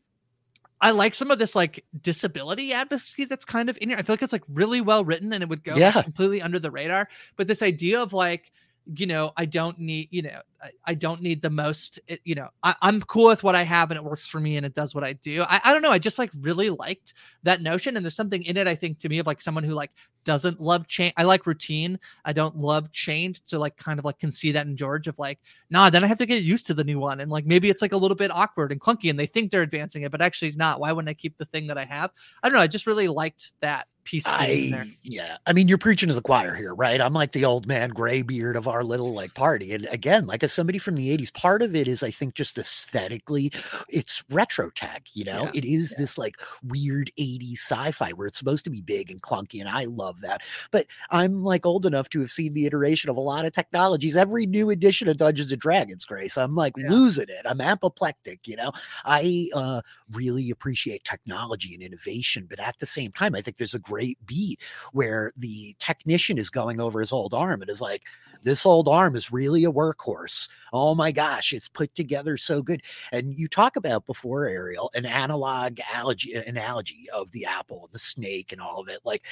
I 0.82 0.90
like 0.90 1.14
some 1.14 1.30
of 1.30 1.38
this 1.38 1.54
like 1.54 1.84
disability 2.02 2.72
advocacy 2.72 3.24
that's 3.24 3.44
kind 3.44 3.70
of 3.70 3.78
in 3.80 3.88
here. 3.88 3.98
I 3.98 4.02
feel 4.02 4.14
like 4.14 4.22
it's 4.22 4.32
like 4.32 4.42
really 4.48 4.80
well 4.80 5.04
written 5.04 5.32
and 5.32 5.40
it 5.40 5.48
would 5.48 5.62
go 5.62 5.76
yeah. 5.76 6.02
completely 6.02 6.42
under 6.42 6.58
the 6.58 6.72
radar. 6.72 7.08
But 7.36 7.46
this 7.46 7.62
idea 7.62 8.02
of 8.02 8.12
like, 8.12 8.50
you 8.96 9.06
know, 9.06 9.32
I 9.36 9.44
don't 9.44 9.78
need, 9.78 10.08
you 10.10 10.22
know, 10.22 10.40
I, 10.62 10.70
I 10.86 10.94
don't 10.94 11.20
need 11.20 11.42
the 11.42 11.50
most, 11.50 11.98
it, 12.06 12.20
you 12.24 12.34
know, 12.34 12.48
I, 12.62 12.74
am 12.82 13.00
cool 13.02 13.26
with 13.26 13.42
what 13.42 13.54
I 13.54 13.62
have 13.62 13.90
and 13.90 13.98
it 13.98 14.04
works 14.04 14.26
for 14.26 14.40
me 14.40 14.56
and 14.56 14.64
it 14.64 14.74
does 14.74 14.94
what 14.94 15.04
I 15.04 15.14
do. 15.14 15.42
I, 15.48 15.60
I 15.64 15.72
don't 15.72 15.82
know. 15.82 15.90
I 15.90 15.98
just 15.98 16.18
like 16.18 16.30
really 16.40 16.70
liked 16.70 17.14
that 17.42 17.62
notion. 17.62 17.96
And 17.96 18.04
there's 18.04 18.14
something 18.14 18.42
in 18.44 18.56
it, 18.56 18.68
I 18.68 18.74
think, 18.74 18.98
to 19.00 19.08
me 19.08 19.18
of 19.18 19.26
like 19.26 19.40
someone 19.40 19.64
who 19.64 19.72
like 19.72 19.90
doesn't 20.24 20.60
love 20.60 20.86
change. 20.86 21.12
I 21.16 21.24
like 21.24 21.46
routine. 21.46 21.98
I 22.24 22.32
don't 22.32 22.56
love 22.56 22.92
change. 22.92 23.40
So 23.44 23.58
like 23.58 23.76
kind 23.76 23.98
of 23.98 24.04
like 24.04 24.18
can 24.18 24.30
see 24.30 24.52
that 24.52 24.66
in 24.66 24.76
George 24.76 25.08
of 25.08 25.18
like, 25.18 25.40
nah, 25.70 25.90
then 25.90 26.04
I 26.04 26.06
have 26.06 26.18
to 26.18 26.26
get 26.26 26.42
used 26.42 26.66
to 26.66 26.74
the 26.74 26.84
new 26.84 26.98
one. 26.98 27.20
And 27.20 27.30
like 27.30 27.46
maybe 27.46 27.70
it's 27.70 27.82
like 27.82 27.92
a 27.92 27.96
little 27.96 28.16
bit 28.16 28.30
awkward 28.32 28.72
and 28.72 28.80
clunky 28.80 29.10
and 29.10 29.18
they 29.18 29.26
think 29.26 29.50
they're 29.50 29.62
advancing 29.62 30.02
it, 30.02 30.12
but 30.12 30.22
actually 30.22 30.48
it's 30.48 30.56
not. 30.56 30.80
Why 30.80 30.92
wouldn't 30.92 31.10
I 31.10 31.14
keep 31.14 31.36
the 31.38 31.46
thing 31.46 31.66
that 31.66 31.78
I 31.78 31.84
have? 31.84 32.10
I 32.42 32.48
don't 32.48 32.54
know. 32.54 32.62
I 32.62 32.68
just 32.68 32.86
really 32.86 33.08
liked 33.08 33.52
that 33.60 33.88
piece 34.04 34.24
I, 34.26 34.94
yeah 35.02 35.36
i 35.46 35.52
mean 35.52 35.68
you're 35.68 35.78
preaching 35.78 36.08
to 36.08 36.14
the 36.14 36.22
choir 36.22 36.54
here 36.54 36.74
right 36.74 37.00
i'm 37.00 37.12
like 37.12 37.32
the 37.32 37.44
old 37.44 37.66
man 37.66 37.90
gray 37.90 38.22
beard 38.22 38.56
of 38.56 38.66
our 38.66 38.82
little 38.82 39.12
like 39.12 39.34
party 39.34 39.72
and 39.72 39.86
again 39.86 40.26
like 40.26 40.42
as 40.42 40.51
somebody 40.52 40.78
from 40.78 40.96
the 40.96 41.16
80s 41.16 41.32
part 41.32 41.62
of 41.62 41.74
it 41.74 41.86
is 41.86 42.02
i 42.02 42.10
think 42.10 42.34
just 42.34 42.58
aesthetically 42.58 43.52
it's 43.88 44.22
retro 44.30 44.70
tech 44.70 45.06
you 45.14 45.24
know 45.24 45.44
yeah, 45.44 45.50
it 45.54 45.64
is 45.64 45.92
yeah. 45.92 46.02
this 46.02 46.18
like 46.18 46.36
weird 46.62 47.10
80s 47.18 47.58
sci-fi 47.58 48.10
where 48.10 48.26
it's 48.26 48.38
supposed 48.38 48.64
to 48.64 48.70
be 48.70 48.80
big 48.80 49.10
and 49.10 49.22
clunky 49.22 49.60
and 49.60 49.68
i 49.68 49.84
love 49.84 50.20
that 50.20 50.42
but 50.70 50.86
i'm 51.10 51.42
like 51.42 51.66
old 51.66 51.86
enough 51.86 52.08
to 52.10 52.20
have 52.20 52.30
seen 52.30 52.52
the 52.52 52.66
iteration 52.66 53.10
of 53.10 53.16
a 53.16 53.20
lot 53.20 53.44
of 53.44 53.52
technologies 53.52 54.16
every 54.16 54.46
new 54.46 54.70
edition 54.70 55.08
of 55.08 55.16
dungeons 55.16 55.52
and 55.52 55.60
dragons 55.60 56.04
grace 56.04 56.36
i'm 56.36 56.54
like 56.54 56.74
yeah. 56.76 56.90
losing 56.90 57.28
it 57.28 57.46
i'm 57.46 57.60
apoplectic 57.60 58.46
you 58.46 58.56
know 58.56 58.72
i 59.04 59.48
uh 59.54 59.80
really 60.12 60.50
appreciate 60.50 61.04
technology 61.04 61.74
and 61.74 61.82
innovation 61.82 62.46
but 62.48 62.60
at 62.60 62.78
the 62.78 62.86
same 62.86 63.12
time 63.12 63.34
i 63.34 63.40
think 63.40 63.56
there's 63.56 63.74
a 63.74 63.78
great 63.78 64.18
beat 64.26 64.60
where 64.92 65.32
the 65.36 65.74
technician 65.78 66.38
is 66.38 66.50
going 66.50 66.80
over 66.80 67.00
his 67.00 67.12
old 67.12 67.34
arm 67.34 67.60
and 67.60 67.70
is 67.70 67.80
like, 67.80 68.02
this 68.44 68.66
old 68.66 68.88
arm 68.88 69.14
is 69.14 69.32
really 69.32 69.64
a 69.64 69.70
workhorse. 69.70 70.41
Oh 70.72 70.94
my 70.94 71.12
gosh, 71.12 71.52
it's 71.52 71.68
put 71.68 71.94
together 71.94 72.36
so 72.36 72.62
good. 72.62 72.82
And 73.10 73.38
you 73.38 73.48
talk 73.48 73.76
about 73.76 74.06
before, 74.06 74.46
Ariel, 74.46 74.90
an 74.94 75.06
analog 75.06 75.78
analogy, 75.90 76.34
analogy 76.34 77.08
of 77.14 77.32
the 77.32 77.46
apple 77.46 77.84
and 77.84 77.92
the 77.92 77.98
snake 77.98 78.52
and 78.52 78.60
all 78.60 78.80
of 78.80 78.88
it. 78.88 79.00
Like 79.04 79.22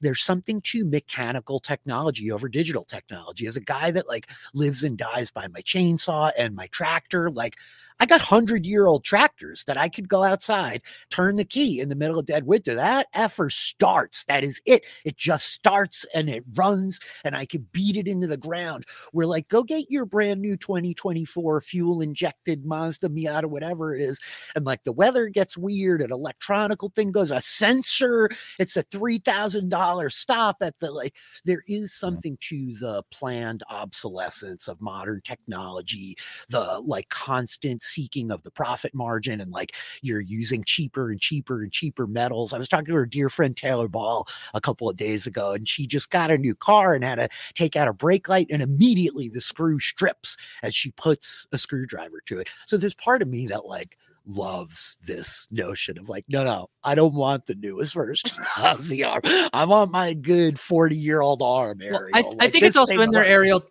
there's 0.00 0.20
something 0.22 0.60
to 0.62 0.84
mechanical 0.84 1.60
technology 1.60 2.30
over 2.30 2.48
digital 2.48 2.84
technology. 2.84 3.46
As 3.46 3.56
a 3.56 3.60
guy 3.60 3.90
that 3.90 4.08
like 4.08 4.30
lives 4.54 4.84
and 4.84 4.96
dies 4.96 5.30
by 5.30 5.48
my 5.48 5.60
chainsaw 5.60 6.32
and 6.36 6.54
my 6.54 6.66
tractor, 6.68 7.30
like 7.30 7.56
I 8.00 8.06
got 8.06 8.20
hundred 8.20 8.64
year 8.64 8.86
old 8.86 9.02
tractors 9.04 9.64
that 9.64 9.76
I 9.76 9.88
could 9.88 10.08
go 10.08 10.22
outside, 10.22 10.82
turn 11.10 11.34
the 11.34 11.44
key 11.44 11.80
in 11.80 11.88
the 11.88 11.96
middle 11.96 12.18
of 12.18 12.26
dead 12.26 12.46
winter. 12.46 12.74
That 12.76 13.08
effort 13.12 13.52
starts. 13.52 14.24
That 14.24 14.44
is 14.44 14.60
it. 14.66 14.84
It 15.04 15.16
just 15.16 15.46
starts 15.46 16.06
and 16.14 16.28
it 16.28 16.44
runs, 16.54 17.00
and 17.24 17.34
I 17.34 17.44
could 17.44 17.72
beat 17.72 17.96
it 17.96 18.06
into 18.06 18.28
the 18.28 18.36
ground. 18.36 18.84
We're 19.12 19.26
like, 19.26 19.48
go 19.48 19.64
get 19.64 19.90
your 19.90 20.06
brand 20.06 20.40
new 20.40 20.56
2024 20.56 21.60
fuel 21.62 22.00
injected 22.00 22.64
Mazda 22.64 23.08
Miata, 23.08 23.46
whatever 23.46 23.94
it 23.96 24.00
is. 24.00 24.20
And 24.54 24.64
like 24.64 24.84
the 24.84 24.92
weather 24.92 25.28
gets 25.28 25.56
weird, 25.56 26.00
an 26.00 26.12
electronical 26.12 26.90
thing 26.90 27.10
goes, 27.10 27.32
a 27.32 27.40
sensor, 27.40 28.28
it's 28.60 28.76
a 28.76 28.84
$3,000 28.84 30.12
stop 30.12 30.58
at 30.60 30.78
the 30.78 30.92
like. 30.92 31.16
There 31.44 31.62
is 31.66 31.92
something 31.92 32.38
to 32.42 32.74
the 32.80 33.02
planned 33.10 33.64
obsolescence 33.68 34.68
of 34.68 34.80
modern 34.80 35.20
technology, 35.24 36.16
the 36.48 36.80
like 36.84 37.08
constant 37.08 37.82
seeking 37.88 38.30
of 38.30 38.42
the 38.42 38.50
profit 38.50 38.94
margin, 38.94 39.40
and 39.40 39.50
like 39.50 39.74
you're 40.02 40.20
using 40.20 40.64
cheaper 40.64 41.10
and 41.10 41.20
cheaper 41.20 41.62
and 41.62 41.72
cheaper 41.72 42.06
metals. 42.06 42.52
I 42.52 42.58
was 42.58 42.68
talking 42.68 42.86
to 42.86 42.94
her 42.94 43.06
dear 43.06 43.28
friend 43.28 43.56
Taylor 43.56 43.88
Ball 43.88 44.26
a 44.54 44.60
couple 44.60 44.88
of 44.88 44.96
days 44.96 45.26
ago, 45.26 45.52
and 45.52 45.68
she 45.68 45.86
just 45.86 46.10
got 46.10 46.30
a 46.30 46.38
new 46.38 46.54
car 46.54 46.94
and 46.94 47.04
had 47.04 47.16
to 47.16 47.28
take 47.54 47.76
out 47.76 47.88
a 47.88 47.92
brake 47.92 48.28
light, 48.28 48.48
and 48.50 48.62
immediately 48.62 49.28
the 49.28 49.40
screw 49.40 49.78
strips 49.78 50.36
as 50.62 50.74
she 50.74 50.90
puts 50.92 51.46
a 51.52 51.58
screwdriver 51.58 52.22
to 52.26 52.38
it. 52.38 52.48
So 52.66 52.76
there's 52.76 52.94
part 52.94 53.22
of 53.22 53.28
me 53.28 53.46
that 53.48 53.66
like 53.66 53.96
loves 54.28 54.98
this 55.06 55.48
notion 55.50 55.98
of 55.98 56.08
like, 56.08 56.24
no, 56.28 56.44
no, 56.44 56.68
I 56.84 56.94
don't 56.94 57.14
want 57.14 57.46
the 57.46 57.54
newest 57.54 57.94
version 57.94 58.30
of 58.58 58.86
the 58.86 59.04
arm. 59.04 59.22
I 59.52 59.64
want 59.64 59.90
my 59.90 60.14
good 60.14 60.60
40 60.60 60.96
year 60.96 61.20
old 61.20 61.42
arm, 61.42 61.80
Ariel. 61.80 62.00
Well, 62.00 62.10
I, 62.12 62.20
Like, 62.20 62.36
I 62.40 62.50
think 62.50 62.64
it's 62.64 62.76
also 62.76 63.00
in 63.00 63.10
there, 63.10 63.24
Ariel, 63.24 63.62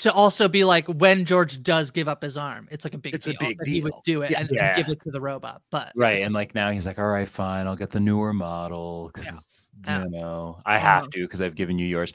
to 0.00 0.12
also 0.12 0.48
be 0.48 0.64
like 0.64 0.86
when 0.88 1.24
George 1.24 1.62
does 1.62 1.90
give 1.90 2.08
up 2.08 2.22
his 2.22 2.36
arm, 2.36 2.66
it's 2.70 2.84
like 2.84 2.94
a 2.94 2.98
big 2.98 3.14
It's 3.14 3.26
a 3.26 3.30
deal 3.32 3.38
big 3.40 3.58
that 3.58 3.66
he 3.66 3.80
would 3.82 3.92
do 4.04 4.22
it 4.22 4.30
Yeah. 4.30 4.40
and, 4.40 4.48
and 4.48 4.56
Yeah. 4.56 4.76
give 4.76 4.88
it 4.88 5.00
to 5.04 5.10
the 5.10 5.20
robot. 5.20 5.62
But 5.70 5.92
Right. 5.94 6.22
And 6.22 6.34
like 6.34 6.54
now 6.54 6.70
he's 6.70 6.86
like, 6.86 6.98
all 6.98 7.06
right, 7.06 7.28
fine, 7.28 7.66
I'll 7.66 7.76
get 7.76 7.90
the 7.90 8.00
newer 8.00 8.32
model 8.32 9.10
because 9.14 9.72
Yeah. 9.86 10.04
you 10.04 10.10
know 10.10 10.58
I 10.66 10.78
have 10.78 11.08
to 11.10 11.20
because 11.22 11.40
I've 11.40 11.54
given 11.54 11.78
you 11.78 11.86
yours. 11.86 12.12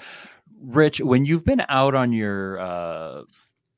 Rich, 0.62 1.00
when 1.02 1.26
you've 1.26 1.46
been 1.46 1.64
out 1.70 1.96
on 1.96 2.12
your 2.12 2.60
uh 2.60 3.22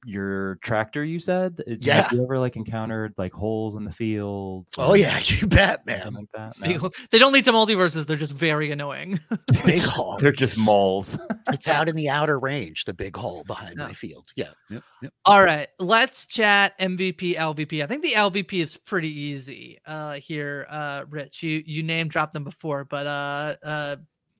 your 0.05 0.55
tractor, 0.61 1.03
you 1.03 1.19
said, 1.19 1.61
uh, 1.67 1.73
Yeah. 1.79 2.03
have 2.03 2.11
you 2.13 2.23
ever 2.23 2.39
like 2.39 2.55
encountered 2.55 3.13
like 3.17 3.33
holes 3.33 3.75
in 3.75 3.83
the 3.83 3.91
fields? 3.91 4.73
Oh, 4.77 4.93
yeah, 4.93 5.19
you 5.23 5.47
bet, 5.47 5.85
man. 5.85 6.13
Like 6.13 6.27
that? 6.35 6.55
they, 6.61 6.77
No? 6.77 6.89
they 7.11 7.17
don't 7.19 7.33
lead 7.33 7.45
to 7.45 7.51
multiverses; 7.51 8.05
they're 8.05 8.15
just 8.17 8.33
very 8.33 8.71
annoying. 8.71 9.19
Big 9.65 9.81
hole. 9.81 10.17
They're 10.19 10.31
just 10.31 10.57
moles. 10.57 11.17
It's 11.51 11.67
out 11.67 11.89
in 11.89 11.95
the 11.95 12.09
outer 12.09 12.39
range, 12.39 12.85
the 12.85 12.93
big 12.93 13.15
hole 13.15 13.43
behind 13.45 13.77
my 13.77 13.93
field. 13.93 14.27
Yeah. 14.35 14.51
Yep, 14.69 14.83
yep. 15.01 15.13
All 15.25 15.43
right, 15.43 15.67
let's 15.79 16.25
chat 16.27 16.77
MVP, 16.79 17.35
LVP. 17.35 17.83
I 17.83 17.87
think 17.87 18.03
the 18.03 18.13
LVP 18.13 18.63
is 18.63 18.77
pretty 18.77 19.09
easy 19.09 19.79
uh 19.85 20.13
here. 20.13 20.67
Uh 20.69 21.05
Rich, 21.09 21.43
you 21.43 21.63
you 21.65 21.83
name 21.83 22.07
dropped 22.07 22.33
them 22.33 22.43
before, 22.43 22.85
but 22.85 23.07
uh 23.07 23.55
uh 23.63 23.95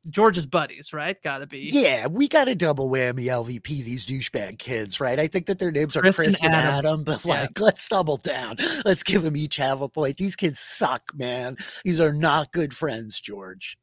George's 0.10 0.46
buddies, 0.46 0.94
right? 0.94 1.22
Gotta 1.24 1.48
be. 1.48 1.70
Yeah, 1.72 2.08
we 2.08 2.28
got 2.28 2.48
a 2.48 2.56
double 2.56 2.90
whammy 2.90 3.26
LVP, 3.26 3.84
these 3.84 4.06
douchebag 4.06 4.60
kids, 4.60 5.00
right? 5.00 5.20
I 5.20 5.28
think 5.28 5.46
that 5.48 5.60
their 5.60 5.72
names 5.72 5.96
are 5.98 6.02
Chris 6.02 6.16
Chris, 6.16 6.44
and 6.44 6.54
and, 6.54 6.56
Adam. 6.56 6.76
Adam, 6.76 7.04
but 7.04 7.26
Yeah. 7.26 7.42
like, 7.42 7.60
let's 7.60 7.88
double 7.88 8.18
down. 8.18 8.58
Let's 8.86 9.04
give 9.04 9.24
them 9.24 9.36
each 9.36 9.58
half 9.58 9.82
a 9.82 9.90
point. 9.90 10.18
These 10.18 10.36
kids 10.36 10.60
suck, 10.60 11.12
man. 11.16 11.58
These 11.84 12.00
are 12.00 12.14
not 12.14 12.52
good 12.52 12.76
friends, 12.76 13.20
George. 13.20 13.78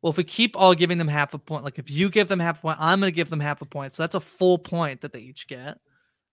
Well, 0.00 0.10
if 0.10 0.16
we 0.16 0.24
keep 0.24 0.56
all 0.56 0.74
giving 0.74 0.98
them 0.98 1.08
half 1.08 1.34
a 1.34 1.38
point, 1.38 1.64
like 1.64 1.78
if 1.78 1.90
you 1.90 2.08
give 2.08 2.28
them 2.28 2.38
half 2.40 2.58
a 2.58 2.62
point, 2.62 2.78
I'm 2.80 3.00
gonna 3.00 3.10
give 3.10 3.30
them 3.30 3.40
half 3.40 3.60
a 3.62 3.66
point. 3.66 3.94
So 3.94 4.02
that's 4.04 4.14
a 4.14 4.20
full 4.20 4.58
point 4.58 5.00
that 5.00 5.12
they 5.12 5.20
each 5.20 5.48
get. 5.48 5.78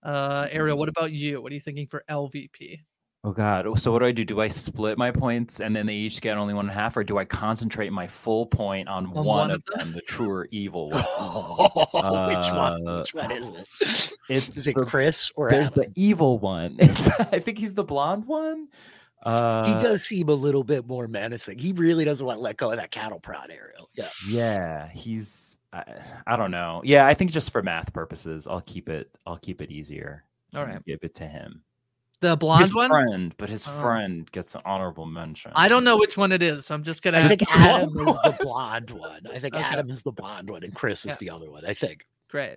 Uh 0.02 0.46
Ariel, 0.52 0.78
what 0.78 0.88
about 0.88 1.10
you? 1.12 1.42
What 1.42 1.50
are 1.50 1.54
you 1.54 1.60
thinking 1.60 1.88
for 1.88 2.04
LVP? 2.08 2.80
Oh 3.26 3.32
God! 3.32 3.66
So 3.80 3.90
what 3.90 3.98
do 3.98 4.04
I 4.06 4.12
do? 4.12 4.24
Do 4.24 4.40
I 4.40 4.46
split 4.46 4.96
my 4.96 5.10
points 5.10 5.60
and 5.60 5.74
then 5.74 5.84
they 5.86 5.94
each 5.94 6.20
get 6.20 6.38
only 6.38 6.54
one 6.54 6.66
and 6.66 6.70
a 6.70 6.74
half, 6.80 6.96
or 6.96 7.02
do 7.02 7.18
I 7.18 7.24
concentrate 7.24 7.90
my 7.92 8.06
full 8.06 8.46
point 8.46 8.86
on, 8.88 9.06
On 9.06 9.12
one, 9.14 9.24
one 9.26 9.50
of 9.50 9.64
of 9.66 9.78
them, 9.80 9.92
the 9.92 10.00
true 10.02 10.30
or 10.30 10.46
evil 10.52 10.90
one? 10.90 12.28
Which 12.28 12.52
one? 12.52 12.86
Uh, 12.88 12.98
Which 13.00 13.14
one 13.14 13.32
is 13.32 13.50
it? 13.50 14.12
It's 14.30 14.56
Is 14.56 14.68
it 14.68 14.76
the- 14.76 14.84
Chris 14.86 15.32
or 15.34 15.50
There's 15.50 15.72
Adam? 15.72 15.92
the 15.94 16.00
evil 16.00 16.38
one. 16.38 16.76
It's, 16.78 17.08
I 17.32 17.40
think 17.40 17.58
he's 17.58 17.74
the 17.74 17.82
blonde 17.82 18.26
one. 18.26 18.68
Uh, 19.24 19.64
he 19.66 19.74
does 19.80 20.04
seem 20.04 20.28
a 20.28 20.32
little 20.34 20.62
bit 20.62 20.86
more 20.86 21.08
menacing. 21.08 21.58
He 21.58 21.72
really 21.72 22.04
doesn't 22.04 22.24
want 22.24 22.36
to 22.36 22.42
let 22.42 22.56
go 22.58 22.70
of 22.70 22.76
that 22.76 22.92
cattle 22.92 23.18
prod, 23.18 23.50
Ariel. 23.50 23.88
Yeah. 23.96 24.08
Yeah, 24.28 24.88
he's. 24.90 25.58
I, 25.72 25.82
I 26.28 26.36
don't 26.36 26.52
know. 26.52 26.80
Yeah, 26.84 27.04
I 27.08 27.14
think 27.14 27.32
just 27.32 27.50
for 27.50 27.60
math 27.60 27.92
purposes, 27.92 28.46
I'll 28.46 28.60
keep 28.60 28.88
it. 28.88 29.10
I'll 29.26 29.38
keep 29.38 29.60
it 29.60 29.72
easier. 29.72 30.22
All 30.54 30.62
and 30.62 30.74
right. 30.74 30.84
give 30.84 31.00
it 31.02 31.16
to 31.16 31.26
him. 31.26 31.62
The 32.20 32.36
blonde 32.36 32.62
his 32.62 32.74
one? 32.74 32.88
friend, 32.88 33.34
but 33.36 33.48
his 33.50 33.66
Oh. 33.68 33.80
friend 33.80 34.30
gets 34.32 34.54
an 34.54 34.62
honorable 34.64 35.04
mention. 35.06 35.52
I 35.54 35.68
don't 35.68 35.84
know 35.84 35.96
which 35.98 36.16
one 36.16 36.32
it 36.32 36.42
is, 36.42 36.66
so 36.66 36.74
I'm 36.74 36.82
just 36.82 37.02
gonna 37.02 37.18
I 37.18 37.28
think 37.28 37.42
Adam 37.50 37.92
blonde 37.92 38.08
is 38.08 38.16
the 38.24 38.36
blonde 38.42 38.90
one. 38.90 39.20
I 39.32 39.38
think 39.38 39.54
Okay. 39.54 39.62
Adam 39.64 39.90
is 39.90 40.02
the 40.02 40.12
blonde 40.12 40.48
one 40.50 40.64
and 40.64 40.74
Chris 40.74 41.04
is 41.04 41.16
the 41.18 41.30
other 41.30 41.50
one. 41.50 41.64
I 41.66 41.74
think. 41.74 42.06
Great. 42.28 42.56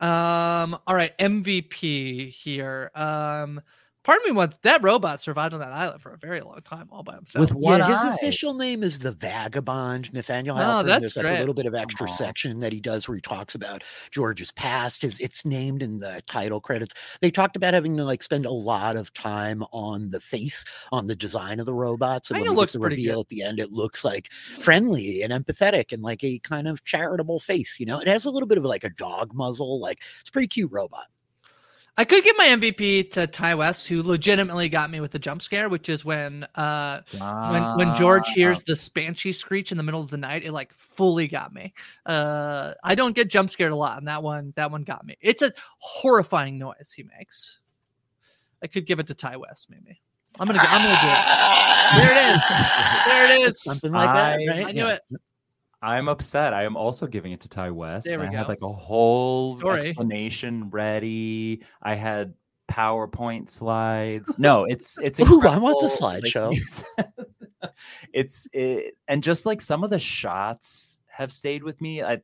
Um, 0.00 0.76
all 0.86 0.94
right, 0.94 1.16
MVP 1.18 2.30
here. 2.30 2.90
Um, 2.94 3.60
part 4.04 4.20
of 4.20 4.24
me 4.26 4.30
wants 4.32 4.56
that 4.62 4.82
robot 4.82 5.20
survived 5.20 5.54
on 5.54 5.60
that 5.60 5.72
island 5.72 6.00
for 6.00 6.12
a 6.12 6.18
very 6.18 6.40
long 6.40 6.60
time 6.64 6.88
all 6.92 7.02
by 7.02 7.14
himself. 7.14 7.40
With 7.40 7.54
one 7.54 7.80
yeah, 7.80 7.86
his 7.88 8.00
eye. 8.00 8.14
official 8.14 8.54
name 8.54 8.82
is 8.84 9.00
the 9.00 9.10
Vagabond, 9.12 10.12
Nathaniel 10.12 10.56
Oh, 10.56 10.60
Halpern. 10.60 10.86
that's 10.86 11.14
There's 11.14 11.16
like 11.16 11.26
a 11.36 11.38
little 11.40 11.54
bit 11.54 11.66
of 11.66 11.74
extra 11.74 12.08
Aw. 12.08 12.12
section 12.12 12.60
that 12.60 12.72
he 12.72 12.80
does 12.80 13.08
where 13.08 13.16
he 13.16 13.20
talks 13.20 13.54
about 13.54 13.82
George's 14.10 14.52
past. 14.52 15.02
His 15.02 15.18
it's 15.20 15.44
named 15.44 15.82
in 15.82 15.98
the 15.98 16.22
title 16.28 16.60
credits. 16.60 16.94
They 17.20 17.30
talked 17.30 17.56
about 17.56 17.74
having 17.74 17.96
to 17.96 18.04
like 18.04 18.22
spend 18.22 18.46
a 18.46 18.50
lot 18.52 18.96
of 18.96 19.12
time 19.14 19.62
on 19.72 20.10
the 20.10 20.20
face, 20.20 20.64
on 20.92 21.06
the 21.06 21.16
design 21.16 21.58
of 21.58 21.66
the 21.66 21.74
robot. 21.74 22.26
So 22.26 22.34
Kinda 22.34 22.50
when 22.50 22.56
we 22.56 22.60
looks 22.60 22.72
get 22.74 22.78
the 22.80 22.84
reveal 22.84 23.14
good. 23.16 23.20
at 23.22 23.28
the 23.28 23.42
end, 23.42 23.58
it 23.60 23.72
looks 23.72 24.04
like 24.04 24.30
friendly 24.32 25.22
and 25.22 25.32
empathetic 25.32 25.92
and 25.92 26.02
like 26.02 26.22
a 26.22 26.38
kind 26.40 26.68
of 26.68 26.84
charitable 26.84 27.40
face. 27.40 27.80
You 27.80 27.86
know, 27.86 27.98
it 28.00 28.08
has 28.08 28.24
a 28.24 28.30
little 28.30 28.46
bit 28.48 28.58
of 28.58 28.64
like 28.64 28.84
a 28.84 28.90
dog 28.90 29.32
muzzle. 29.34 29.80
Like 29.80 30.00
it's 30.20 30.28
a 30.28 30.32
pretty 30.32 30.48
cute 30.48 30.70
robot. 30.72 31.06
I 31.96 32.04
could 32.04 32.24
give 32.24 32.36
my 32.36 32.46
MVP 32.48 33.12
to 33.12 33.26
Ti 33.28 33.54
West, 33.54 33.86
who 33.86 34.02
legitimately 34.02 34.68
got 34.68 34.90
me 34.90 34.98
with 35.00 35.12
the 35.12 35.18
jump 35.20 35.40
scare, 35.42 35.68
which 35.68 35.88
is 35.88 36.04
when 36.04 36.44
uh 36.56 37.02
when 37.12 37.76
when 37.88 37.96
George 37.96 38.26
hears 38.34 38.62
the 38.64 38.74
Banshee 38.94 39.32
screech 39.32 39.70
in 39.70 39.76
the 39.76 39.84
middle 39.84 40.00
of 40.00 40.10
the 40.10 40.16
night, 40.16 40.44
it 40.44 40.50
like 40.52 40.74
fully 40.74 41.28
got 41.28 41.52
me. 41.54 41.72
Uh 42.04 42.74
I 42.82 42.96
don't 42.96 43.14
get 43.14 43.28
jump 43.28 43.48
scared 43.50 43.70
a 43.70 43.76
lot, 43.76 43.98
and 43.98 44.08
that 44.08 44.22
one 44.24 44.52
that 44.56 44.72
one 44.72 44.82
got 44.82 45.06
me. 45.06 45.16
It's 45.20 45.42
a 45.42 45.52
horrifying 45.78 46.58
noise 46.58 46.92
he 46.94 47.04
makes. 47.16 47.58
I 48.62 48.66
could 48.66 48.86
give 48.86 48.98
it 48.98 49.06
to 49.06 49.14
Ti 49.14 49.36
West, 49.36 49.68
maybe. 49.70 50.00
I'm 50.40 50.48
gonna 50.48 50.58
I'm 50.60 50.82
gonna 50.82 51.00
do 51.00 52.02
it. 52.02 52.08
There 52.08 52.16
it 52.16 52.34
is. 52.34 52.42
There 53.06 53.30
it 53.30 53.40
is. 53.50 53.62
Something 53.62 53.92
like 53.92 54.12
that, 54.12 54.40
I- 54.40 54.46
right? 54.52 54.66
I 54.66 54.72
knew 54.72 54.84
Yeah. 54.86 54.94
it. 54.94 55.02
I'm 55.84 56.08
upset. 56.08 56.54
I 56.54 56.64
am 56.64 56.76
also 56.76 57.06
giving 57.06 57.32
it 57.32 57.40
to 57.40 57.48
Ti 57.48 57.70
West. 57.70 58.06
There 58.06 58.18
we 58.18 58.26
I 58.26 58.30
go. 58.30 58.38
had 58.38 58.48
like 58.48 58.62
a 58.62 58.72
whole 58.72 59.58
Story. 59.58 59.80
explanation 59.80 60.70
ready. 60.70 61.62
I 61.82 61.94
had 61.94 62.32
PowerPoint 62.70 63.50
slides. 63.50 64.38
No, 64.38 64.64
it's 64.64 64.98
it's 65.02 65.20
Ooh, 65.20 65.46
I 65.46 65.58
want 65.58 65.78
the 65.80 65.86
incredible, 65.86 66.00
like 66.00 66.24
slideshow. 66.24 66.84
it's 68.14 68.48
it, 68.54 68.96
and 69.08 69.22
just 69.22 69.44
like 69.44 69.60
some 69.60 69.84
of 69.84 69.90
the 69.90 69.98
shots 69.98 71.00
have 71.06 71.30
stayed 71.30 71.62
with 71.62 71.78
me. 71.82 72.02
I, 72.02 72.20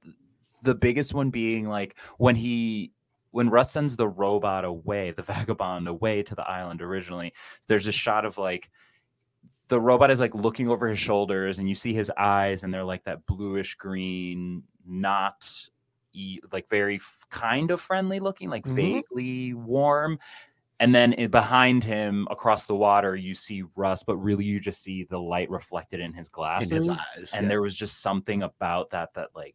the 0.63 0.75
biggest 0.75 1.13
one 1.13 1.29
being 1.29 1.69
like 1.69 1.99
when 2.17 2.37
he 2.37 2.93
when 3.33 3.51
Russ 3.51 3.73
sends 3.73 3.95
the 3.95 4.09
robot 4.09 4.65
away, 4.65 5.11
the 5.13 5.23
vagabond 5.23 5.87
away 5.87 6.23
to 6.23 6.35
the 6.35 6.49
island 6.49 6.81
originally. 6.81 7.35
There's 7.69 7.87
a 7.87 7.93
shot 7.93 8.25
of 8.25 8.39
like 8.39 8.71
the 9.71 9.81
robot 9.81 10.11
is 10.11 10.21
like 10.21 10.35
looking 10.35 10.69
over 10.69 10.87
his 10.89 10.99
shoulders 10.99 11.59
and 11.59 11.69
you 11.69 11.75
see 11.75 11.95
his 11.95 12.11
eyes 12.19 12.63
and 12.65 12.75
they're 12.75 12.85
like 12.85 13.03
that 13.05 13.25
bluish 13.27 13.75
green 13.77 14.63
not 14.87 15.49
like 16.53 16.69
very 16.69 17.01
kind 17.31 17.71
of 17.71 17.81
friendly 17.81 18.19
looking 18.21 18.51
like 18.51 18.65
Mhm. 18.65 18.75
vaguely 18.75 19.55
warm 19.55 20.19
and 20.81 20.93
then 20.95 21.15
i- 21.19 21.27
behind 21.29 21.85
him 21.85 22.27
across 22.31 22.65
the 22.65 22.75
water 22.75 23.15
you 23.15 23.35
see 23.35 23.63
russ 23.77 24.03
but 24.03 24.17
really 24.17 24.45
you 24.45 24.59
just 24.59 24.83
see 24.83 25.05
the 25.05 25.19
light 25.19 25.49
reflected 25.51 26.01
in 26.01 26.13
his 26.13 26.29
glasses 26.29 26.89
eyes, 26.89 27.33
and 27.35 27.45
yeah. 27.45 27.49
there 27.49 27.63
was 27.63 27.77
just 27.77 28.01
something 28.03 28.43
about 28.43 28.91
that 28.91 29.15
that 29.15 29.29
like 29.37 29.55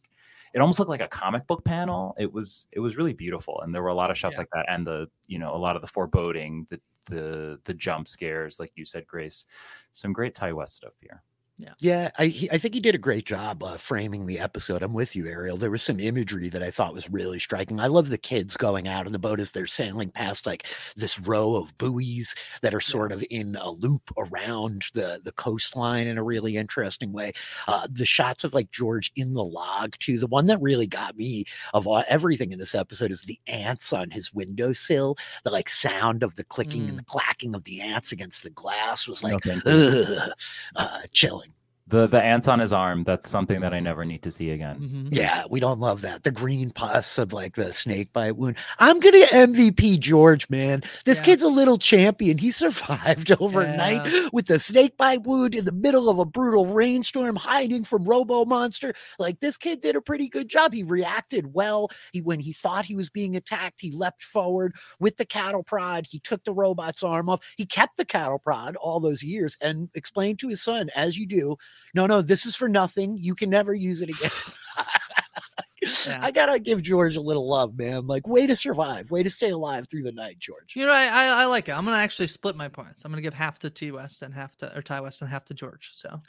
it 0.54 0.60
almost 0.62 0.80
looked 0.80 0.90
like 0.90 1.02
a 1.02 1.08
comic 1.10 1.46
book 1.48 1.66
panel 1.66 2.16
it 2.18 2.32
was 2.32 2.68
it 2.72 2.80
was 2.80 2.96
really 2.96 3.14
beautiful 3.14 3.60
and 3.62 3.76
there 3.76 3.84
were 3.84 3.90
a 3.90 3.94
lot 3.96 4.10
of 4.10 4.18
shots 4.18 4.36
Yeah. 4.36 4.40
like 4.40 4.50
that 4.54 4.66
and 4.70 4.88
the 4.88 5.08
you 5.28 5.38
know 5.40 5.54
a 5.54 5.58
lot 5.60 5.76
of 5.76 5.82
the 5.82 5.88
foreboding 5.90 6.66
the 6.70 6.80
the 7.06 7.60
the 7.66 7.74
jump 7.74 8.08
scares 8.08 8.60
like 8.60 8.72
you 8.76 8.86
said 8.86 9.06
grace 9.08 9.46
some 9.94 10.14
great 10.14 10.36
Ti 10.36 10.54
West 10.54 10.76
stuff 10.76 10.94
here 11.00 11.24
Yeah. 11.58 11.74
Yeah, 11.80 12.12
I 12.20 12.26
he- 12.26 12.52
I 12.52 12.58
think 12.58 12.74
he 12.74 12.82
did 12.82 12.96
a 12.96 12.98
great 12.98 13.26
job 13.26 13.64
uh, 13.64 13.78
framing 13.78 14.26
the 14.26 14.40
episode. 14.40 14.84
I'm 14.84 14.92
with 14.92 15.16
you, 15.16 15.26
Ariel. 15.28 15.56
There 15.56 15.72
was 15.72 15.82
some 15.82 16.02
imagery 16.02 16.50
that 16.50 16.62
I 16.62 16.70
thought 16.70 16.94
was 16.94 17.10
really 17.10 17.40
striking. 17.40 17.80
I 17.80 17.88
love 17.88 18.10
the 18.10 18.18
kids 18.18 18.58
going 18.58 18.90
out 18.90 19.06
on 19.06 19.14
the 19.14 19.20
boat 19.20 19.40
as 19.40 19.52
they're 19.52 19.66
sailing 19.66 20.10
past 20.10 20.46
like 20.46 20.66
this 20.98 21.18
row 21.22 21.56
of 21.56 21.78
buoys 21.78 22.36
that 22.62 22.74
are 22.74 22.82
sort 22.82 23.14
of 23.14 23.24
in 23.30 23.56
a 23.56 23.70
loop 23.72 24.12
around 24.18 24.88
the 24.96 25.22
the 25.24 25.32
coastline 25.32 26.08
in 26.08 26.18
a 26.18 26.24
really 26.24 26.58
interesting 26.58 27.14
way. 27.14 27.32
Uh, 27.70 27.88
the 27.90 28.06
shots 28.06 28.44
of 28.44 28.54
like 28.54 28.70
George 28.72 29.14
in 29.16 29.34
the 29.34 29.44
log 29.46 29.96
too. 30.00 30.20
The 30.20 30.28
one 30.28 30.48
that 30.48 30.62
really 30.62 30.88
got 30.88 31.16
me 31.16 31.46
of 31.74 31.88
all, 31.88 32.04
everything 32.10 32.52
in 32.52 32.60
this 32.60 32.76
episode 32.76 33.12
is 33.12 33.22
the 33.22 33.40
ants 33.48 33.94
on 33.94 34.12
his 34.12 34.34
windowsill. 34.34 35.16
The 35.46 35.52
like 35.52 35.70
sound 35.70 36.22
of 36.22 36.36
the 36.36 36.44
clicking 36.44 36.90
and 36.90 37.00
the 37.00 37.04
clacking 37.04 37.56
of 37.56 37.64
the 37.64 37.80
ants 37.80 38.12
against 38.12 38.44
the 38.44 38.50
glass 38.50 39.08
was 39.08 39.24
like 39.24 39.42
ugh, 39.66 40.32
uh, 40.76 41.00
chilling. 41.14 41.45
The 41.88 42.08
the 42.08 42.20
ants 42.20 42.48
on 42.48 42.58
his 42.58 42.74
arm. 42.74 43.04
That's 43.04 43.30
something 43.30 43.62
that 43.62 43.72
I 43.72 43.80
never 43.80 44.06
need 44.06 44.24
to 44.24 44.32
see 44.32 44.50
again. 44.50 44.80
Mm-hmm. 44.80 45.08
Yeah, 45.12 45.44
we 45.52 45.60
don't 45.60 45.80
love 45.80 46.02
that. 46.02 46.24
The 46.24 46.32
green 46.32 46.72
pus 46.72 47.20
of 47.20 47.32
like 47.32 47.54
the 47.54 47.76
snake 47.76 48.12
bite 48.12 48.38
wound. 48.38 48.58
I'm 48.80 49.00
gonna 49.00 49.20
MVP 49.28 50.00
George, 50.00 50.50
man. 50.50 50.82
This 51.06 51.22
kid's 51.22 51.44
a 51.44 51.48
little 51.48 51.78
champion. 51.78 52.40
He 52.40 52.50
survived 52.50 53.32
overnight 53.40 54.02
with 54.34 54.48
the 54.48 54.60
snake 54.60 54.98
bite 54.98 55.26
wound 55.28 55.54
in 55.54 55.66
the 55.66 55.72
middle 55.72 56.10
of 56.10 56.18
a 56.18 56.26
brutal 56.26 56.66
rainstorm, 56.66 57.36
hiding 57.36 57.84
from 57.84 58.04
Robo 58.06 58.46
Monster. 58.46 58.96
Like 59.20 59.40
this 59.40 59.56
kid 59.56 59.82
did 59.82 59.96
a 59.96 60.02
pretty 60.02 60.28
good 60.28 60.48
job. 60.48 60.74
He 60.74 60.82
reacted 60.82 61.54
well. 61.54 61.90
He 62.14 62.22
when 62.22 62.40
he 62.40 62.54
thought 62.54 62.86
he 62.86 62.96
was 62.96 63.12
being 63.12 63.36
attacked, 63.36 63.80
he 63.80 63.92
leapt 63.92 64.24
forward 64.24 64.74
with 65.00 65.18
the 65.18 65.26
cattle 65.26 65.62
prod. 65.62 66.08
He 66.10 66.18
took 66.18 66.44
the 66.46 66.54
robot's 66.54 67.04
arm 67.04 67.30
off. 67.30 67.46
He 67.58 67.68
kept 67.68 67.98
the 67.98 68.06
cattle 68.06 68.40
prod 68.40 68.76
all 68.78 69.00
those 69.00 69.22
years 69.22 69.56
and 69.62 69.90
explained 69.94 70.40
to 70.40 70.48
his 70.48 70.64
son, 70.64 70.90
as 70.96 71.16
you 71.16 71.28
do, 71.28 71.58
no, 71.94 72.06
no, 72.08 72.22
this 72.22 72.46
is 72.46 72.56
for 72.56 72.70
nothing. 72.70 73.18
You 73.18 73.36
can 73.36 73.50
never 73.50 73.74
use 73.74 74.02
it 74.02 74.10
again. 74.10 74.32
I 76.22 76.32
gotta 76.32 76.60
give 76.60 76.82
George 76.82 77.16
a 77.16 77.22
little 77.22 77.48
love, 77.48 77.78
man. 77.78 78.06
Like, 78.06 78.28
way 78.28 78.48
to 78.48 78.56
survive, 78.56 79.12
way 79.12 79.24
to 79.24 79.30
stay 79.30 79.50
alive 79.50 79.88
through 79.88 80.04
the 80.04 80.12
night, 80.12 80.40
George. 80.40 80.76
You 80.76 80.86
know, 80.86 80.92
I, 80.92 81.06
I 81.06 81.26
I 81.44 81.46
like 81.46 81.70
it. 81.70 81.78
I'm 81.78 81.86
gonna 81.86 81.98
actually 81.98 82.28
split 82.28 82.56
my 82.56 82.68
points. 82.68 83.06
I'm 83.06 83.12
gonna 83.12 83.22
give 83.22 83.34
half 83.34 83.60
to 83.60 83.70
T 83.70 83.92
West 83.92 84.22
and 84.22 84.34
half 84.34 84.56
to 84.58 84.76
or 84.78 84.82
Ti 84.82 85.02
West 85.02 85.22
and 85.22 85.30
half 85.30 85.46
to 85.46 85.54
George. 85.54 85.92
So 85.94 86.22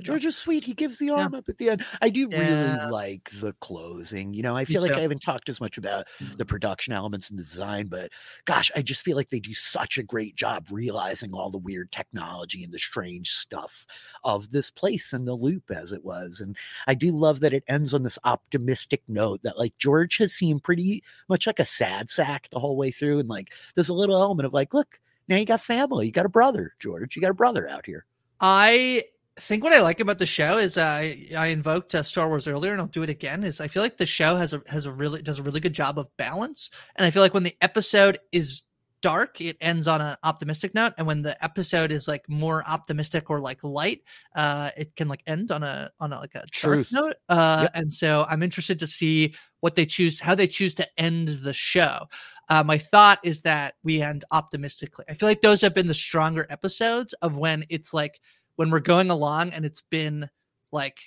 George 0.00 0.26
is 0.26 0.36
sweet. 0.36 0.64
He 0.64 0.74
gives 0.74 0.98
the 0.98 1.10
arm 1.10 1.34
up 1.34 1.48
at 1.48 1.58
the 1.58 1.70
end. 1.70 1.84
I 2.02 2.08
do 2.08 2.28
Yeah. 2.30 2.76
really 2.76 2.90
like 2.90 3.30
the 3.40 3.52
closing. 3.60 4.34
You 4.34 4.42
know, 4.42 4.56
I 4.56 4.62
Me 4.62 4.64
feel 4.66 4.82
like 4.82 4.92
too. 4.92 4.98
I 4.98 5.02
haven't 5.02 5.22
talked 5.22 5.48
as 5.48 5.60
much 5.60 5.78
about 5.78 6.06
the 6.18 6.24
mm-hmm. 6.24 6.42
production 6.42 6.92
elements 6.92 7.30
and 7.30 7.38
the 7.38 7.42
design, 7.42 7.86
but 7.86 8.10
gosh, 8.46 8.70
I 8.74 8.82
just 8.82 9.02
feel 9.04 9.16
like 9.16 9.28
they 9.30 9.38
do 9.38 9.54
such 9.54 9.96
a 9.96 10.02
great 10.02 10.34
job 10.34 10.66
realizing 10.70 11.32
all 11.32 11.50
the 11.50 11.58
weird 11.58 11.92
technology 11.92 12.64
and 12.64 12.72
the 12.72 12.78
strange 12.78 13.30
stuff 13.30 13.86
of 14.24 14.50
this 14.50 14.70
place 14.70 15.12
and 15.12 15.26
the 15.26 15.34
loop 15.34 15.70
as 15.70 15.92
it 15.92 16.04
was. 16.04 16.40
And 16.40 16.56
I 16.86 16.94
do 16.94 17.12
love 17.12 17.40
that 17.40 17.54
it 17.54 17.64
ends 17.68 17.94
on 17.94 18.02
this 18.02 18.18
optimistic 18.24 19.02
note 19.06 19.42
that 19.44 19.58
like 19.58 19.76
George 19.78 20.18
has 20.18 20.32
seemed 20.32 20.64
pretty 20.64 21.04
much 21.28 21.46
like 21.46 21.60
a 21.60 21.64
sad 21.64 22.10
sack 22.10 22.48
the 22.50 22.58
whole 22.58 22.76
way 22.76 22.90
through. 22.90 23.20
And 23.20 23.28
like 23.28 23.52
there's 23.74 23.88
a 23.88 23.94
little 23.94 24.16
element 24.16 24.46
of 24.46 24.52
like, 24.52 24.74
look, 24.74 25.00
now 25.28 25.36
you 25.36 25.44
got 25.44 25.60
family, 25.60 26.06
you 26.06 26.12
got 26.12 26.26
a 26.26 26.30
brother, 26.30 26.74
George, 26.78 27.16
you 27.16 27.22
got 27.22 27.30
a 27.30 27.34
brother 27.34 27.68
out 27.68 27.86
here. 27.86 28.04
I 28.40 29.04
think 29.38 29.62
what 29.64 29.72
I 29.72 29.80
like 29.80 30.00
about 30.00 30.18
the 30.18 30.26
show 30.26 30.58
is 30.58 30.76
uh, 30.76 31.14
I 31.36 31.46
invoked 31.46 31.94
uh, 31.94 32.02
Star 32.02 32.28
Wars 32.28 32.46
earlier, 32.46 32.72
and 32.72 32.80
I'll 32.80 32.86
do 32.88 33.02
it 33.02 33.10
again. 33.10 33.44
Is 33.44 33.60
I 33.60 33.68
feel 33.68 33.82
like 33.82 33.96
the 33.96 34.06
show 34.06 34.36
has 34.36 34.52
a 34.52 34.62
has 34.66 34.86
a 34.86 34.90
really 34.90 35.22
does 35.22 35.38
a 35.38 35.42
really 35.42 35.60
good 35.60 35.72
job 35.72 35.98
of 35.98 36.08
balance, 36.16 36.70
and 36.96 37.06
I 37.06 37.10
feel 37.10 37.22
like 37.22 37.34
when 37.34 37.42
the 37.42 37.56
episode 37.60 38.18
is 38.32 38.62
dark, 39.02 39.40
it 39.40 39.56
ends 39.60 39.86
on 39.86 40.00
an 40.00 40.16
optimistic 40.22 40.74
note, 40.74 40.94
and 40.98 41.06
when 41.06 41.22
the 41.22 41.42
episode 41.44 41.92
is 41.92 42.08
like 42.08 42.28
more 42.28 42.64
optimistic 42.66 43.30
or 43.30 43.40
like 43.40 43.62
light, 43.62 44.02
uh, 44.34 44.70
it 44.76 44.96
can 44.96 45.06
like 45.06 45.22
end 45.26 45.50
on 45.50 45.62
a 45.62 45.90
on 46.00 46.12
a, 46.12 46.18
like 46.18 46.34
a 46.34 46.38
dark 46.38 46.50
Truth. 46.50 46.92
note. 46.92 47.14
Uh, 47.28 47.68
And 47.74 47.92
so 47.92 48.24
I'm 48.28 48.42
interested 48.42 48.78
to 48.78 48.86
see 48.86 49.34
what 49.60 49.76
they 49.76 49.86
choose, 49.86 50.18
how 50.18 50.34
they 50.34 50.46
choose 50.46 50.74
to 50.76 51.00
end 51.00 51.40
the 51.42 51.52
show. 51.52 52.06
Uh, 52.48 52.62
my 52.62 52.78
thought 52.78 53.18
is 53.24 53.40
that 53.40 53.74
we 53.82 54.00
end 54.00 54.24
optimistically. 54.30 55.04
I 55.08 55.14
feel 55.14 55.28
like 55.28 55.42
those 55.42 55.60
have 55.62 55.74
been 55.74 55.88
the 55.88 55.94
stronger 55.94 56.46
episodes 56.48 57.12
of 57.14 57.36
when 57.36 57.64
it's 57.68 57.92
like 57.92 58.20
when 58.56 58.70
we're 58.70 58.80
going 58.80 59.10
along 59.10 59.52
and 59.52 59.64
it's 59.64 59.82
been 59.90 60.28
like 60.72 60.98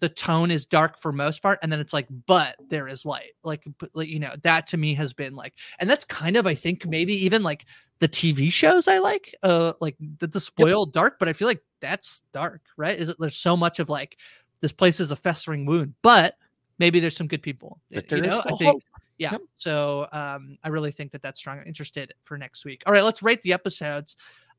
the 0.00 0.08
tone 0.08 0.50
is 0.50 0.66
dark 0.66 0.98
for 0.98 1.12
most 1.12 1.40
part 1.40 1.58
and 1.62 1.70
then 1.70 1.78
it's 1.78 1.92
like 1.92 2.08
but 2.26 2.56
there 2.68 2.88
is 2.88 3.06
light. 3.06 3.30
Like 3.44 3.62
you 3.94 4.18
know 4.18 4.34
that 4.42 4.66
to 4.68 4.76
me 4.76 4.92
has 4.94 5.12
been 5.12 5.36
like 5.36 5.54
and 5.78 5.88
that's 5.88 6.04
kind 6.04 6.36
of 6.36 6.46
i 6.48 6.54
think 6.54 6.84
maybe 6.84 7.14
even 7.24 7.42
like 7.44 7.64
the 8.00 8.08
tv 8.08 8.50
shows 8.52 8.88
i 8.88 8.98
like 8.98 9.34
uh 9.44 9.72
like 9.80 9.96
the, 10.18 10.26
the 10.26 10.40
spoiled 10.40 10.92
dark 10.92 11.18
but 11.18 11.28
i 11.28 11.32
feel 11.32 11.46
like 11.48 11.62
that's 11.80 12.22
dark 12.32 12.60
right? 12.76 12.98
Is 12.98 13.08
it 13.08 13.16
there's 13.20 13.36
so 13.36 13.56
much 13.56 13.78
of 13.78 13.88
like 13.88 14.16
this 14.60 14.72
place 14.72 14.98
is 14.98 15.12
a 15.12 15.16
festering 15.16 15.64
wound 15.64 15.94
but 16.02 16.34
maybe 16.80 16.98
there's 16.98 17.16
some 17.16 17.28
good 17.28 17.42
people 17.42 17.80
But 17.92 18.10
you 18.10 18.20
there 18.20 18.24
is 18.24 18.32
know? 18.32 18.38
i 18.38 18.42
still 18.42 18.56
think 18.56 18.72
hope. 18.72 18.82
yeah 19.18 19.36
so 19.56 20.08
um 20.10 20.58
i 20.64 20.68
really 20.68 20.90
think 20.90 21.12
that 21.12 21.22
that's 21.22 21.38
strong. 21.38 21.58
I'm 21.60 21.66
interested 21.66 22.12
for 22.24 22.36
next 22.36 22.64
week. 22.64 22.82
All 22.86 22.92
right 22.92 23.04
let's 23.04 23.22
rate 23.22 23.42
the 23.42 23.52
episodes 23.52 24.16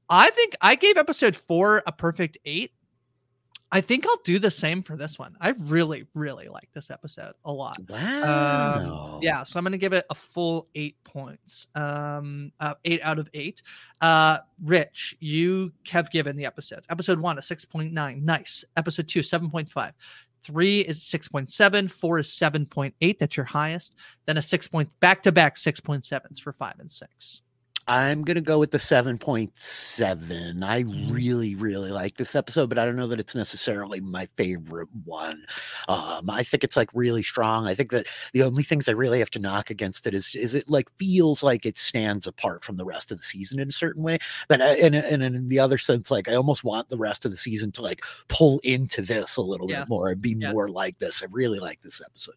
i 0.10 0.30
think 0.32 0.56
i 0.62 0.76
gave 0.76 0.98
episode 0.98 1.36
four 1.36 1.84
a 1.86 1.92
perfect 1.92 2.38
eight. 2.46 2.72
I 3.72 3.82
think 3.82 4.08
i'll 4.08 4.20
do 4.26 4.40
the 4.40 4.50
same 4.50 4.82
for 4.82 4.96
this 4.96 5.20
one. 5.20 5.36
I 5.40 5.50
really 5.50 6.06
really 6.16 6.48
like 6.48 6.70
this 6.74 6.90
episode 6.90 7.34
a 7.46 7.52
lot. 7.52 7.78
Wow. 7.88 9.12
um, 9.16 9.20
yeah 9.22 9.44
so 9.44 9.60
i'm 9.60 9.64
gonna 9.64 9.78
give 9.78 9.94
it 9.94 10.06
a 10.10 10.16
full 10.16 10.68
eight 10.74 10.96
points. 11.04 11.68
Um 11.76 12.52
uh, 12.60 12.74
eight 12.86 13.02
out 13.04 13.20
of 13.20 13.30
eight. 13.36 13.62
Uh 14.02 14.40
rich 14.64 15.16
you 15.20 15.72
have 15.88 16.10
given 16.10 16.36
the 16.36 16.46
episodes. 16.46 16.88
Episode 16.90 17.20
one 17.20 17.38
a 17.38 17.42
6.9 17.42 18.22
nice. 18.24 18.66
Episode 18.76 19.08
two 19.08 19.20
7.5 19.20 19.94
Three 20.42 20.82
is 20.82 21.00
6.7, 21.00 21.92
four 21.92 22.20
is 22.20 22.28
7.8. 22.28 23.20
That's 23.20 23.38
your 23.38 23.46
highest. 23.46 23.96
Then 24.26 24.38
a 24.38 24.42
six 24.42 24.68
point 24.68 24.98
back 25.00 25.22
to 25.24 25.32
back 25.32 25.58
6.7s 25.58 26.40
for 26.40 26.54
five 26.54 26.76
and 26.80 26.92
six. 26.92 27.42
I'm 27.92 28.24
gonna 28.24 28.40
go 28.42 28.60
with 28.60 28.70
the 28.70 28.78
7.7. 28.78 30.62
I 30.64 30.84
Mm-hmm. 30.84 31.12
really, 31.12 31.56
really 31.56 31.90
like 31.92 32.18
this 32.18 32.36
episode, 32.36 32.70
but 32.70 32.78
I 32.78 32.86
don't 32.86 32.96
know 32.96 33.08
that 33.08 33.20
it's 33.20 33.34
necessarily 33.34 34.00
my 34.00 34.28
favorite 34.38 34.90
one. 35.06 35.44
Um, 35.88 36.30
I 36.30 36.44
think 36.44 36.64
it's 36.64 36.78
like 36.78 36.90
really 36.94 37.24
strong. 37.24 37.68
I 37.68 37.74
think 37.74 37.90
that 37.90 38.06
the 38.32 38.44
only 38.44 38.62
things 38.62 38.88
I 38.88 38.92
really 38.92 39.18
have 39.20 39.32
to 39.32 39.40
knock 39.40 39.72
against 39.72 40.06
it 40.06 40.14
is 40.14 40.36
is 40.36 40.54
it 40.54 40.70
like 40.70 40.88
feels 41.00 41.42
like 41.42 41.66
it 41.66 41.80
stands 41.80 42.28
apart 42.28 42.64
from 42.64 42.76
the 42.76 42.86
rest 42.86 43.12
of 43.12 43.18
the 43.18 43.24
season 43.24 43.60
in 43.60 43.70
a 43.70 43.72
certain 43.72 44.04
way. 44.04 44.20
But 44.48 44.62
uh, 44.62 44.76
in, 44.80 44.94
in, 44.94 45.22
in 45.24 45.48
the 45.48 45.60
other 45.60 45.80
sense, 45.80 46.12
like 46.12 46.30
I 46.30 46.36
almost 46.36 46.64
want 46.64 46.90
the 46.90 46.98
rest 46.98 47.26
of 47.26 47.32
the 47.32 47.38
season 47.38 47.72
to 47.74 47.82
like 47.82 48.04
pull 48.28 48.60
into 48.64 49.02
this 49.02 49.36
a 49.36 49.42
little 49.42 49.68
Yeah. 49.70 49.80
bit 49.82 49.90
more 49.90 50.10
and 50.10 50.22
be 50.22 50.36
Yeah. 50.38 50.52
more 50.54 50.70
like 50.70 51.00
this. 51.00 51.24
I 51.24 51.28
really 51.32 51.60
like 51.60 51.82
this 51.82 52.02
episode. 52.06 52.36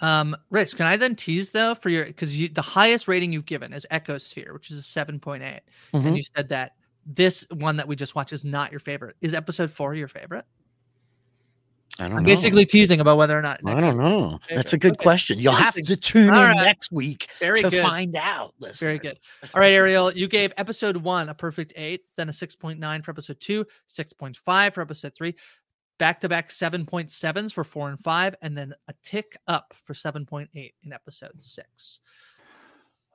Um, 0.00 0.34
Rich, 0.50 0.76
can 0.76 0.86
I 0.86 0.96
then 0.96 1.14
tease 1.14 1.50
though 1.50 1.74
for 1.74 1.88
your 1.90 2.06
because 2.06 2.36
you 2.36 2.48
the 2.48 2.62
highest 2.62 3.06
rating 3.08 3.32
you've 3.32 3.46
given 3.46 3.72
is 3.72 3.86
Echosphere, 3.90 4.52
which 4.52 4.70
is 4.70 4.78
a 4.78 4.82
7.8. 4.82 5.60
Mhm. 5.94 6.06
And 6.06 6.16
you 6.16 6.22
said 6.36 6.48
that 6.48 6.72
this 7.06 7.46
one 7.52 7.76
that 7.76 7.86
we 7.88 7.96
just 7.96 8.14
watched 8.14 8.32
is 8.32 8.44
not 8.44 8.70
your 8.70 8.80
favorite. 8.80 9.16
Is 9.20 9.34
episode 9.34 9.70
four 9.70 9.94
your 9.94 10.08
favorite? 10.08 10.44
I 11.98 12.04
don't 12.08 12.18
know. 12.18 12.22
basically 12.22 12.64
teasing 12.64 13.00
about 13.00 13.18
whether 13.18 13.36
or 13.36 13.42
not 13.42 13.60
I 13.66 13.78
don't 13.78 13.98
know. 13.98 14.38
That's 14.48 14.72
a 14.72 14.78
good 14.78 14.92
Okay. 14.92 15.02
question. 15.02 15.38
You'll 15.40 15.52
have 15.52 15.74
to 15.74 15.96
tune 15.96 16.30
All 16.30 16.42
in 16.50 16.56
next 16.56 16.92
week 16.92 17.26
Very 17.40 17.60
to 17.62 17.68
good. 17.68 17.82
find 17.82 18.14
out. 18.16 18.54
Very 18.78 18.98
good. 18.98 19.18
All 19.52 19.60
right, 19.60 19.72
Ariel, 19.72 20.10
you 20.12 20.28
gave 20.28 20.52
episode 20.56 20.96
one 20.96 21.28
a 21.28 21.34
perfect 21.34 21.72
eight, 21.76 22.02
then 22.16 22.28
a 22.28 22.32
6.9 22.32 23.02
for 23.04 23.10
episode 23.10 23.40
two, 23.40 23.66
6.5 23.88 24.72
for 24.74 24.80
episode 24.82 25.14
three, 25.14 25.34
back 26.00 26.20
to 26.22 26.28
back 26.28 26.48
7.7s 26.48 27.52
for 27.52 27.62
four 27.62 27.90
and 27.90 28.00
five, 28.00 28.34
and 28.42 28.56
then 28.56 28.72
a 28.88 28.94
tick 29.04 29.36
up 29.46 29.72
for 29.84 29.92
7.8 29.92 30.48
in 30.54 30.92
episode 30.92 31.40
six. 31.40 32.00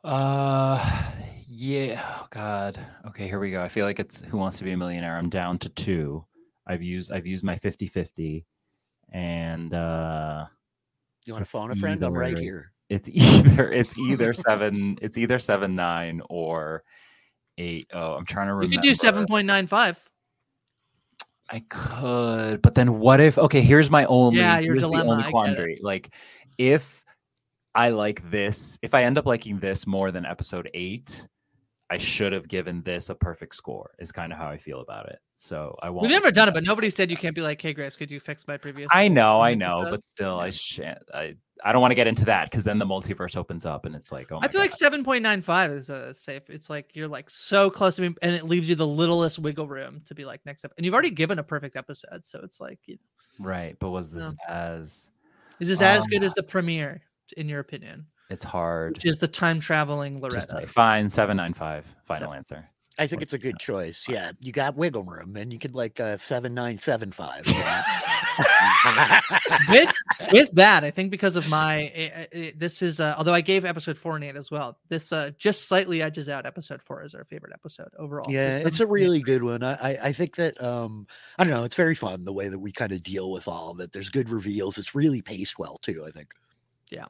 Uh, 0.03 1.11
yeah. 1.49 2.01
Oh 2.07 2.27
God. 2.29 2.79
Okay, 3.07 3.27
here 3.27 3.39
we 3.39 3.49
go. 3.49 3.61
I 3.61 3.67
feel 3.67 3.85
like 3.87 3.99
it's 3.99 4.21
Who 4.21 4.37
Wants 4.37 4.59
to 4.59 4.63
Be 4.63 4.71
a 4.71 4.77
Millionaire. 4.77 5.17
I'm 5.17 5.29
down 5.29 5.57
to 5.59 5.69
two. 5.69 6.23
I've 6.67 6.83
used 6.83 7.11
I've 7.11 7.25
used 7.25 7.43
my 7.43 7.57
50-50. 7.57 8.45
and 9.11 9.73
uh 9.73 10.45
You 11.25 11.33
want 11.33 11.43
to 11.43 11.49
phone 11.49 11.71
a 11.71 11.75
friend? 11.75 12.03
I'm 12.03 12.13
right 12.13 12.37
here. 12.37 12.71
It's 12.89 13.09
either 13.13 13.71
it's 13.71 13.97
either 13.99 14.33
seven 14.33 14.99
it's 15.01 15.17
either 15.17 15.39
seven 15.39 15.75
nine 15.75 16.21
or 16.29 16.83
eight. 17.57 17.87
Oh, 17.91 18.13
I'm 18.13 18.25
trying 18.25 18.47
to 18.47 18.53
remember. 18.53 18.75
You 18.87 18.93
could 18.93 19.01
do 19.01 19.25
7.95. 19.25 19.97
I 21.49 21.59
could, 21.69 22.61
but 22.61 22.73
then 22.75 22.99
what 22.99 23.19
if? 23.19 23.37
Okay, 23.37 23.61
here's 23.61 23.91
my 23.91 24.05
only. 24.05 24.39
Yeah, 24.39 24.59
your 24.59 24.75
dilemma, 24.75 25.11
only 25.11 25.29
quandary. 25.29 25.79
Like, 25.81 26.09
if 26.57 27.03
I 27.75 27.89
like 27.89 28.29
this, 28.31 28.79
if 28.81 28.93
I 28.93 29.03
end 29.03 29.17
up 29.17 29.25
liking 29.25 29.59
this 29.59 29.85
more 29.85 30.11
than 30.11 30.25
episode 30.25 30.69
eight, 30.73 31.27
I 31.89 31.99
should 31.99 32.33
have 32.33 32.47
given 32.47 32.81
this 32.81 33.09
a 33.09 33.15
perfect 33.15 33.55
score. 33.55 33.91
Is 33.99 34.11
kind 34.11 34.33
of 34.33 34.39
how 34.39 34.47
I 34.47 34.57
feel 34.57 34.81
about 34.81 35.07
it. 35.09 35.19
So 35.35 35.75
I 35.83 35.91
won't. 35.91 36.03
We've 36.03 36.11
never 36.11 36.31
done 36.31 36.47
it, 36.47 36.53
but 36.53 36.63
nobody 36.63 36.89
said 36.89 37.11
you 37.11 37.17
can't 37.17 37.35
be 37.35 37.41
like, 37.41 37.61
hey, 37.61 37.73
Grace, 37.73 37.95
could 37.95 38.09
you 38.09 38.19
fix 38.19 38.47
my 38.47 38.57
previous? 38.57 38.89
I 38.91 39.07
know, 39.07 39.39
I 39.39 39.51
episode?" 39.51 39.59
know, 39.59 39.87
but 39.91 40.03
still, 40.03 40.39
I 40.39 40.49
shan't. 40.49 41.03
I 41.13 41.35
I 41.63 41.71
don't 41.71 41.81
want 41.81 41.91
to 41.91 41.95
get 41.95 42.05
into 42.07 42.25
that 42.25 42.49
because 42.51 42.63
then 42.63 42.79
the 42.79 42.85
multiverse 42.85 43.37
opens 43.37 43.65
up 43.65 43.85
and 43.85 43.95
it's 43.95 44.11
like, 44.11 44.31
oh, 44.31 44.39
I 44.41 44.47
feel 44.47 44.59
God. 44.59 44.65
like 44.65 44.73
seven 44.73 45.03
point 45.03 45.23
nine 45.23 45.41
five 45.41 45.71
is 45.71 45.89
a 45.89 46.13
safe. 46.13 46.43
It's 46.49 46.69
like 46.69 46.91
you're 46.93 47.07
like 47.07 47.29
so 47.29 47.69
close 47.69 47.95
to 47.95 48.01
me, 48.01 48.15
and 48.21 48.33
it 48.35 48.43
leaves 48.43 48.67
you 48.67 48.75
the 48.75 48.85
littlest 48.87 49.39
wiggle 49.39 49.67
room 49.67 50.01
to 50.05 50.13
be 50.15 50.25
like 50.25 50.41
next 50.45 50.65
up. 50.65 50.73
And 50.77 50.85
you've 50.85 50.93
already 50.93 51.11
given 51.11 51.39
a 51.39 51.43
perfect 51.43 51.75
episode, 51.75 52.25
so 52.25 52.39
it's 52.43 52.59
like, 52.59 52.79
you 52.85 52.95
know, 53.39 53.45
right. 53.47 53.75
But 53.79 53.91
was 53.91 54.11
this 54.11 54.33
as? 54.49 55.11
is 55.59 55.69
this 55.69 55.81
as 55.81 56.01
Um, 56.01 56.07
good 56.09 56.23
as 56.23 56.33
the 56.33 56.43
premiere, 56.43 57.01
in 57.37 57.47
your 57.47 57.61
opinion? 57.61 58.05
It's 58.29 58.43
hard. 58.43 58.93
Which 58.95 59.05
is 59.05 59.17
the 59.17 59.27
time 59.27 59.59
traveling 59.59 60.19
Just 60.19 60.33
Loretta? 60.33 60.55
like, 60.55 60.67
fine, 60.67 61.09
seven 61.09 61.37
nine 61.37 61.53
five. 61.53 61.85
Final 62.05 62.33
answer. 62.33 62.67
I 62.97 63.07
think 63.07 63.21
it's 63.21 63.33
a 63.33 63.37
good 63.37 63.59
choice. 63.59 64.05
Yeah, 64.07 64.31
you 64.41 64.53
got 64.53 64.77
wiggle 64.77 65.03
room, 65.03 65.35
and 65.35 65.51
you 65.51 65.59
could 65.59 65.75
like 65.75 65.99
uh, 65.99 66.15
seven 66.17 66.53
nine 66.53 66.77
seven 66.77 67.11
five. 67.11 67.45
with 69.69 69.91
with 70.31 70.51
that, 70.51 70.85
I 70.85 70.91
think 70.91 71.11
because 71.11 71.35
of 71.35 71.49
my 71.49 71.91
eh, 71.93 72.25
eh, 72.31 72.51
this 72.55 72.81
is 72.81 73.01
uh, 73.01 73.15
although 73.17 73.33
I 73.33 73.41
gave 73.41 73.65
episode 73.65 73.97
four 73.97 74.15
and 74.15 74.23
eight 74.23 74.37
as 74.37 74.49
well. 74.49 74.77
This 74.87 75.11
uh, 75.11 75.31
just 75.37 75.67
slightly 75.67 76.01
edges 76.01 76.29
out 76.29 76.45
episode 76.45 76.81
four 76.81 77.03
as 77.03 77.13
our 77.13 77.25
favorite 77.25 77.51
episode 77.53 77.89
overall. 77.99 78.31
Yeah, 78.31 78.59
it's 78.59 78.79
a 78.79 78.87
really 78.87 79.21
good 79.21 79.43
one. 79.43 79.61
I, 79.61 79.73
I 79.73 79.97
I 80.03 80.11
think 80.13 80.37
that 80.37 80.61
um 80.63 81.05
I 81.37 81.43
don't 81.43 81.51
know, 81.51 81.65
it's 81.65 81.75
very 81.75 81.95
fun 81.95 82.23
the 82.23 82.33
way 82.33 82.47
that 82.47 82.59
we 82.59 82.71
kind 82.71 82.93
of 82.93 83.03
deal 83.03 83.29
with 83.29 83.47
all 83.47 83.71
of 83.71 83.79
it. 83.81 83.91
There's 83.91 84.09
good 84.09 84.29
reveals. 84.29 84.77
It's 84.77 84.95
really 84.95 85.21
paced 85.21 85.59
well 85.59 85.77
too. 85.77 86.05
I 86.07 86.11
think. 86.11 86.29
Yeah. 86.89 87.07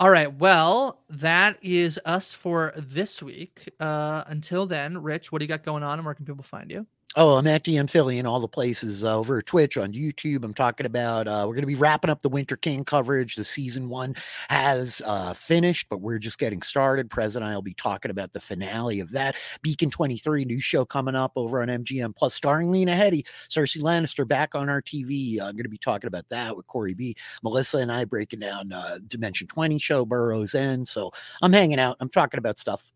All 0.00 0.10
right. 0.10 0.32
Well, 0.34 1.04
that 1.10 1.58
is 1.62 2.00
us 2.06 2.32
for 2.32 2.72
this 2.76 3.22
week. 3.22 3.70
Uh, 3.78 4.24
until 4.26 4.66
then, 4.66 4.98
Rich, 4.98 5.30
what 5.30 5.38
do 5.40 5.44
you 5.44 5.48
got 5.48 5.62
going 5.62 5.82
on, 5.82 5.98
and 5.98 6.06
where 6.06 6.14
can 6.14 6.24
people 6.24 6.42
find 6.42 6.70
you? 6.70 6.86
Oh, 7.16 7.34
I'm 7.34 7.46
at 7.48 7.64
DM 7.64 7.90
Filly 7.90 8.20
in 8.20 8.26
all 8.26 8.38
the 8.38 8.46
places 8.46 9.02
uh, 9.02 9.18
over 9.18 9.42
Twitch 9.42 9.76
on 9.76 9.92
YouTube. 9.92 10.44
I'm 10.44 10.54
talking 10.54 10.86
about 10.86 11.26
uh, 11.26 11.44
we're 11.44 11.54
going 11.54 11.62
to 11.62 11.66
be 11.66 11.74
wrapping 11.74 12.08
up 12.08 12.22
the 12.22 12.28
Winter 12.28 12.56
King 12.56 12.84
coverage. 12.84 13.34
The 13.34 13.44
season 13.44 13.88
one 13.88 14.14
has 14.48 15.02
uh, 15.04 15.32
finished, 15.32 15.88
but 15.90 16.00
we're 16.00 16.20
just 16.20 16.38
getting 16.38 16.62
started. 16.62 17.10
President 17.10 17.48
and 17.48 17.52
I 17.52 17.56
will 17.56 17.62
be 17.62 17.74
talking 17.74 18.12
about 18.12 18.32
the 18.32 18.38
finale 18.38 19.00
of 19.00 19.10
that. 19.10 19.34
Beacon 19.60 19.90
23, 19.90 20.44
new 20.44 20.60
show 20.60 20.84
coming 20.84 21.16
up 21.16 21.32
over 21.34 21.60
on 21.60 21.66
MGM 21.66 22.14
Plus, 22.14 22.32
starring 22.32 22.70
Lena 22.70 22.92
Headey, 22.92 23.26
Cersei 23.48 23.82
Lannister 23.82 24.26
back 24.26 24.54
on 24.54 24.68
our 24.68 24.80
TV. 24.80 25.40
I'm 25.40 25.54
going 25.54 25.64
to 25.64 25.68
be 25.68 25.78
talking 25.78 26.06
about 26.06 26.28
that 26.28 26.56
with 26.56 26.68
Corey 26.68 26.94
B. 26.94 27.16
Melissa 27.42 27.78
and 27.78 27.90
I 27.90 28.04
breaking 28.04 28.38
down 28.38 28.72
uh, 28.72 28.98
Dimension 29.08 29.48
20 29.48 29.80
show, 29.80 30.04
Burrow's 30.04 30.54
End. 30.54 30.86
So 30.86 31.10
I'm 31.42 31.52
hanging 31.52 31.80
out. 31.80 31.96
I'm 31.98 32.08
talking 32.08 32.38
about 32.38 32.60
stuff. 32.60 32.92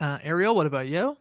Uh, 0.00 0.18
Ariel, 0.22 0.54
what 0.54 0.66
about 0.66 0.86
you? 0.86 1.18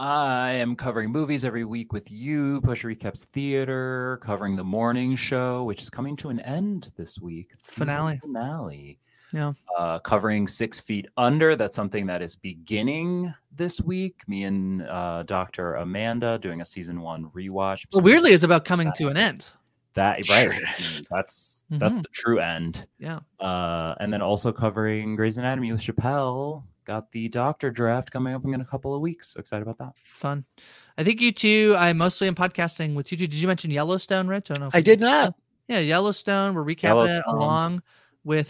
I 0.00 0.52
am 0.52 0.76
covering 0.76 1.10
movies 1.10 1.44
every 1.44 1.64
week 1.64 1.92
with 1.92 2.10
you, 2.10 2.60
Push 2.62 2.84
Recaps 2.84 3.24
Theater, 3.26 4.18
covering 4.22 4.56
the 4.56 4.64
morning 4.64 5.16
show, 5.16 5.64
which 5.64 5.82
is 5.82 5.90
coming 5.90 6.16
to 6.16 6.28
an 6.30 6.40
end 6.40 6.90
this 6.96 7.18
week. 7.20 7.50
It's 7.52 7.72
Finale. 7.74 8.18
Finale. 8.22 8.98
Yeah. 9.32 9.52
Uh, 9.76 9.98
covering 9.98 10.46
Six 10.46 10.80
Feet 10.80 11.06
Under. 11.16 11.56
That's 11.56 11.76
something 11.76 12.06
that 12.06 12.22
is 12.22 12.36
beginning 12.36 13.34
this 13.54 13.80
week. 13.80 14.22
Me 14.28 14.44
and 14.44 14.82
uh, 14.82 15.24
Dr. 15.24 15.74
Amanda 15.74 16.38
doing 16.38 16.60
a 16.60 16.64
season 16.64 17.00
one 17.00 17.26
rewatch. 17.30 17.84
Well, 17.92 18.02
weirdly, 18.02 18.32
is 18.32 18.44
about 18.44 18.64
coming 18.64 18.92
to 18.96 19.08
an 19.08 19.16
end. 19.16 19.48
That 19.94 20.28
right. 20.28 20.50
That's 21.10 21.64
that's 21.70 21.96
Mhm. 21.96 22.02
the 22.02 22.08
true 22.12 22.38
end. 22.38 22.86
Yeah. 22.98 23.20
Uh, 23.40 23.94
and 23.98 24.12
then 24.12 24.20
also 24.22 24.52
covering 24.52 25.16
Grey's 25.16 25.38
Anatomy 25.38 25.72
with 25.72 25.80
Chappelle. 25.80 26.62
Got 26.86 27.10
the 27.10 27.28
Doctor 27.28 27.70
draft 27.72 28.12
coming 28.12 28.32
up 28.32 28.44
in 28.44 28.60
a 28.60 28.64
couple 28.64 28.94
of 28.94 29.00
weeks. 29.00 29.32
So 29.32 29.40
excited 29.40 29.62
about 29.62 29.78
that. 29.78 29.98
Fun. 29.98 30.44
I 30.96 31.02
think 31.02 31.20
you 31.20 31.32
two. 31.32 31.74
I 31.76 31.92
mostly 31.92 32.28
am 32.28 32.36
podcasting 32.36 32.94
with 32.94 33.10
you 33.10 33.18
two. 33.18 33.26
Did 33.26 33.34
you 33.40 33.48
mention 33.48 33.72
Yellowstone, 33.72 34.28
Rich? 34.28 34.52
I 34.52 34.54
don't 34.54 34.60
know. 34.62 34.70
I 34.72 34.80
did 34.80 35.00
not. 35.00 35.34
Yeah, 35.66 35.80
Yellowstone. 35.80 36.54
We're 36.54 36.64
recapping 36.64 37.18
it 37.18 37.22
along 37.26 37.82
with 38.22 38.48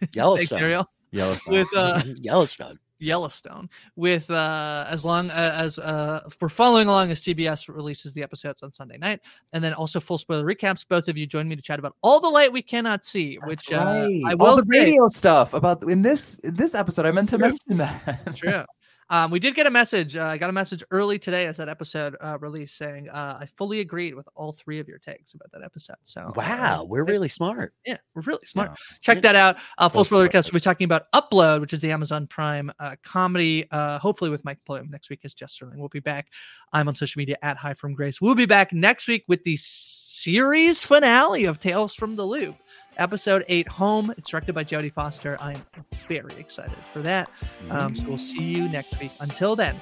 Yellowstone. 0.12 0.84
Yellowstone. 1.12 1.54
With 1.54 1.68
uh, 1.76 2.02
Yellowstone. 2.20 2.80
Yellowstone 3.00 3.68
with 3.96 4.30
uh 4.30 4.84
as 4.88 5.04
long 5.04 5.30
uh, 5.30 5.54
as 5.56 5.78
uh 5.78 6.20
we're 6.40 6.48
following 6.48 6.86
along 6.88 7.10
as 7.10 7.22
CBS 7.22 7.68
releases 7.74 8.12
the 8.12 8.22
episodes 8.22 8.62
on 8.62 8.72
Sunday 8.72 8.98
night 8.98 9.20
and 9.52 9.64
then 9.64 9.72
also 9.74 9.98
full 10.00 10.18
spoiler 10.18 10.44
recaps 10.44 10.84
both 10.88 11.08
of 11.08 11.16
you 11.16 11.26
join 11.26 11.48
me 11.48 11.56
to 11.56 11.62
chat 11.62 11.78
about 11.78 11.96
all 12.02 12.20
the 12.20 12.28
light 12.28 12.52
we 12.52 12.62
cannot 12.62 13.04
see 13.04 13.38
which 13.44 13.72
uh, 13.72 14.08
I 14.26 14.34
will 14.34 14.46
All 14.46 14.56
the 14.56 14.66
say- 14.70 14.80
radio 14.84 15.08
stuff 15.08 15.54
about 15.54 15.82
in 15.90 16.02
this 16.02 16.38
in 16.40 16.54
this 16.54 16.74
episode. 16.74 17.06
I 17.06 17.10
meant 17.10 17.28
to 17.30 17.38
mention 17.38 17.76
that. 17.78 18.36
True. 18.36 18.64
Um, 19.10 19.30
we 19.32 19.40
did 19.40 19.54
get 19.56 19.66
a 19.66 19.70
message. 19.70 20.16
Uh, 20.16 20.24
I 20.24 20.38
got 20.38 20.50
a 20.50 20.52
message 20.52 20.84
early 20.92 21.18
today 21.18 21.46
as 21.46 21.56
that 21.56 21.68
episode 21.68 22.16
uh, 22.20 22.38
released 22.38 22.78
saying 22.78 23.08
uh, 23.08 23.38
I 23.40 23.46
fully 23.56 23.80
agreed 23.80 24.14
with 24.14 24.28
all 24.36 24.52
three 24.52 24.78
of 24.78 24.86
your 24.88 24.98
takes 24.98 25.34
about 25.34 25.50
that 25.52 25.62
episode. 25.64 25.96
So 26.04 26.32
Wow, 26.36 26.82
uh, 26.82 26.84
we're 26.84 27.04
really 27.04 27.28
smart. 27.28 27.74
yeah, 27.84 27.96
we're 28.14 28.22
really 28.22 28.46
smart. 28.46 28.78
Check 29.00 29.20
that 29.22 29.34
out. 29.34 29.56
Uh, 29.78 29.88
Full 29.88 30.04
spoiler 30.04 30.28
recaps. 30.28 30.44
We'll 30.52 30.58
be 30.58 30.60
talking 30.60 30.84
about 30.84 31.10
Upload, 31.12 31.60
which 31.60 31.72
is 31.72 31.80
the 31.80 31.90
Amazon 31.90 32.28
Prime 32.28 32.70
uh, 32.78 32.94
comedy. 33.04 33.66
Uh, 33.70 33.98
hopefully 33.98 34.30
with 34.30 34.44
Mike 34.44 34.60
Bloom 34.64 34.88
next 34.90 35.10
week 35.10 35.20
is 35.24 35.34
Jess 35.34 35.52
Sterling. 35.54 35.80
We'll 35.80 35.88
be 35.88 36.00
back. 36.00 36.28
I'm 36.72 36.86
on 36.86 36.94
social 36.94 37.18
media 37.18 37.36
at 37.42 37.56
Hi 37.56 37.74
from 37.74 37.94
Grace. 37.94 38.20
We'll 38.20 38.36
be 38.36 38.46
back 38.46 38.72
next 38.72 39.08
week 39.08 39.24
with 39.26 39.42
the 39.42 39.56
series 39.58 40.84
finale 40.84 41.44
of 41.46 41.58
Tales 41.60 41.94
from 41.94 42.14
the 42.14 42.24
Loop, 42.24 42.54
episode 43.00 43.44
eight. 43.48 43.66
Home. 43.68 44.14
It's 44.16 44.30
directed 44.30 44.54
by 44.54 44.62
Jodie 44.62 44.92
Foster. 44.92 45.36
I'm 45.40 45.60
very 46.08 46.34
excited 46.38 46.76
for 46.92 47.00
that. 47.02 47.30
Um, 47.70 47.96
so 47.96 48.06
we'll 48.06 48.18
see 48.18 48.42
you 48.42 48.68
next 48.68 49.00
week. 49.00 49.12
Until 49.20 49.56
then, 49.56 49.74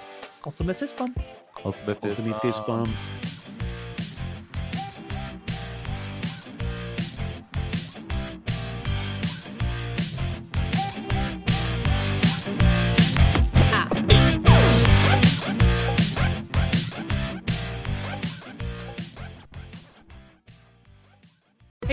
ultimate 0.47 0.77
fist 0.77 0.97
bump. 0.97 1.21
Ultimate 1.65 2.01
fist 2.01 2.21
Ultimate 2.21 2.41
fist 2.41 2.67
bump. 2.67 2.89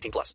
18 0.00 0.10
plus. 0.10 0.34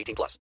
18 0.00 0.14
plus. 0.16 0.38